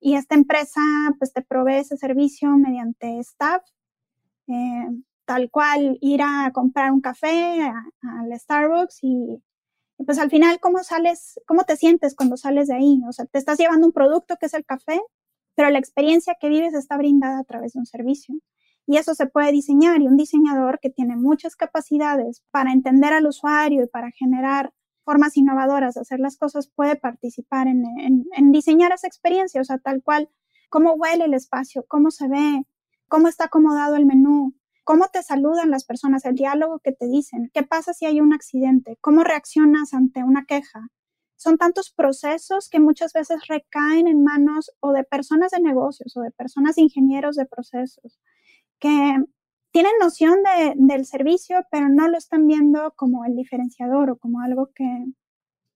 Y 0.00 0.14
esta 0.14 0.34
empresa 0.34 0.80
pues 1.18 1.32
te 1.32 1.42
provee 1.42 1.78
ese 1.78 1.96
servicio 1.96 2.50
mediante 2.50 3.18
staff, 3.20 3.62
eh, 4.46 4.88
tal 5.24 5.50
cual 5.50 5.98
ir 6.00 6.22
a 6.22 6.50
comprar 6.52 6.92
un 6.92 7.00
café 7.00 7.72
al 8.02 8.38
Starbucks 8.38 9.02
y, 9.02 9.42
y, 9.98 10.04
pues 10.04 10.18
al 10.18 10.30
final 10.30 10.60
cómo 10.60 10.84
sales, 10.84 11.40
cómo 11.46 11.64
te 11.64 11.76
sientes 11.76 12.14
cuando 12.14 12.36
sales 12.36 12.68
de 12.68 12.74
ahí. 12.74 13.00
O 13.08 13.12
sea, 13.12 13.26
te 13.26 13.38
estás 13.38 13.58
llevando 13.58 13.86
un 13.86 13.92
producto 13.92 14.36
que 14.38 14.46
es 14.46 14.54
el 14.54 14.64
café, 14.64 15.00
pero 15.54 15.70
la 15.70 15.78
experiencia 15.78 16.36
que 16.40 16.48
vives 16.48 16.74
está 16.74 16.96
brindada 16.96 17.40
a 17.40 17.44
través 17.44 17.72
de 17.72 17.80
un 17.80 17.86
servicio. 17.86 18.36
Y 18.88 18.96
eso 18.96 19.14
se 19.14 19.26
puede 19.26 19.52
diseñar 19.52 20.00
y 20.00 20.06
un 20.08 20.16
diseñador 20.16 20.80
que 20.80 20.88
tiene 20.88 21.14
muchas 21.14 21.56
capacidades 21.56 22.42
para 22.50 22.72
entender 22.72 23.12
al 23.12 23.26
usuario 23.26 23.84
y 23.84 23.86
para 23.86 24.10
generar 24.12 24.72
formas 25.04 25.36
innovadoras 25.36 25.94
de 25.94 26.00
hacer 26.00 26.20
las 26.20 26.38
cosas 26.38 26.68
puede 26.74 26.96
participar 26.96 27.66
en, 27.68 28.24
diseñar 28.50 28.92
esa 28.92 29.06
experiencia, 29.06 29.60
o 29.60 29.64
sea, 29.64 29.76
tal 29.76 30.02
cual, 30.02 30.30
cómo 30.70 30.94
huele 30.94 31.26
el 31.26 31.34
espacio, 31.34 31.84
cómo 31.86 32.10
se 32.10 32.28
ve, 32.28 32.66
cómo 33.08 33.28
está 33.28 33.44
acomodado 33.44 33.94
el 33.96 34.06
menú, 34.06 34.54
cómo 34.84 35.08
te 35.12 35.22
saludan 35.22 35.70
las 35.70 35.84
personas, 35.84 36.24
el 36.24 36.36
diálogo 36.36 36.78
que 36.78 36.92
te 36.92 37.08
dicen, 37.08 37.50
qué 37.52 37.64
pasa 37.64 37.92
si 37.92 38.06
hay 38.06 38.22
un 38.22 38.32
accidente, 38.32 38.96
cómo 39.02 39.22
reaccionas 39.22 39.92
ante 39.92 40.24
una 40.24 40.46
queja, 40.46 40.88
son 41.36 41.58
tantos 41.58 41.90
procesos 41.90 42.70
que 42.70 42.80
muchas 42.80 43.12
veces 43.12 43.48
recaen 43.48 44.08
en 44.08 44.24
manos 44.24 44.72
o 44.80 44.92
de 44.92 45.04
personas 45.04 45.50
de 45.50 45.60
negocios 45.60 46.16
o 46.16 46.22
de 46.22 46.30
personas 46.30 46.78
ingenieros 46.78 47.36
de 47.36 47.44
procesos 47.44 48.18
que 48.78 49.16
tienen 49.72 49.92
noción 50.00 50.38
de, 50.42 50.74
del 50.76 51.06
servicio, 51.06 51.64
pero 51.70 51.88
no 51.88 52.08
lo 52.08 52.18
están 52.18 52.46
viendo 52.46 52.92
como 52.96 53.24
el 53.24 53.36
diferenciador 53.36 54.10
o 54.10 54.18
como 54.18 54.40
algo 54.40 54.70
que, 54.74 55.06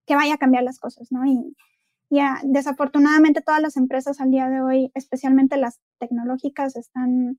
que 0.06 0.16
vaya 0.16 0.34
a 0.34 0.38
cambiar 0.38 0.64
las 0.64 0.78
cosas, 0.78 1.12
¿no? 1.12 1.24
Y, 1.26 1.56
ya, 2.10 2.40
desafortunadamente 2.44 3.40
todas 3.40 3.62
las 3.62 3.76
empresas 3.78 4.20
al 4.20 4.30
día 4.30 4.48
de 4.48 4.60
hoy, 4.60 4.90
especialmente 4.94 5.56
las 5.56 5.80
tecnológicas, 5.98 6.76
están 6.76 7.38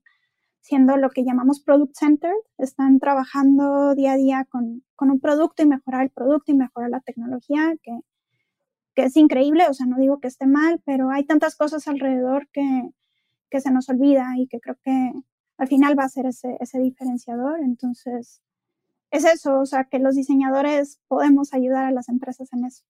siendo 0.60 0.96
lo 0.96 1.10
que 1.10 1.24
llamamos 1.24 1.60
product 1.60 1.94
centered, 1.96 2.34
están 2.58 2.98
trabajando 2.98 3.94
día 3.94 4.12
a 4.12 4.16
día 4.16 4.46
con, 4.50 4.82
con 4.96 5.10
un 5.10 5.20
producto 5.20 5.62
y 5.62 5.66
mejorar 5.66 6.02
el 6.02 6.10
producto 6.10 6.50
y 6.50 6.56
mejorar 6.56 6.90
la 6.90 7.00
tecnología, 7.00 7.74
que 7.82 8.00
que 8.94 9.04
es 9.04 9.16
increíble, 9.16 9.66
o 9.68 9.74
sea, 9.74 9.86
no 9.86 9.98
digo 9.98 10.20
que 10.20 10.28
esté 10.28 10.46
mal, 10.46 10.80
pero 10.84 11.10
hay 11.10 11.24
tantas 11.24 11.56
cosas 11.56 11.88
alrededor 11.88 12.48
que, 12.52 12.90
que 13.50 13.60
se 13.60 13.70
nos 13.70 13.88
olvida 13.88 14.26
y 14.38 14.46
que 14.46 14.60
creo 14.60 14.76
que 14.82 15.12
al 15.56 15.68
final 15.68 15.98
va 15.98 16.04
a 16.04 16.08
ser 16.08 16.26
ese, 16.26 16.56
ese 16.60 16.78
diferenciador. 16.80 17.60
Entonces, 17.60 18.42
es 19.10 19.24
eso, 19.24 19.60
o 19.60 19.66
sea, 19.66 19.84
que 19.84 19.98
los 19.98 20.16
diseñadores 20.16 21.00
podemos 21.06 21.54
ayudar 21.54 21.84
a 21.84 21.92
las 21.92 22.08
empresas 22.08 22.52
en 22.52 22.64
eso. 22.64 22.84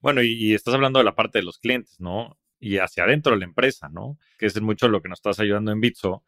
Bueno, 0.00 0.22
y, 0.22 0.54
estás 0.54 0.74
hablando 0.74 0.98
de 0.98 1.04
la 1.04 1.16
parte 1.16 1.38
de 1.38 1.44
los 1.44 1.58
clientes, 1.58 1.98
¿no? 1.98 2.38
Y 2.60 2.78
hacia 2.78 3.04
adentro 3.04 3.32
de 3.32 3.38
la 3.38 3.46
empresa, 3.46 3.88
¿no? 3.88 4.18
Que 4.38 4.46
es 4.46 4.60
mucho 4.60 4.88
lo 4.88 5.02
que 5.02 5.08
nos 5.08 5.18
estás 5.18 5.40
ayudando 5.40 5.72
en 5.72 5.80
Bitso, 5.80 6.22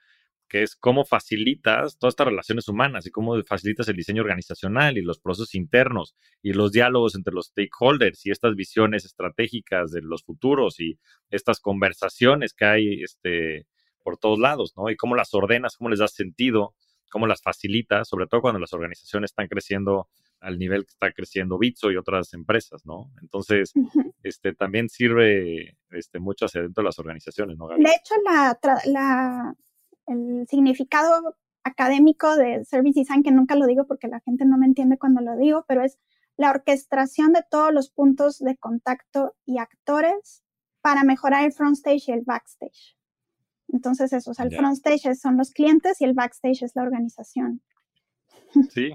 que 0.48 0.62
es 0.62 0.76
cómo 0.76 1.04
facilitas 1.04 1.98
todas 1.98 2.12
estas 2.12 2.28
relaciones 2.28 2.68
humanas 2.68 3.06
y 3.06 3.10
cómo 3.10 3.40
facilitas 3.44 3.88
el 3.88 3.96
diseño 3.96 4.22
organizacional 4.22 4.96
y 4.96 5.02
los 5.02 5.20
procesos 5.20 5.54
internos 5.54 6.16
y 6.42 6.52
los 6.52 6.72
diálogos 6.72 7.14
entre 7.14 7.34
los 7.34 7.48
stakeholders 7.48 8.24
y 8.26 8.30
estas 8.30 8.54
visiones 8.54 9.04
estratégicas 9.04 9.90
de 9.90 10.02
los 10.02 10.24
futuros 10.24 10.80
y 10.80 10.98
estas 11.30 11.60
conversaciones 11.60 12.54
que 12.54 12.64
hay 12.64 13.02
este, 13.02 13.66
por 14.06 14.18
todos 14.18 14.38
lados, 14.38 14.72
¿no? 14.76 14.88
Y 14.88 14.96
cómo 14.96 15.16
las 15.16 15.34
ordenas, 15.34 15.76
cómo 15.76 15.90
les 15.90 15.98
das 15.98 16.12
sentido, 16.12 16.76
cómo 17.10 17.26
las 17.26 17.42
facilitas, 17.42 18.06
sobre 18.06 18.28
todo 18.28 18.40
cuando 18.40 18.60
las 18.60 18.72
organizaciones 18.72 19.32
están 19.32 19.48
creciendo 19.48 20.08
al 20.38 20.60
nivel 20.60 20.84
que 20.84 20.90
está 20.90 21.10
creciendo 21.10 21.58
Bitso 21.58 21.90
y 21.90 21.96
otras 21.96 22.32
empresas, 22.32 22.86
¿no? 22.86 23.10
Entonces, 23.20 23.72
este 24.22 24.54
también 24.54 24.88
sirve 24.88 25.76
este, 25.90 26.20
mucho 26.20 26.44
hacia 26.44 26.62
dentro 26.62 26.82
de 26.82 26.86
las 26.86 27.00
organizaciones, 27.00 27.58
¿no? 27.58 27.66
De 27.66 27.74
hecho, 27.74 28.14
la, 28.24 28.56
la 28.84 29.56
el 30.06 30.46
significado 30.48 31.36
académico 31.64 32.36
de 32.36 32.64
service 32.64 33.00
design, 33.00 33.24
que 33.24 33.32
nunca 33.32 33.56
lo 33.56 33.66
digo 33.66 33.88
porque 33.88 34.06
la 34.06 34.20
gente 34.20 34.44
no 34.44 34.56
me 34.56 34.66
entiende 34.66 34.98
cuando 34.98 35.20
lo 35.20 35.36
digo, 35.36 35.64
pero 35.66 35.82
es 35.82 35.98
la 36.36 36.50
orquestación 36.50 37.32
de 37.32 37.42
todos 37.50 37.72
los 37.74 37.90
puntos 37.90 38.38
de 38.38 38.56
contacto 38.56 39.34
y 39.44 39.58
actores 39.58 40.44
para 40.80 41.02
mejorar 41.02 41.44
el 41.44 41.52
front 41.52 41.78
stage 41.78 42.04
y 42.06 42.12
el 42.12 42.22
backstage. 42.24 42.95
Entonces 43.68 44.12
eso, 44.12 44.30
o 44.30 44.34
sea, 44.34 44.44
el 44.44 44.56
front 44.56 44.76
stage 44.76 45.14
son 45.16 45.36
los 45.36 45.50
clientes 45.50 46.00
y 46.00 46.04
el 46.04 46.14
backstage 46.14 46.62
es 46.62 46.74
la 46.74 46.82
organización. 46.82 47.62
Sí. 48.70 48.92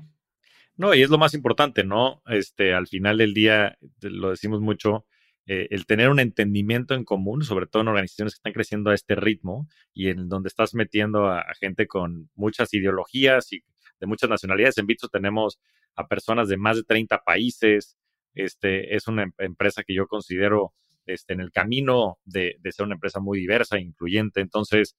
No, 0.78 0.96
y 0.96 1.04
es 1.04 1.10
lo 1.10 1.20
más 1.20 1.34
importante, 1.34 1.84
¿no? 1.84 2.24
Este, 2.26 2.74
al 2.74 2.88
final 2.88 3.18
del 3.18 3.34
día, 3.34 3.78
lo 4.02 4.32
decimos 4.32 4.62
mucho, 4.62 5.06
eh, 5.46 5.68
el 5.72 5.86
tener 5.86 6.10
un 6.10 6.20
entendimiento 6.20 6.94
en 6.94 7.04
común, 7.04 7.44
sobre 7.44 7.66
todo 7.68 7.82
en 7.82 7.90
organizaciones 7.90 8.34
que 8.34 8.38
están 8.38 8.54
creciendo 8.54 8.90
a 8.92 8.96
este 8.96 9.16
ritmo 9.16 9.68
y 9.94 10.10
en 10.10 10.30
donde 10.30 10.48
estás 10.48 10.74
metiendo 10.74 11.28
a, 11.28 11.44
gente 11.60 11.88
con 11.88 12.30
muchas 12.36 12.74
ideologías 12.74 13.52
y 13.52 13.64
de 14.00 14.08
muchas 14.08 14.30
nacionalidades. 14.30 14.78
En 14.78 14.88
Bitso 14.88 15.08
tenemos 15.10 15.60
a 15.96 16.08
personas 16.08 16.48
de 16.48 16.58
más 16.58 16.78
de 16.78 16.84
30 16.84 17.20
países. 17.26 17.98
Este, 18.34 18.96
es 18.96 19.08
una 19.08 19.24
em, 19.24 19.34
empresa 19.40 19.84
que 19.84 19.94
yo 19.94 20.08
considero 20.08 20.74
este, 21.06 21.34
en 21.34 21.42
el 21.42 21.52
camino 21.52 22.20
de, 22.26 22.58
ser 22.70 22.86
una 22.86 22.96
empresa 22.96 23.20
muy 23.20 23.40
diversa 23.40 23.78
e 23.78 23.82
incluyente. 23.82 24.42
Entonces, 24.42 24.96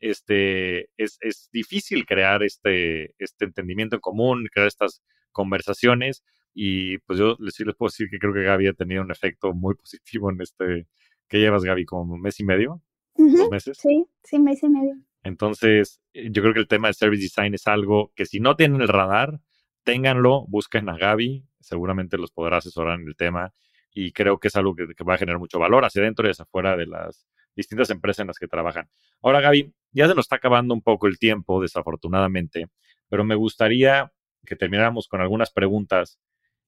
este, 0.00 0.90
es, 0.96 1.18
es 1.20 1.48
difícil 1.52 2.06
crear 2.06 2.42
este, 2.42 3.14
este 3.18 3.44
entendimiento 3.44 3.96
en 3.96 4.00
común, 4.00 4.48
crear 4.52 4.68
estas 4.68 5.02
conversaciones, 5.30 6.22
y 6.54 6.98
pues 6.98 7.18
yo 7.18 7.36
sí 7.50 7.64
les 7.64 7.74
puedo 7.74 7.88
decir 7.88 8.08
que 8.10 8.18
creo 8.18 8.34
que 8.34 8.42
Gaby 8.42 8.68
ha 8.68 8.72
tenido 8.74 9.02
un 9.02 9.10
efecto 9.10 9.54
muy 9.54 9.74
positivo 9.74 10.30
en 10.30 10.40
este, 10.40 10.86
¿qué 11.28 11.38
llevas 11.38 11.64
Gaby? 11.64 11.84
¿Como 11.86 12.14
un 12.14 12.20
mes 12.20 12.38
y 12.40 12.44
medio? 12.44 12.82
¿Dos 13.14 13.50
meses? 13.50 13.78
Sí, 13.78 14.06
sí, 14.22 14.38
mes 14.38 14.62
y 14.62 14.68
medio. 14.68 14.96
Entonces, 15.22 16.00
eh, 16.12 16.28
yo 16.30 16.42
creo 16.42 16.54
que 16.54 16.60
el 16.60 16.68
tema 16.68 16.88
de 16.88 16.94
service 16.94 17.22
design 17.22 17.54
es 17.54 17.66
algo 17.66 18.12
que 18.14 18.26
si 18.26 18.40
no 18.40 18.56
tienen 18.56 18.80
el 18.80 18.88
radar, 18.88 19.40
ténganlo, 19.84 20.46
busquen 20.48 20.88
a 20.88 20.96
Gaby, 20.96 21.46
seguramente 21.60 22.18
los 22.18 22.32
podrá 22.32 22.58
asesorar 22.58 23.00
en 23.00 23.06
el 23.06 23.16
tema 23.16 23.54
y 23.92 24.12
creo 24.12 24.38
que 24.38 24.48
es 24.48 24.56
algo 24.56 24.74
que, 24.74 24.86
que 24.94 25.04
va 25.04 25.14
a 25.14 25.18
generar 25.18 25.38
mucho 25.38 25.58
valor 25.58 25.84
hacia 25.84 26.02
adentro 26.02 26.26
y 26.26 26.30
hacia 26.30 26.44
afuera 26.44 26.76
de 26.76 26.86
las 26.86 27.26
distintas 27.54 27.90
empresas 27.90 28.20
en 28.20 28.28
las 28.28 28.38
que 28.38 28.48
trabajan. 28.48 28.88
Ahora, 29.22 29.40
Gaby, 29.40 29.72
ya 29.92 30.08
se 30.08 30.14
nos 30.14 30.24
está 30.24 30.36
acabando 30.36 30.72
un 30.74 30.82
poco 30.82 31.06
el 31.06 31.18
tiempo, 31.18 31.60
desafortunadamente, 31.60 32.66
pero 33.08 33.24
me 33.24 33.34
gustaría 33.34 34.10
que 34.44 34.56
termináramos 34.56 35.06
con 35.08 35.20
algunas 35.20 35.52
preguntas 35.52 36.18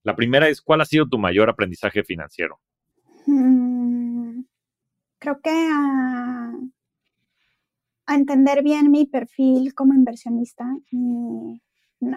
la 0.05 0.15
primera 0.15 0.49
es, 0.49 0.61
¿cuál 0.61 0.83
ha 0.83 0.85
sido 0.85 1.09
tu 1.09 1.19
mayor 1.19 1.49
aprendizaje 1.49 2.05
financiero? 2.05 2.61
Mm, 3.27 4.43
creo 5.19 5.41
que 5.41 5.51
a, 5.51 6.53
entender 8.15 8.63
bien 8.63 8.91
mi 8.91 9.07
perfil 9.07 9.75
como 9.75 9.95
inversionista 9.95 10.67
y 10.91 11.63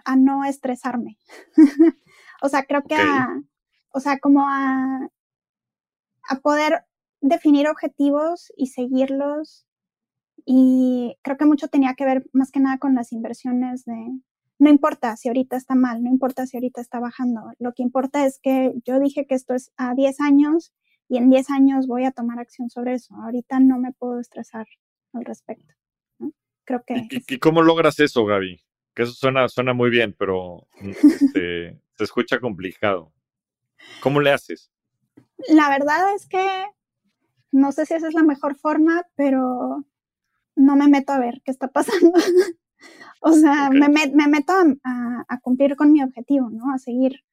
a 0.04 0.16
no 0.18 0.44
estresarme. 0.44 1.18
o 2.42 2.50
sea, 2.50 2.64
creo 2.64 2.84
que 2.84 2.96
a, 2.96 3.42
o 3.98 4.00
sea, 4.00 4.20
como 4.20 4.48
a, 4.48 5.10
a 6.30 6.40
poder 6.40 6.86
definir 7.20 7.68
objetivos 7.68 8.54
y 8.56 8.68
seguirlos. 8.68 9.66
Y 10.46 11.18
creo 11.24 11.36
que 11.36 11.46
mucho 11.46 11.68
tenía 11.68 11.96
que 11.96 12.06
ver 12.06 12.26
más 12.32 12.52
que 12.52 12.60
nada 12.60 12.78
con 12.78 12.94
las 12.94 13.12
inversiones 13.12 13.86
de, 13.86 13.96
no 14.60 14.70
importa 14.70 15.16
si 15.18 15.30
ahorita 15.30 15.58
está 15.58 15.74
mal, 15.74 16.04
no 16.04 16.12
importa 16.12 16.46
si 16.46 16.58
ahorita 16.58 16.80
está 16.80 17.00
bajando. 17.00 17.42
Lo 17.58 17.74
que 17.74 17.82
importa 17.82 18.24
es 18.24 18.40
que 18.42 18.74
yo 18.86 19.00
dije 19.00 19.26
que 19.26 19.34
esto 19.34 19.56
es 19.56 19.72
a 19.78 19.96
10 19.96 20.22
años 20.22 20.74
y 21.10 21.18
en 21.18 21.32
10 21.32 21.50
años 21.50 21.88
voy 21.88 22.06
a 22.06 22.12
tomar 22.12 22.40
acción 22.40 22.70
sobre 22.70 22.94
eso. 22.94 23.16
Ahorita 23.16 23.60
no 23.60 23.80
me 23.80 23.94
puedo 23.94 24.20
estresar 24.20 24.68
al 25.14 25.26
respecto. 25.26 25.74
Creo 26.66 26.84
que... 26.86 27.08
¿Y, 27.10 27.40
cómo 27.40 27.64
logras 27.64 28.00
eso, 28.00 28.26
Gaby? 28.26 28.62
Que 28.94 29.04
eso 29.04 29.14
suena, 29.14 29.48
suena 29.48 29.74
muy 29.74 29.90
bien, 29.90 30.16
pero 30.18 30.68
este, 30.82 31.82
se 31.96 32.04
escucha 32.04 32.40
complicado. 32.40 33.12
¿Cómo 34.02 34.20
le 34.22 34.32
haces? 34.32 34.72
La 35.50 35.70
verdad 35.70 36.14
es 36.16 36.28
que 36.28 36.66
no 37.52 37.72
sé 37.72 37.86
si 37.86 37.94
esa 37.94 38.08
es 38.08 38.14
la 38.14 38.24
mejor 38.24 38.56
forma, 38.56 39.04
pero 39.16 39.84
no 40.56 40.76
me 40.76 40.88
meto 40.88 41.14
a 41.14 41.20
ver 41.20 41.42
qué 41.44 41.52
está 41.52 41.68
pasando. 41.70 42.12
O 43.22 43.34
sea, 43.34 43.72
me, 43.72 43.90
me, 43.90 44.28
meto 44.28 44.54
a, 44.84 45.40
cumplir 45.42 45.76
con 45.76 45.92
mi 45.92 46.04
objetivo, 46.04 46.50
¿no? 46.52 46.72
A 46.72 46.78
seguir, 46.78 47.24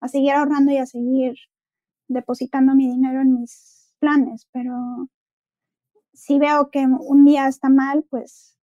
a 0.00 0.08
seguir 0.08 0.32
ahorrando 0.32 0.72
y 0.72 0.78
a 0.78 0.86
seguir 0.86 1.34
depositando 2.08 2.74
mi 2.74 2.88
dinero 2.88 3.20
en 3.20 3.34
mis 3.34 3.92
planes, 3.98 4.48
pero 4.52 4.74
si 6.14 6.38
veo 6.38 6.70
que 6.70 6.86
un 6.86 7.24
día 7.24 7.46
está 7.48 7.68
mal, 7.68 8.04
pues 8.08 8.56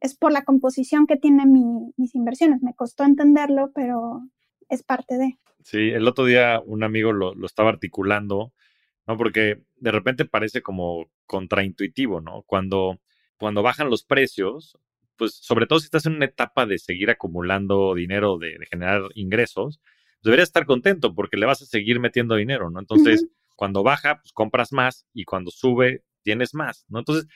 es 0.00 0.16
por 0.16 0.30
la 0.30 0.44
composición 0.44 1.06
que 1.06 1.16
tienen 1.16 1.52
mis 1.96 2.14
inversiones. 2.14 2.62
Me 2.62 2.74
costó 2.74 3.04
entenderlo, 3.04 3.72
pero 3.74 4.22
es 4.68 4.82
parte 4.82 5.16
de. 5.16 5.38
Sí, 5.62 5.90
el 5.90 6.06
otro 6.08 6.24
día 6.24 6.60
un 6.64 6.82
amigo 6.84 7.12
lo, 7.12 7.34
lo 7.34 7.46
estaba 7.46 7.70
articulando, 7.70 8.52
¿no? 9.06 9.16
Porque 9.16 9.62
de 9.76 9.92
repente 9.92 10.24
parece 10.24 10.62
como 10.62 11.10
contraintuitivo, 11.26 12.20
¿no? 12.20 12.42
Cuando 12.42 13.00
cuando 13.38 13.62
bajan 13.62 13.88
los 13.88 14.02
precios, 14.02 14.76
pues 15.16 15.34
sobre 15.34 15.66
todo 15.66 15.78
si 15.78 15.86
estás 15.86 16.06
en 16.06 16.14
una 16.14 16.26
etapa 16.26 16.66
de 16.66 16.78
seguir 16.78 17.08
acumulando 17.10 17.94
dinero, 17.94 18.36
de, 18.38 18.58
generar 18.70 19.02
ingresos, 19.14 19.80
deberías 20.22 20.48
estar 20.48 20.66
contento 20.66 21.14
porque 21.14 21.36
le 21.36 21.46
vas 21.46 21.62
a 21.62 21.66
seguir 21.66 22.00
metiendo 22.00 22.34
dinero, 22.34 22.70
¿no? 22.70 22.80
Entonces, 22.80 23.26
cuando 23.56 23.82
baja, 23.82 24.20
pues 24.20 24.32
compras 24.32 24.72
más 24.72 25.06
y 25.14 25.24
cuando 25.24 25.50
sube, 25.50 26.02
tienes 26.22 26.54
más, 26.54 26.84
¿no? 26.88 26.98
Entonces, 26.98 27.26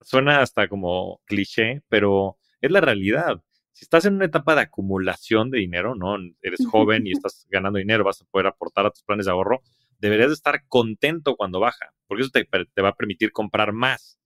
suena 0.00 0.40
hasta 0.40 0.68
como 0.68 1.20
cliché, 1.24 1.82
pero 1.88 2.36
es 2.60 2.70
la 2.70 2.80
realidad. 2.80 3.42
Si 3.72 3.84
estás 3.84 4.04
en 4.04 4.14
una 4.14 4.26
etapa 4.26 4.54
de 4.54 4.62
acumulación 4.62 5.50
de 5.50 5.58
dinero, 5.58 5.94
¿no? 5.94 6.16
Eres 6.42 6.66
joven 6.66 7.06
y 7.06 7.12
estás 7.12 7.46
ganando 7.50 7.78
dinero, 7.78 8.04
vas 8.04 8.20
a 8.20 8.26
poder 8.26 8.46
aportar 8.46 8.86
a 8.86 8.90
tus 8.90 9.02
planes 9.02 9.26
de 9.26 9.32
ahorro, 9.32 9.62
deberías 9.98 10.28
de 10.28 10.34
estar 10.34 10.64
contento 10.68 11.36
cuando 11.36 11.60
baja, 11.60 11.94
porque 12.06 12.22
eso 12.22 12.30
te, 12.30 12.44
te 12.44 12.82
va 12.82 12.90
a 12.90 12.94
permitir 12.94 13.32
comprar 13.32 13.72
más. 13.72 14.18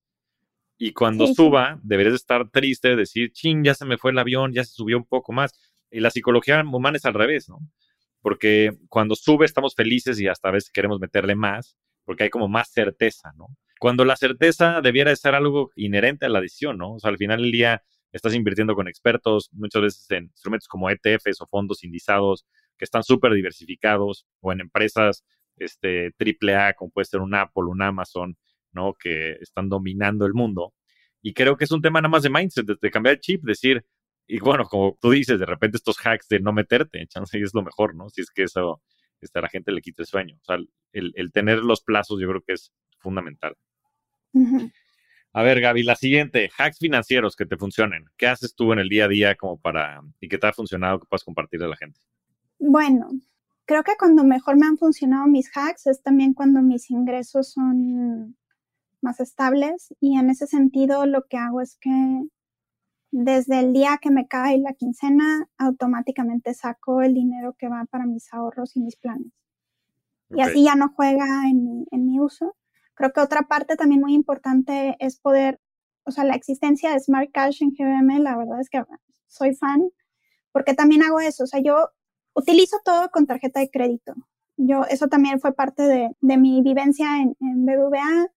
Y 0.79 0.93
cuando 0.93 1.27
suba, 1.27 1.81
deberías 1.83 2.15
estar 2.15 2.51
triste, 2.51 2.97
decir, 2.97 3.33
ching, 3.33 3.65
ya 3.65 3.75
se 3.75 3.87
me 3.87 3.97
fue 3.97 4.11
el 4.11 4.19
avión, 4.19 4.53
ya 4.53 4.65
se 4.65 4.73
subió 4.73 4.99
un 4.99 5.07
poco 5.07 5.33
más. 5.33 5.53
Y 5.91 6.01
la 6.01 6.11
psicología 6.11 6.63
humana 6.63 6.99
es 6.99 7.05
al 7.07 7.15
revés, 7.15 7.49
¿no? 7.49 7.61
Porque 8.21 8.73
cuando 8.89 9.15
sube 9.15 9.47
estamos 9.47 9.75
felices 9.75 10.21
y 10.21 10.29
hasta 10.29 10.49
a 10.49 10.53
veces 10.53 10.71
queremos 10.71 11.01
meterle 11.01 11.35
más, 11.35 11.79
porque 12.05 12.25
hay 12.25 12.31
como 12.31 12.49
más 12.49 12.69
certeza, 12.71 13.33
¿no? 13.37 13.49
Cuando 13.79 14.05
la 14.05 14.17
certeza 14.17 14.81
debiera 14.83 15.11
de 15.11 15.17
ser 15.17 15.35
algo 15.35 15.71
inherente 15.77 16.27
a 16.27 16.29
la 16.29 16.41
decisión, 16.41 16.77
¿no? 16.77 16.95
O 16.95 17.01
sea, 17.01 17.11
al 17.11 17.19
final 17.19 17.41
del 17.41 17.53
día 17.53 17.83
estás 18.17 18.35
invirtiendo 18.35 18.75
con 18.75 18.89
expertos, 18.89 19.51
muchas 19.53 19.83
veces 19.83 20.11
en 20.11 20.25
instrumentos 20.25 20.69
como 20.69 20.91
ETFs 20.91 21.41
o 21.41 21.47
fondos 21.47 21.85
indizados 21.85 22.47
que 22.77 22.85
están 22.85 23.03
súper 23.03 23.33
diversificados, 23.33 24.27
o 24.41 24.53
en 24.53 24.61
empresas 24.61 25.25
este, 25.57 26.13
AAA, 26.19 26.75
como 26.75 26.91
puede 26.91 27.07
ser 27.07 27.21
un 27.21 27.35
Apple, 27.35 27.65
un 27.65 27.83
Amazon, 27.83 28.37
¿no? 28.73 28.95
Que 28.95 29.33
están 29.41 29.69
dominando 29.69 30.27
el 30.27 30.35
mundo. 30.35 30.75
Y 31.23 31.33
creo 31.33 31.57
que 31.57 31.65
es 31.65 31.73
un 31.73 31.83
tema 31.83 32.01
nada 32.01 32.11
más 32.11 32.23
de 32.23 32.31
mindset, 32.31 32.67
de, 32.67 32.91
cambiar 32.91 33.15
el 33.15 33.21
chip, 33.21 33.43
decir, 33.45 33.85
y 34.27 34.39
bueno, 34.41 34.65
como 34.65 34.99
tú 35.01 35.11
dices, 35.11 35.39
de 35.39 35.47
repente 35.47 35.77
estos 35.77 35.99
hacks 35.99 36.29
de 36.29 36.41
no 36.41 36.53
meterte, 36.53 37.07
chance 37.09 37.39
es 37.39 37.55
lo 37.55 37.63
mejor, 37.63 37.95
¿no? 37.95 38.09
Si 38.11 38.21
es 38.21 38.31
que 38.31 38.43
eso 38.43 38.83
este, 39.21 39.39
a 39.39 39.43
la 39.43 39.49
gente 39.49 39.73
le 39.73 39.81
quita 39.81 40.03
el 40.03 40.07
sueño. 40.07 40.37
O 40.37 40.45
sea, 40.45 40.59
el, 40.93 41.33
tener 41.33 41.59
los 41.59 41.83
plazos 41.83 42.21
yo 42.21 42.29
creo 42.29 42.43
que 42.43 42.55
es 42.55 42.73
fundamental. 42.99 43.57
A 45.37 45.43
ver, 45.43 45.61
Gaby, 45.61 45.83
la 45.83 45.97
siguiente, 45.97 46.49
hacks 46.57 46.79
financieros 46.79 47.37
que 47.37 47.45
te 47.45 47.59
funcionen. 47.59 48.07
¿Qué 48.17 48.27
haces 48.27 48.55
tú 48.55 48.73
en 48.73 48.79
el 48.79 48.89
día 48.89 49.05
a 49.05 49.09
día 49.09 49.35
como 49.35 49.59
para, 49.59 50.01
y 50.19 50.29
qué 50.31 50.39
te 50.39 50.47
ha 50.47 50.53
funcionado 50.55 50.99
que 50.99 51.05
puedas 51.05 51.25
compartir 51.25 51.63
a 51.63 51.69
la 51.69 51.77
gente? 51.77 52.01
Bueno, 52.59 53.11
creo 53.67 53.83
que 53.83 53.99
cuando 53.99 54.25
mejor 54.25 54.57
me 54.57 54.65
han 54.65 54.79
funcionado 54.79 55.27
mis 55.27 55.55
hacks 55.55 55.89
es 55.89 56.03
también 56.03 56.33
cuando 56.33 56.63
mis 56.63 56.91
ingresos 56.91 57.53
son 57.53 58.35
más 59.03 59.21
estables 59.21 59.95
y 60.01 60.17
en 60.17 60.31
ese 60.31 60.47
sentido 60.47 61.05
lo 61.05 61.27
que 61.29 61.37
hago 61.37 61.61
es 61.61 61.77
que 61.83 62.25
desde 63.11 63.61
el 63.61 63.75
día 63.75 63.99
que 64.01 64.11
me 64.11 64.29
cae 64.29 64.57
la 64.57 64.73
quincena 64.73 65.51
automáticamente 65.59 66.55
saco 66.55 67.03
el 67.03 67.13
dinero 67.13 67.55
que 67.59 67.69
va 67.69 67.85
para 67.85 68.07
mis 68.07 68.33
ahorros 68.33 68.75
y 68.75 68.81
mis 68.81 68.97
planes. 68.97 69.35
Y 70.31 70.41
así 70.41 70.65
ya 70.65 70.77
no 70.77 70.95
juega 70.97 71.27
en 71.51 71.63
mi, 71.63 71.85
en 71.91 72.07
mi 72.07 72.21
uso. 72.21 72.57
Creo 72.97 73.13
que 73.13 73.21
otra 73.21 73.43
parte 73.43 73.77
también 73.77 74.01
muy 74.01 74.15
importante 74.15 74.97
es 74.99 75.21
poder, 75.21 75.61
o 76.05 76.11
sea, 76.11 76.25
la 76.25 76.35
existencia 76.35 76.91
de 76.91 76.99
Smart 76.99 77.31
Cash 77.33 77.63
en 77.63 77.71
GBM, 77.71 78.21
la 78.21 78.37
verdad 78.37 78.61
es 78.61 78.71
que 78.71 78.83
soy 79.27 79.55
fan, 79.55 79.91
porque 80.51 80.75
también 80.75 81.03
hago 81.03 81.21
eso, 81.21 81.45
o 81.45 81.47
sea, 81.47 81.61
yo 81.61 81.91
utilizo 82.35 82.79
todo 82.85 83.11
con 83.11 83.27
tarjeta 83.27 83.61
de 83.61 83.71
crédito. 83.71 84.15
Yo, 84.57 84.85
eso 84.89 85.09
también 85.09 85.41
fue 85.41 85.55
parte 85.55 85.83
de, 85.83 86.11
de 86.21 86.37
mi 86.39 86.63
vivencia 86.63 87.19
en, 87.21 87.37
en, 87.41 87.67
BBVA. 87.67 88.31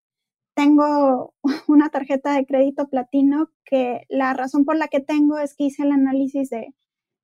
Tengo 0.54 1.34
una 1.68 1.88
tarjeta 1.88 2.34
de 2.34 2.44
crédito 2.44 2.88
platino 2.88 3.50
que 3.64 4.02
la 4.10 4.34
razón 4.34 4.66
por 4.66 4.76
la 4.76 4.88
que 4.88 5.00
tengo 5.00 5.38
es 5.38 5.54
que 5.54 5.64
hice 5.64 5.84
el 5.84 5.92
análisis 5.92 6.50
de 6.50 6.74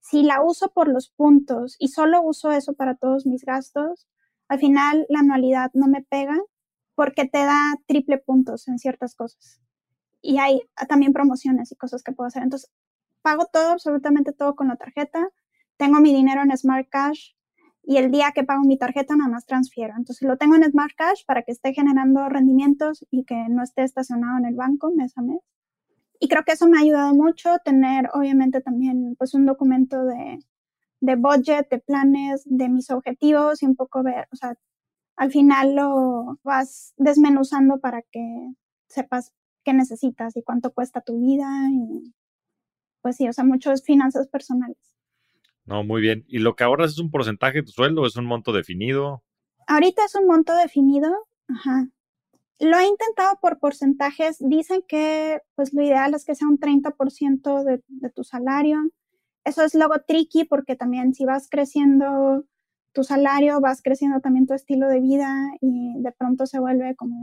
si 0.01 0.23
la 0.23 0.43
uso 0.43 0.73
por 0.73 0.89
los 0.89 1.11
puntos 1.11 1.77
y 1.79 1.89
solo 1.89 2.23
uso 2.23 2.53
eso 2.53 2.75
para 2.75 2.95
todos 2.95 3.27
mis 3.27 3.45
gastos, 3.45 4.07
al 4.49 4.61
final 4.61 5.05
la 5.09 5.21
anualidad 5.21 5.71
no 5.75 5.89
me 5.89 6.03
pega 6.03 6.39
porque 6.97 7.27
te 7.27 7.39
da 7.39 7.59
triple 7.87 8.19
puntos 8.19 8.67
en 8.67 8.79
ciertas 8.81 9.15
cosas. 9.15 9.61
Y 10.21 10.39
hay 10.39 10.63
también 10.89 11.13
promociones 11.13 11.71
y 11.71 11.77
cosas 11.77 12.03
que 12.03 12.11
puedo 12.11 12.27
hacer. 12.27 12.43
Entonces, 12.43 12.69
pago 13.23 13.47
todo, 13.53 13.71
absolutamente 13.71 14.33
todo 14.33 14.57
con 14.57 14.67
la 14.69 14.77
tarjeta. 14.77 15.29
Tengo 15.77 16.01
mi 16.01 16.13
dinero 16.13 16.43
en 16.43 16.57
Smart 16.57 16.89
Cash 16.91 17.35
y 17.85 17.99
el 17.99 18.11
día 18.11 18.33
que 18.35 18.43
pago 18.43 18.63
mi 18.65 18.79
tarjeta 18.79 19.15
nada 19.15 19.31
más 19.31 19.47
transfiero. 19.47 19.95
Entonces, 19.97 20.27
lo 20.27 20.37
tengo 20.39 20.57
en 20.57 20.65
Smart 20.65 20.95
Cash 20.97 21.25
para 21.27 21.43
que 21.43 21.53
esté 21.53 21.73
generando 21.75 22.29
rendimientos 22.29 23.07
y 23.11 23.25
que 23.25 23.47
no 23.49 23.63
esté 23.63 23.85
estacionado 23.85 24.39
en 24.39 24.47
el 24.47 24.57
banco 24.57 24.91
mes 24.91 25.17
a 25.17 25.23
mes. 25.23 25.41
Y 26.19 26.29
creo 26.29 26.45
que 26.45 26.53
eso 26.53 26.67
me 26.67 26.79
ha 26.79 26.81
ayudado 26.81 27.15
mucho 27.15 27.51
tener, 27.65 28.09
obviamente, 28.15 28.63
también 28.63 29.15
pues 29.19 29.35
un 29.35 29.45
documento 29.45 30.05
de, 30.05 30.39
de 31.01 31.17
budget, 31.17 31.69
de 31.69 31.79
planes, 31.79 32.43
de 32.47 32.69
mis 32.71 32.91
objetivos 32.91 33.63
y 33.63 33.67
un 33.67 33.77
poco 33.77 34.03
ver, 34.03 34.27
o 34.33 34.37
sea, 34.37 34.57
al 35.17 35.31
final 35.31 35.75
lo 35.75 36.39
vas 36.45 36.95
desmenuzando 36.97 37.81
para 37.81 38.03
que 38.03 38.53
sepas 38.89 39.33
qué 39.65 39.73
necesitas 39.73 40.37
y 40.37 40.43
cuánto 40.43 40.73
cuesta 40.73 41.01
tu 41.01 41.19
vida 41.19 41.49
y 41.71 42.15
pues 43.01 43.17
sí, 43.17 43.29
o 43.29 43.33
sea, 43.33 43.45
muchas 43.45 43.85
finanzas 43.85 44.29
personales. 44.29 44.79
No, 45.65 45.85
muy 45.85 46.01
bien. 46.01 46.25
¿Y 46.29 46.39
lo 46.39 46.55
que 46.55 46.65
ahorras 46.65 46.93
es 46.93 46.99
un 46.99 47.11
porcentaje 47.11 47.59
de 47.59 47.65
tu 47.65 47.73
sueldo 47.73 48.03
o 48.03 48.07
es 48.07 48.17
un 48.17 48.27
monto 48.27 48.53
definido? 48.53 49.23
Ahorita 49.67 50.05
es 50.05 50.15
un 50.15 50.27
monto 50.27 50.55
definido, 50.55 51.13
ajá. 51.49 51.89
Lo 52.59 52.79
he 52.79 52.87
intentado 52.87 53.39
por 53.41 53.59
porcentajes. 53.59 54.39
Dicen 54.41 54.83
que 54.89 55.41
pues 55.55 55.73
lo 55.73 55.83
ideal 55.83 56.15
es 56.15 56.25
que 56.25 56.35
sea 56.35 56.49
un 56.49 56.59
30% 56.59 57.65
de, 57.65 57.83
de 57.87 58.11
tu 58.11 58.25
salario. 58.25 58.79
Eso 59.45 59.63
es 59.63 59.75
luego 59.75 59.95
tricky 60.07 60.45
porque 60.45 60.75
también 60.75 61.15
si 61.15 61.25
vas 61.25 61.49
creciendo 61.49 62.45
tu 62.97 63.05
salario, 63.05 63.61
vas 63.61 63.83
creciendo 63.83 64.21
también 64.21 64.47
tu 64.47 64.55
estilo 64.55 64.89
de 64.89 65.01
vida 65.01 65.31
y 65.61 65.93
de 66.01 66.13
pronto 66.13 66.47
se 66.47 66.59
vuelve 66.59 66.97
como 66.97 67.15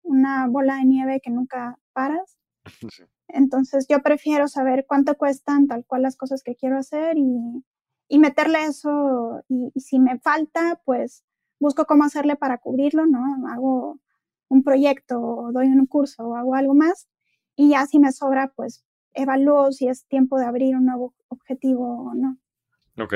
una 0.00 0.48
bola 0.48 0.76
de 0.76 0.86
nieve 0.86 1.20
que 1.22 1.30
nunca 1.30 1.78
paras. 1.92 2.38
Entonces 3.28 3.86
yo 3.90 4.00
prefiero 4.00 4.48
saber 4.48 4.86
cuánto 4.88 5.18
cuestan 5.18 5.66
tal 5.66 5.84
cual 5.84 6.00
las 6.00 6.16
cosas 6.16 6.42
que 6.42 6.56
quiero 6.56 6.78
hacer 6.78 7.18
y, 7.18 7.62
y 8.08 8.18
meterle 8.18 8.64
eso 8.64 9.42
y, 9.50 9.70
si 9.78 9.98
me 9.98 10.18
falta, 10.18 10.80
pues 10.86 11.24
busco 11.60 11.84
cómo 11.84 12.04
hacerle 12.04 12.36
para 12.36 12.56
cubrirlo, 12.56 13.04
¿no? 13.04 13.46
Hago 13.48 14.00
un 14.48 14.62
proyecto 14.62 15.20
o 15.20 15.52
doy 15.52 15.66
un 15.66 15.84
curso 15.84 16.26
o 16.26 16.36
hago 16.36 16.54
algo 16.54 16.72
más 16.72 17.06
y 17.54 17.68
ya 17.72 17.84
si 17.84 17.98
me 17.98 18.12
sobra, 18.12 18.50
pues 18.56 18.82
evalúo 19.12 19.72
si 19.72 19.88
es 19.88 20.06
tiempo 20.06 20.38
de 20.38 20.46
abrir 20.46 20.74
un 20.74 20.86
nuevo 20.86 21.14
objetivo 21.28 22.12
o 22.12 22.14
no. 22.14 22.38
Ok. 22.96 23.14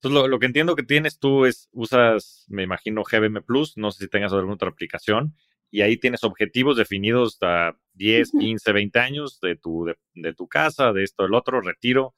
Entonces, 0.00 0.30
lo, 0.30 0.38
que 0.38 0.46
entiendo 0.46 0.76
que 0.76 0.84
tienes 0.84 1.18
tú 1.18 1.44
es, 1.44 1.68
usas, 1.72 2.44
me 2.48 2.62
imagino, 2.62 3.02
GBM 3.02 3.42
Plus, 3.42 3.76
no 3.76 3.90
sé 3.90 4.04
si 4.04 4.08
tengas 4.08 4.32
alguna 4.32 4.54
otra 4.54 4.68
aplicación, 4.68 5.34
y 5.72 5.80
ahí 5.82 5.96
tienes 5.96 6.22
objetivos 6.22 6.76
definidos 6.76 7.34
hasta 7.34 7.76
10, 7.94 8.30
15, 8.38 8.72
20 8.72 8.98
años 9.00 9.40
de 9.40 9.56
tu, 9.56 9.92
de, 10.14 10.34
tu 10.34 10.46
casa, 10.46 10.92
de 10.92 11.02
esto, 11.02 11.24
del 11.24 11.34
otro, 11.34 11.60
retiro, 11.60 12.14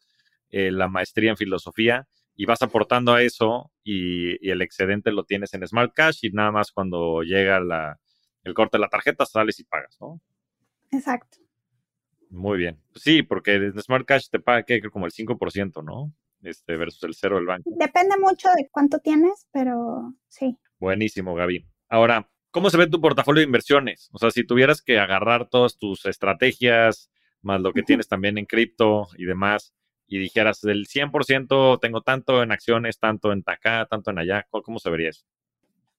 eh, 0.50 0.70
la 0.70 0.88
maestría 0.88 1.30
en 1.30 1.38
filosofía, 1.38 2.06
y 2.36 2.44
vas 2.44 2.60
aportando 2.60 3.14
a 3.14 3.22
eso 3.22 3.72
y, 3.82 4.48
el 4.50 4.60
excedente 4.60 5.10
lo 5.10 5.24
tienes 5.24 5.54
en 5.54 5.66
Smart 5.66 5.92
Cash 5.94 6.18
y 6.22 6.30
nada 6.30 6.50
más 6.52 6.72
cuando 6.72 7.22
llega 7.22 7.60
la, 7.60 7.98
el 8.44 8.54
corte 8.54 8.76
de 8.76 8.82
la 8.82 8.88
tarjeta 8.88 9.24
sales 9.24 9.58
y 9.58 9.64
pagas, 9.64 9.96
¿no? 10.00 10.20
Exacto. 10.90 11.38
Muy 12.30 12.58
bien. 12.58 12.78
Sí, 12.94 13.22
porque 13.22 13.54
en 13.54 13.80
Smart 13.80 14.06
Cash 14.06 14.28
te 14.30 14.38
paga 14.38 14.62
que 14.64 14.80
como 14.82 15.06
el 15.06 15.12
5%, 15.12 15.82
¿no? 15.82 16.14
Este, 16.42 16.76
versus 16.76 17.02
el 17.04 17.14
cero 17.14 17.36
del 17.36 17.46
banco. 17.46 17.70
Depende 17.76 18.16
mucho 18.18 18.48
de 18.56 18.68
cuánto 18.70 18.98
tienes, 18.98 19.46
pero 19.52 20.14
sí. 20.28 20.56
Buenísimo, 20.78 21.34
Gaby. 21.34 21.66
Ahora, 21.88 22.30
¿cómo 22.50 22.70
se 22.70 22.76
ve 22.76 22.86
tu 22.86 23.00
portafolio 23.00 23.40
de 23.40 23.46
inversiones? 23.46 24.08
O 24.12 24.18
sea, 24.18 24.30
si 24.30 24.44
tuvieras 24.44 24.82
que 24.82 24.98
agarrar 24.98 25.48
todas 25.48 25.78
tus 25.78 26.06
estrategias, 26.06 27.10
más 27.42 27.60
lo 27.60 27.72
que 27.72 27.82
tienes 27.82 28.08
también 28.08 28.38
en 28.38 28.46
cripto 28.46 29.08
y 29.16 29.24
demás, 29.24 29.74
y 30.06 30.18
dijeras, 30.18 30.60
del 30.60 30.86
100% 30.86 31.78
tengo 31.80 32.02
tanto 32.02 32.42
en 32.42 32.50
acciones, 32.50 32.98
tanto 32.98 33.32
en 33.32 33.44
acá, 33.46 33.86
tanto 33.88 34.10
en 34.10 34.18
allá, 34.18 34.46
¿cómo 34.50 34.80
se 34.80 34.90
vería 34.90 35.10
eso? 35.10 35.24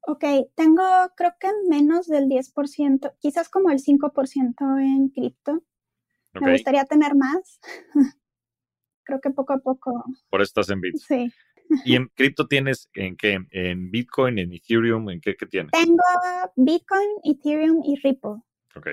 Ok, 0.01 0.25
tengo 0.55 0.83
creo 1.15 1.33
que 1.39 1.47
menos 1.69 2.07
del 2.07 2.25
10%, 2.25 3.13
quizás 3.19 3.49
como 3.49 3.69
el 3.69 3.79
5% 3.79 4.79
en 4.79 5.09
cripto. 5.09 5.63
Me 6.33 6.51
gustaría 6.53 6.85
tener 6.85 7.15
más, 7.15 7.59
creo 9.11 9.21
que 9.21 9.29
poco 9.31 9.53
a 9.53 9.59
poco. 9.59 10.03
Por 10.29 10.41
eso 10.41 10.49
estás 10.49 10.69
en 10.69 10.79
Bitcoin. 10.79 11.29
Sí. 11.29 11.33
¿Y 11.85 11.95
en 11.95 12.07
cripto 12.07 12.47
tienes 12.47 12.89
en 12.93 13.15
qué? 13.15 13.39
¿En 13.51 13.91
Bitcoin, 13.91 14.39
en 14.39 14.53
Ethereum? 14.53 15.09
¿En 15.09 15.21
qué, 15.21 15.35
qué 15.35 15.45
tienes? 15.45 15.71
Tengo 15.71 16.03
Bitcoin, 16.55 17.09
Ethereum 17.23 17.81
y 17.83 17.95
Ripple. 17.97 18.41
Ok, 18.75 18.87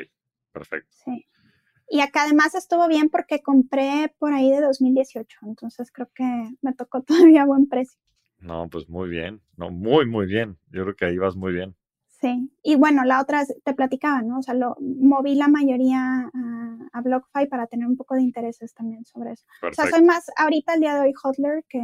perfecto. 0.52 0.88
Sí. 1.04 1.26
Y 1.90 2.00
acá 2.00 2.24
además 2.24 2.54
estuvo 2.54 2.86
bien 2.88 3.08
porque 3.08 3.40
compré 3.40 4.14
por 4.18 4.32
ahí 4.32 4.50
de 4.50 4.60
2018, 4.60 5.38
entonces 5.42 5.90
creo 5.92 6.08
que 6.14 6.24
me 6.60 6.74
tocó 6.74 7.02
todavía 7.36 7.44
buen 7.44 7.68
precio. 7.68 7.98
No, 8.38 8.68
pues 8.68 8.88
muy 8.88 9.08
bien, 9.08 9.40
no, 9.56 9.70
muy, 9.70 10.06
muy 10.06 10.26
bien. 10.26 10.58
Yo 10.70 10.84
creo 10.84 10.96
que 10.96 11.04
ahí 11.06 11.18
vas 11.18 11.34
muy 11.34 11.52
bien. 11.52 11.74
Sí, 12.20 12.50
y 12.64 12.74
bueno, 12.74 13.04
la 13.04 13.20
otra 13.20 13.44
te 13.64 13.74
platicaba, 13.74 14.22
¿no? 14.22 14.40
O 14.40 14.42
sea, 14.42 14.54
lo 14.54 14.76
moví 14.80 15.36
la 15.36 15.46
mayoría 15.46 16.28
a, 16.34 16.88
a 16.92 17.00
BlockFi 17.00 17.46
para 17.46 17.68
tener 17.68 17.86
un 17.86 17.96
poco 17.96 18.16
de 18.16 18.22
intereses 18.22 18.74
también 18.74 19.04
sobre 19.04 19.32
eso. 19.32 19.46
O 19.62 19.72
sea, 19.72 19.88
soy 19.88 20.02
más 20.02 20.26
ahorita 20.36 20.74
el 20.74 20.80
día 20.80 20.94
de 20.94 21.00
hoy 21.00 21.12
hodler 21.12 21.64
que, 21.68 21.80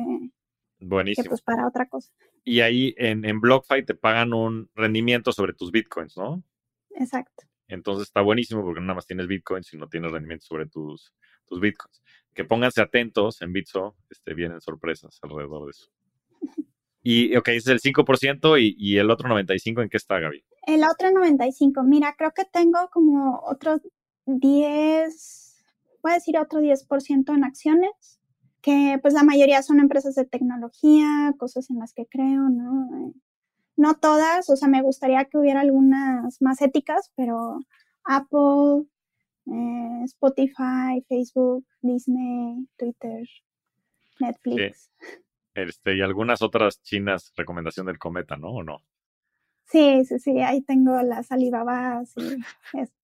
Buenísimo. 0.81 1.23
que 1.23 1.29
pues 1.29 1.43
para 1.43 1.69
otra 1.69 1.89
cosa. 1.89 2.11
Y 2.43 2.61
ahí 2.61 2.95
en, 2.99 3.25
en 3.25 3.41
BlockFi 3.41 3.85
te 3.85 3.95
pagan 3.95 4.35
un 4.35 4.69
rendimiento 4.75 5.31
sobre 5.31 5.53
tus 5.53 5.71
bitcoins, 5.71 6.17
¿no? 6.17 6.43
Exacto. 6.91 7.45
Entonces 7.69 8.09
está 8.09 8.21
buenísimo 8.21 8.63
porque 8.63 8.81
nada 8.81 8.95
más 8.95 9.07
tienes 9.07 9.27
bitcoins 9.29 9.73
y 9.73 9.79
no 9.79 9.89
tienes 9.89 10.11
rendimiento 10.11 10.47
sobre 10.47 10.67
tus, 10.67 11.15
tus 11.47 11.61
bitcoins. 11.61 12.03
Que 12.35 12.45
pónganse 12.45 12.83
atentos 12.83 13.41
en 13.43 13.53
Bitso, 13.53 13.97
este, 14.11 14.35
vienen 14.35 14.61
sorpresas 14.61 15.19
alrededor 15.23 15.67
de 15.67 15.71
eso. 15.71 15.91
Y, 17.07 17.37
ok, 17.37 17.49
es 17.49 17.67
el 17.67 17.81
5% 17.81 18.59
y, 18.59 18.75
y 18.79 18.97
el 18.97 19.11
otro 19.11 19.29
95%, 19.29 19.83
¿en 19.83 19.89
qué 19.91 19.99
está, 19.99 20.19
Gaby? 20.19 20.43
El 20.67 20.83
otro 20.85 21.11
95%, 21.11 21.85
mira, 21.85 22.15
creo 22.17 22.33
que 22.33 22.47
tengo 22.47 22.89
como 22.91 23.43
otro 23.45 23.79
10, 24.25 25.63
voy 26.03 26.13
a 26.13 26.15
decir 26.15 26.39
otro 26.39 26.61
10% 26.61 27.35
en 27.35 27.45
acciones, 27.45 28.21
que 28.63 28.99
pues 29.03 29.13
la 29.13 29.23
mayoría 29.23 29.63
son 29.63 29.81
empresas 29.81 30.15
de 30.15 30.25
tecnología, 30.25 31.35
cosas 31.37 31.69
en 31.69 31.79
las 31.79 31.93
que 31.93 32.07
creo, 32.07 32.49
¿no? 32.49 33.13
No 33.77 33.97
todas, 33.97 34.49
o 34.49 34.57
sea, 34.57 34.69
me 34.69 34.81
gustaría 34.81 35.27
que 35.27 35.37
hubiera 35.37 35.61
algunas 35.61 36.41
más 36.41 36.63
éticas, 36.63 37.13
pero 37.17 37.59
Apple, 38.05 38.87
eh, 39.47 40.05
Spotify, 40.05 41.05
Facebook, 41.07 41.67
Disney, 41.83 42.67
Twitter, 42.79 43.29
Netflix. 44.21 44.91
Este, 45.55 45.97
y 45.97 46.01
algunas 46.01 46.43
otras 46.43 46.83
chinas, 46.83 47.33
recomendación 47.37 47.87
del 47.87 47.99
cometa, 47.99 48.37
¿no? 48.37 48.49
¿O 48.49 48.63
no? 48.63 48.79
Sí, 49.67 50.05
sí, 50.05 50.19
sí, 50.19 50.41
ahí 50.41 50.63
tengo 50.63 51.01
las 51.03 51.33
Alibabas 51.33 52.13
y 52.17 52.79
eso. 52.79 52.95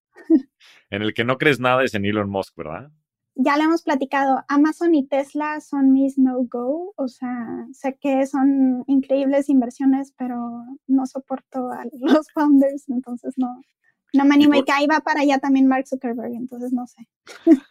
En 0.89 1.01
el 1.01 1.13
que 1.13 1.23
no 1.23 1.37
crees 1.37 1.59
nada 1.59 1.83
es 1.83 1.95
en 1.95 2.05
Elon 2.05 2.29
Musk, 2.29 2.55
¿verdad? 2.55 2.91
Ya 3.35 3.57
lo 3.57 3.63
hemos 3.63 3.81
platicado, 3.81 4.43
Amazon 4.49 4.93
y 4.93 5.07
Tesla 5.07 5.61
son 5.61 5.93
mis 5.93 6.17
no-go, 6.17 6.93
o 6.97 7.07
sea, 7.07 7.65
sé 7.71 7.97
que 7.99 8.25
son 8.27 8.83
increíbles 8.87 9.49
inversiones, 9.49 10.13
pero 10.17 10.65
no 10.87 11.05
soporto 11.05 11.71
a 11.71 11.85
los 11.99 12.29
founders, 12.33 12.89
entonces 12.89 13.33
no, 13.37 13.61
no 14.13 14.25
me 14.25 14.35
animo. 14.35 14.55
Y, 14.55 14.63
que 14.63 14.73
ahí 14.73 14.85
va 14.85 14.99
para 14.99 15.21
allá 15.21 15.39
también 15.39 15.67
Mark 15.67 15.87
Zuckerberg, 15.87 16.33
entonces 16.33 16.73
no 16.73 16.85
sé. 16.87 17.07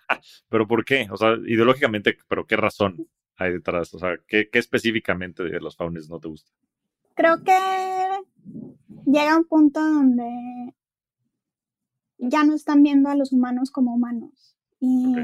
¿Pero 0.48 0.66
por 0.66 0.84
qué? 0.84 1.08
O 1.10 1.16
sea, 1.16 1.34
ideológicamente, 1.46 2.16
¿pero 2.26 2.46
qué 2.46 2.56
razón? 2.56 3.06
Hay 3.40 3.52
detrás? 3.52 3.92
O 3.94 3.98
sea, 3.98 4.18
¿qué, 4.28 4.48
específicamente 4.52 5.42
de 5.42 5.60
los 5.60 5.76
founders 5.76 6.10
no 6.10 6.20
te 6.20 6.28
gusta? 6.28 6.52
Creo 7.14 7.42
que 7.42 7.58
llega 9.06 9.36
un 9.36 9.46
punto 9.46 9.80
donde 9.80 10.74
ya 12.18 12.44
no 12.44 12.54
están 12.54 12.82
viendo 12.82 13.08
a 13.08 13.16
los 13.16 13.32
humanos 13.32 13.70
como 13.70 13.94
humanos. 13.94 14.56
Y, 14.78 15.14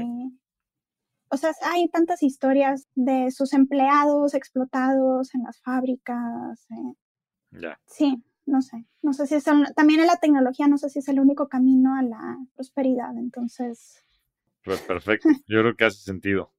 o 1.29 1.37
sea, 1.37 1.51
hay 1.63 1.87
tantas 1.89 2.23
historias 2.23 2.87
de 2.95 3.29
sus 3.31 3.53
empleados 3.53 4.33
explotados 4.33 5.33
en 5.35 5.43
las 5.43 5.61
fábricas. 5.61 6.65
Eh. 6.71 6.93
Ya. 7.51 7.79
Sí, 7.85 8.23
no 8.45 8.63
sé. 8.63 8.83
No 9.03 9.13
sé 9.13 9.27
si 9.27 9.35
es 9.35 9.43
también 9.43 9.99
en 9.99 10.07
la 10.07 10.17
tecnología, 10.17 10.67
no 10.67 10.79
sé 10.79 10.89
si 10.89 10.99
es 10.99 11.07
el 11.07 11.19
único 11.19 11.49
camino 11.49 11.95
a 11.95 12.01
la 12.01 12.37
prosperidad. 12.55 13.15
Entonces. 13.15 14.03
Pues 14.63 14.81
perfecto. 14.81 15.29
Yo 15.47 15.61
creo 15.61 15.75
que 15.75 15.85
hace 15.85 16.01
sentido. 16.01 16.51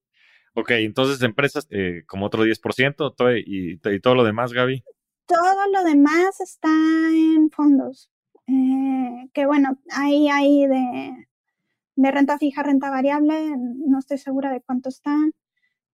Ok, 0.58 0.70
entonces 0.70 1.22
empresas 1.22 1.68
eh, 1.70 2.02
como 2.06 2.26
otro 2.26 2.44
10% 2.44 3.14
todo, 3.14 3.36
y, 3.36 3.80
y, 3.84 4.00
todo 4.00 4.16
lo 4.16 4.24
demás, 4.24 4.52
Gaby. 4.52 4.82
Todo 5.26 5.68
lo 5.72 5.84
demás 5.84 6.40
está 6.40 6.68
en 7.12 7.48
fondos. 7.50 8.10
Eh, 8.48 9.28
que 9.32 9.46
bueno, 9.46 9.78
ahí 9.92 10.28
hay 10.28 10.66
de, 10.66 11.28
de 11.94 12.10
renta 12.10 12.38
fija, 12.38 12.64
renta 12.64 12.90
variable. 12.90 13.54
No 13.56 14.00
estoy 14.00 14.18
segura 14.18 14.50
de 14.50 14.60
cuánto 14.60 14.88
está 14.88 15.16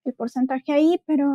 el 0.03 0.13
porcentaje 0.15 0.73
ahí, 0.73 0.99
pero 1.05 1.29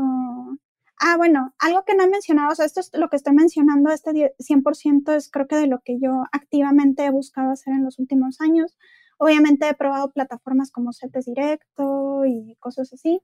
Ah, 1.03 1.16
bueno, 1.16 1.55
algo 1.59 1.85
que 1.87 1.95
no 1.95 2.03
he 2.03 2.09
mencionado, 2.09 2.53
o 2.53 2.55
sea, 2.55 2.66
esto 2.66 2.81
es 2.81 2.91
lo 2.93 3.09
que 3.09 3.16
estoy 3.16 3.33
mencionando, 3.33 3.91
este 3.91 4.35
100% 4.39 5.14
es 5.14 5.31
creo 5.31 5.47
que 5.47 5.57
de 5.57 5.66
lo 5.66 5.81
que 5.81 5.99
yo 5.99 6.24
activamente 6.31 7.07
he 7.07 7.11
buscado 7.11 7.53
hacer 7.53 7.72
en 7.72 7.85
los 7.85 7.99
últimos 7.99 8.43
años. 8.43 8.76
Obviamente 9.23 9.68
he 9.68 9.75
probado 9.75 10.11
plataformas 10.12 10.71
como 10.71 10.95
CETES 10.95 11.27
Directo 11.27 12.25
y 12.25 12.57
cosas 12.59 12.91
así. 12.95 13.21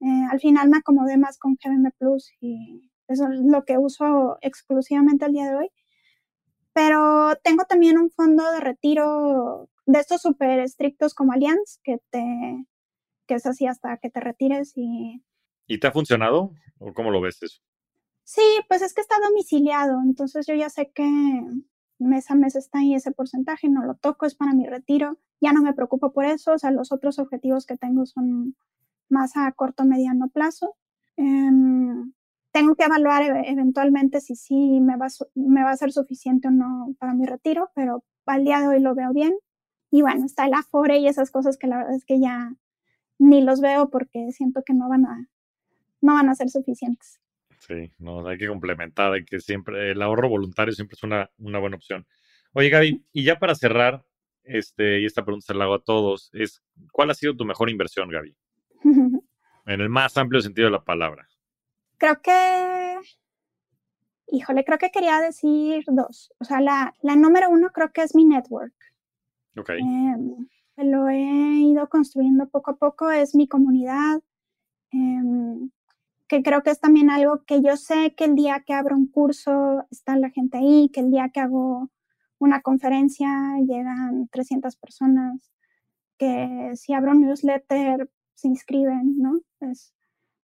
Eh, 0.00 0.24
al 0.30 0.38
final 0.38 0.68
me 0.68 0.78
acomodé 0.78 1.16
más 1.16 1.36
con 1.36 1.56
GBM 1.56 1.90
Plus 1.98 2.30
y 2.40 2.92
eso 3.08 3.26
es 3.32 3.40
lo 3.40 3.64
que 3.64 3.76
uso 3.76 4.38
exclusivamente 4.40 5.24
al 5.24 5.32
día 5.32 5.50
de 5.50 5.56
hoy. 5.56 5.68
Pero 6.72 7.34
tengo 7.42 7.64
también 7.64 7.98
un 7.98 8.12
fondo 8.12 8.52
de 8.52 8.60
retiro 8.60 9.68
de 9.84 9.98
estos 9.98 10.22
súper 10.22 10.60
estrictos 10.60 11.12
como 11.12 11.32
Allianz, 11.32 11.80
que, 11.82 11.98
te, 12.10 12.64
que 13.26 13.34
es 13.34 13.46
así 13.46 13.66
hasta 13.66 13.96
que 13.96 14.10
te 14.10 14.20
retires 14.20 14.74
y... 14.76 15.24
¿Y 15.66 15.80
te 15.80 15.88
ha 15.88 15.92
funcionado? 15.92 16.52
¿O 16.78 16.92
cómo 16.92 17.10
lo 17.10 17.20
ves 17.20 17.42
eso? 17.42 17.60
Sí, 18.22 18.60
pues 18.68 18.80
es 18.80 18.94
que 18.94 19.00
está 19.00 19.16
domiciliado, 19.28 20.00
entonces 20.04 20.46
yo 20.46 20.54
ya 20.54 20.70
sé 20.70 20.92
que 20.94 21.04
mes 21.98 22.30
a 22.30 22.34
mes 22.34 22.56
está 22.56 22.80
ahí 22.80 22.94
ese 22.94 23.12
porcentaje, 23.12 23.68
no 23.68 23.84
lo 23.84 23.94
toco, 23.94 24.26
es 24.26 24.34
para 24.34 24.52
mi 24.52 24.66
retiro, 24.66 25.18
ya 25.40 25.52
no 25.52 25.62
me 25.62 25.72
preocupo 25.74 26.12
por 26.12 26.24
eso, 26.24 26.52
o 26.52 26.58
sea, 26.58 26.70
los 26.70 26.92
otros 26.92 27.18
objetivos 27.18 27.66
que 27.66 27.76
tengo 27.76 28.06
son 28.06 28.56
más 29.08 29.36
a 29.36 29.50
corto 29.52 29.84
mediano 29.84 30.28
plazo. 30.28 30.76
Em, 31.16 32.12
tengo 32.52 32.74
que 32.74 32.84
evaluar 32.84 33.22
eventualmente 33.46 34.20
si 34.20 34.34
sí 34.36 34.80
me 34.80 34.96
va, 34.96 35.08
me 35.34 35.62
va 35.62 35.70
a 35.70 35.76
ser 35.76 35.92
suficiente 35.92 36.48
o 36.48 36.50
no 36.50 36.94
para 36.98 37.14
mi 37.14 37.26
retiro, 37.26 37.70
pero 37.74 38.04
al 38.26 38.44
día 38.44 38.60
de 38.60 38.68
hoy 38.68 38.80
lo 38.80 38.94
veo 38.94 39.12
bien. 39.12 39.34
Y 39.90 40.02
bueno, 40.02 40.24
está 40.26 40.46
el 40.46 40.54
Afore 40.54 40.98
y 40.98 41.08
esas 41.08 41.30
cosas 41.30 41.58
que 41.58 41.66
la 41.66 41.78
verdad 41.78 41.94
es 41.94 42.04
que 42.04 42.20
ya 42.20 42.52
ni 43.18 43.42
los 43.42 43.60
veo 43.60 43.90
porque 43.90 44.32
siento 44.32 44.62
que 44.64 44.74
no 44.74 44.88
van 44.88 45.06
a, 45.06 45.28
no 46.00 46.14
van 46.14 46.28
a 46.28 46.34
ser 46.34 46.50
suficientes. 46.50 47.20
Sí, 47.66 47.90
no, 47.98 48.26
hay 48.28 48.38
que 48.38 48.46
complementar, 48.46 49.12
hay 49.12 49.24
que 49.24 49.40
siempre, 49.40 49.90
el 49.90 50.00
ahorro 50.00 50.28
voluntario 50.28 50.72
siempre 50.72 50.94
es 50.94 51.02
una, 51.02 51.30
una 51.38 51.58
buena 51.58 51.76
opción. 51.76 52.06
Oye, 52.52 52.68
Gaby, 52.68 53.04
y 53.12 53.24
ya 53.24 53.38
para 53.38 53.56
cerrar, 53.56 54.04
este, 54.44 55.00
y 55.00 55.04
esta 55.04 55.24
pregunta 55.24 55.46
se 55.46 55.54
la 55.54 55.64
hago 55.64 55.74
a 55.74 55.82
todos, 55.82 56.30
es, 56.32 56.62
¿cuál 56.92 57.10
ha 57.10 57.14
sido 57.14 57.34
tu 57.34 57.44
mejor 57.44 57.68
inversión, 57.68 58.08
Gaby? 58.08 58.36
en 59.66 59.80
el 59.80 59.88
más 59.88 60.16
amplio 60.16 60.40
sentido 60.40 60.66
de 60.66 60.72
la 60.72 60.84
palabra. 60.84 61.28
Creo 61.98 62.20
que, 62.22 62.98
híjole, 64.28 64.64
creo 64.64 64.78
que 64.78 64.90
quería 64.90 65.20
decir 65.20 65.84
dos. 65.88 66.32
O 66.38 66.44
sea, 66.44 66.60
la, 66.60 66.94
la 67.02 67.16
número 67.16 67.50
uno 67.50 67.70
creo 67.70 67.90
que 67.92 68.02
es 68.02 68.14
mi 68.14 68.24
network. 68.24 68.74
Ok. 69.56 69.70
Em, 69.70 70.46
lo 70.76 71.08
he 71.08 71.60
ido 71.62 71.88
construyendo 71.88 72.48
poco 72.48 72.72
a 72.72 72.76
poco, 72.76 73.10
es 73.10 73.34
mi 73.34 73.48
comunidad. 73.48 74.20
Eh, 74.92 75.68
que 76.28 76.42
creo 76.42 76.62
que 76.62 76.70
es 76.70 76.80
también 76.80 77.10
algo 77.10 77.44
que 77.44 77.62
yo 77.62 77.76
sé 77.76 78.14
que 78.16 78.24
el 78.24 78.34
día 78.34 78.62
que 78.66 78.74
abro 78.74 78.96
un 78.96 79.06
curso 79.06 79.86
está 79.90 80.16
la 80.16 80.30
gente 80.30 80.58
ahí, 80.58 80.90
que 80.92 81.00
el 81.00 81.10
día 81.10 81.30
que 81.32 81.40
hago 81.40 81.90
una 82.38 82.62
conferencia 82.62 83.28
llegan 83.66 84.28
300 84.28 84.76
personas, 84.76 85.52
que 86.18 86.72
si 86.74 86.92
abro 86.94 87.12
un 87.12 87.22
newsletter 87.22 88.10
se 88.34 88.48
inscriben, 88.48 89.18
¿no? 89.18 89.40
Es, 89.60 89.94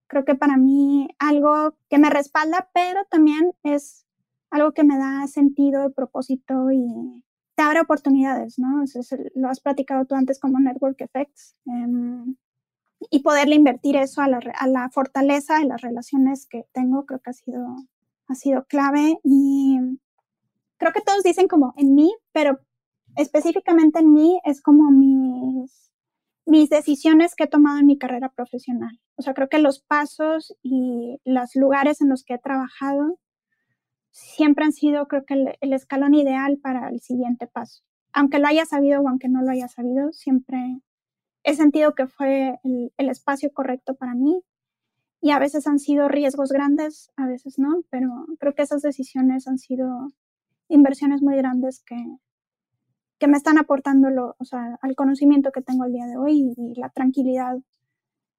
creo 0.07 0.25
que 0.25 0.35
para 0.35 0.57
mí 0.57 1.09
algo 1.19 1.77
que 1.89 1.99
me 1.99 2.11
respalda, 2.11 2.71
pero 2.75 3.05
también 3.11 3.53
es 3.63 4.07
algo 4.51 4.73
que 4.73 4.85
me 4.85 4.99
da 4.99 5.27
sentido, 5.27 5.93
propósito 5.93 6.71
y 6.71 7.25
te 7.55 7.63
abre 7.63 7.81
oportunidades, 7.81 8.59
¿no? 8.59 8.85
lo 9.35 9.49
has 9.49 9.61
platicado 9.61 10.05
tú 10.07 10.15
antes 10.15 10.39
como 10.39 10.59
Network 10.59 11.01
Effects. 11.01 11.57
Em, 11.67 12.37
y 13.11 13.21
poderle 13.23 13.55
invertir 13.57 13.97
eso 13.97 14.21
a 14.23 14.29
la, 14.29 14.41
a 14.59 14.67
la 14.67 14.91
fortaleza 14.91 15.59
de 15.59 15.67
las 15.67 15.81
relaciones 15.81 16.47
que 16.47 16.65
tengo, 16.73 17.07
creo 17.07 17.21
que 17.21 17.31
ha 17.31 17.35
sido, 17.35 17.67
ha 18.29 18.35
sido 18.35 18.65
clave. 18.67 19.19
Y 19.25 19.79
creo 20.79 20.93
que 20.93 21.01
todos 21.01 21.23
dicen 21.23 21.49
como 21.49 21.75
en 21.77 21.95
mí, 21.95 22.13
pero 22.33 22.59
específicamente 23.17 24.01
en 24.01 24.13
mí 24.13 24.41
es 24.45 24.61
como 24.61 24.91
mis, 24.91 25.93
mis 26.47 26.71
decisiones 26.71 27.35
que 27.35 27.45
he 27.45 27.49
tomado 27.49 27.79
en 27.79 27.87
mi 27.87 27.99
carrera 27.99 28.31
profesional. 28.31 29.01
O 29.17 29.23
sea, 29.23 29.35
creo 29.35 29.49
que 29.49 29.59
los 29.59 29.81
pasos 29.81 30.55
y 30.63 31.19
los 31.25 31.55
lugares 31.55 32.01
en 32.01 32.09
los 32.09 32.25
que 32.25 32.35
he 32.35 32.39
trabajado 32.39 33.19
siempre 34.11 34.65
han 34.65 34.73
sido, 34.73 35.07
creo 35.09 35.25
que 35.25 35.35
el, 35.35 35.57
el 35.61 35.73
escalón 35.73 36.15
ideal 36.15 36.59
para 36.63 36.89
el 36.89 37.01
siguiente 37.01 37.47
paso. 37.47 37.83
Aunque 38.13 38.39
lo 38.39 38.47
haya 38.47 38.67
sabido 38.67 39.01
o 39.01 39.09
aunque 39.09 39.29
no 39.29 39.43
lo 39.43 39.51
haya 39.51 39.69
sabido, 39.69 40.13
siempre 40.13 40.83
he 41.45 41.55
sentido 41.55 41.95
que 41.95 42.07
fue 42.07 42.59
el, 42.65 43.09
espacio 43.09 43.53
correcto 43.53 43.95
para 43.95 44.15
mí 44.15 44.43
y 45.21 45.31
a 45.31 45.39
veces 45.39 45.67
han 45.67 45.79
sido 45.79 46.09
riesgos 46.09 46.51
grandes, 46.51 47.13
a 47.17 47.27
veces 47.27 47.59
no, 47.59 47.83
pero 47.91 48.09
creo 48.39 48.55
que 48.55 48.63
esas 48.63 48.83
decisiones 48.83 49.47
han 49.47 49.59
sido 49.59 50.09
inversiones 50.69 51.23
muy 51.23 51.37
grandes 51.37 51.83
que, 51.85 51.97
que 53.19 53.29
me 53.29 53.37
están 53.37 53.59
aportando 53.59 54.11
lo, 54.11 54.35
o 54.39 54.45
sea, 54.45 54.79
al 54.83 54.95
conocimiento 54.95 55.53
que 55.53 55.63
tengo 55.63 55.85
el 55.85 55.93
día 55.93 56.07
de 56.07 56.17
hoy 56.17 56.55
y, 56.57 56.75
la 56.81 56.89
tranquilidad 56.91 57.57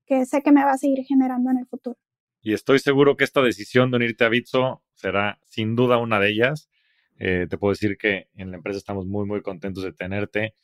que 0.05 0.25
sé 0.25 0.41
que 0.41 0.51
me 0.51 0.65
va 0.65 0.71
a 0.71 0.77
seguir 0.77 1.05
generando 1.05 1.51
en 1.51 1.59
el 1.59 1.65
futuro. 1.65 1.97
Y 2.41 2.53
estoy 2.53 2.79
seguro 2.79 3.15
que 3.15 3.23
esta 3.23 3.41
decisión 3.41 3.89
de 3.89 3.97
unirte 3.97 4.25
a 4.25 4.29
Bitso 4.29 4.83
será 4.95 5.39
sin 5.45 5.75
duda 5.75 5.97
una 5.97 6.19
de 6.19 6.29
ellas, 6.29 6.69
Eh, 7.19 7.45
te 7.47 7.59
puedo 7.59 7.71
decir 7.71 7.95
que 7.95 8.27
en 8.35 8.49
la 8.49 8.57
empresa 8.57 8.79
estamos 8.79 9.05
muy, 9.05 9.25
muy 9.25 9.41
contentos 9.43 9.83
de 9.83 9.93
tenerte. 9.93 10.55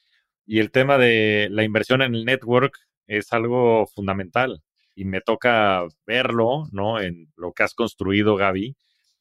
Y 0.51 0.57
el 0.57 0.71
tema 0.71 0.97
de 0.97 1.47
la 1.51 1.63
inversión 1.63 2.01
en 2.01 2.15
el 2.15 2.25
network 2.25 2.75
es 3.05 3.31
algo 3.33 3.85
fundamental 3.85 4.63
y 4.95 5.05
me 5.05 5.21
toca 5.21 5.85
verlo, 6.07 6.67
¿no? 6.71 6.99
En 6.99 7.31
lo 7.35 7.53
que 7.53 7.61
has 7.61 7.75
construido, 7.75 8.35
Gaby. 8.35 8.75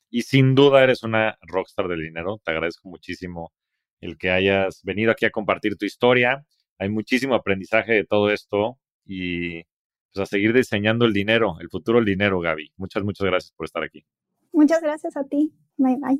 Y 0.08 0.22
sin 0.22 0.54
duda 0.54 0.82
eres 0.82 1.02
una 1.02 1.36
rockstar 1.42 1.86
del 1.86 2.00
dinero. 2.00 2.40
Te 2.42 2.52
agradezco 2.52 2.88
muchísimo 2.88 3.52
el 4.00 4.16
que 4.16 4.30
hayas 4.30 4.82
venido 4.84 5.12
aquí 5.12 5.26
a 5.26 5.30
compartir 5.30 5.76
tu 5.76 5.84
historia. 5.84 6.46
Hay 6.78 6.88
muchísimo 6.88 7.34
aprendizaje 7.34 7.92
de 7.92 8.06
todo 8.06 8.30
esto 8.30 8.78
y 9.04 9.64
pues 10.10 10.20
a 10.22 10.24
seguir 10.24 10.54
diseñando 10.54 11.04
el 11.04 11.12
dinero, 11.12 11.58
el 11.60 11.68
futuro 11.68 11.98
del 11.98 12.06
dinero, 12.06 12.40
Gaby. 12.40 12.72
Muchas, 12.78 13.04
muchas 13.04 13.26
gracias 13.26 13.52
por 13.52 13.66
estar 13.66 13.82
aquí. 13.82 14.02
Muchas 14.50 14.80
gracias 14.80 15.14
a 15.14 15.24
ti. 15.24 15.52
Bye, 15.76 15.98
bye. 16.00 16.18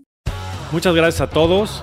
Muchas 0.71 0.95
gracias 0.95 1.23
a 1.23 1.31
todos. 1.31 1.83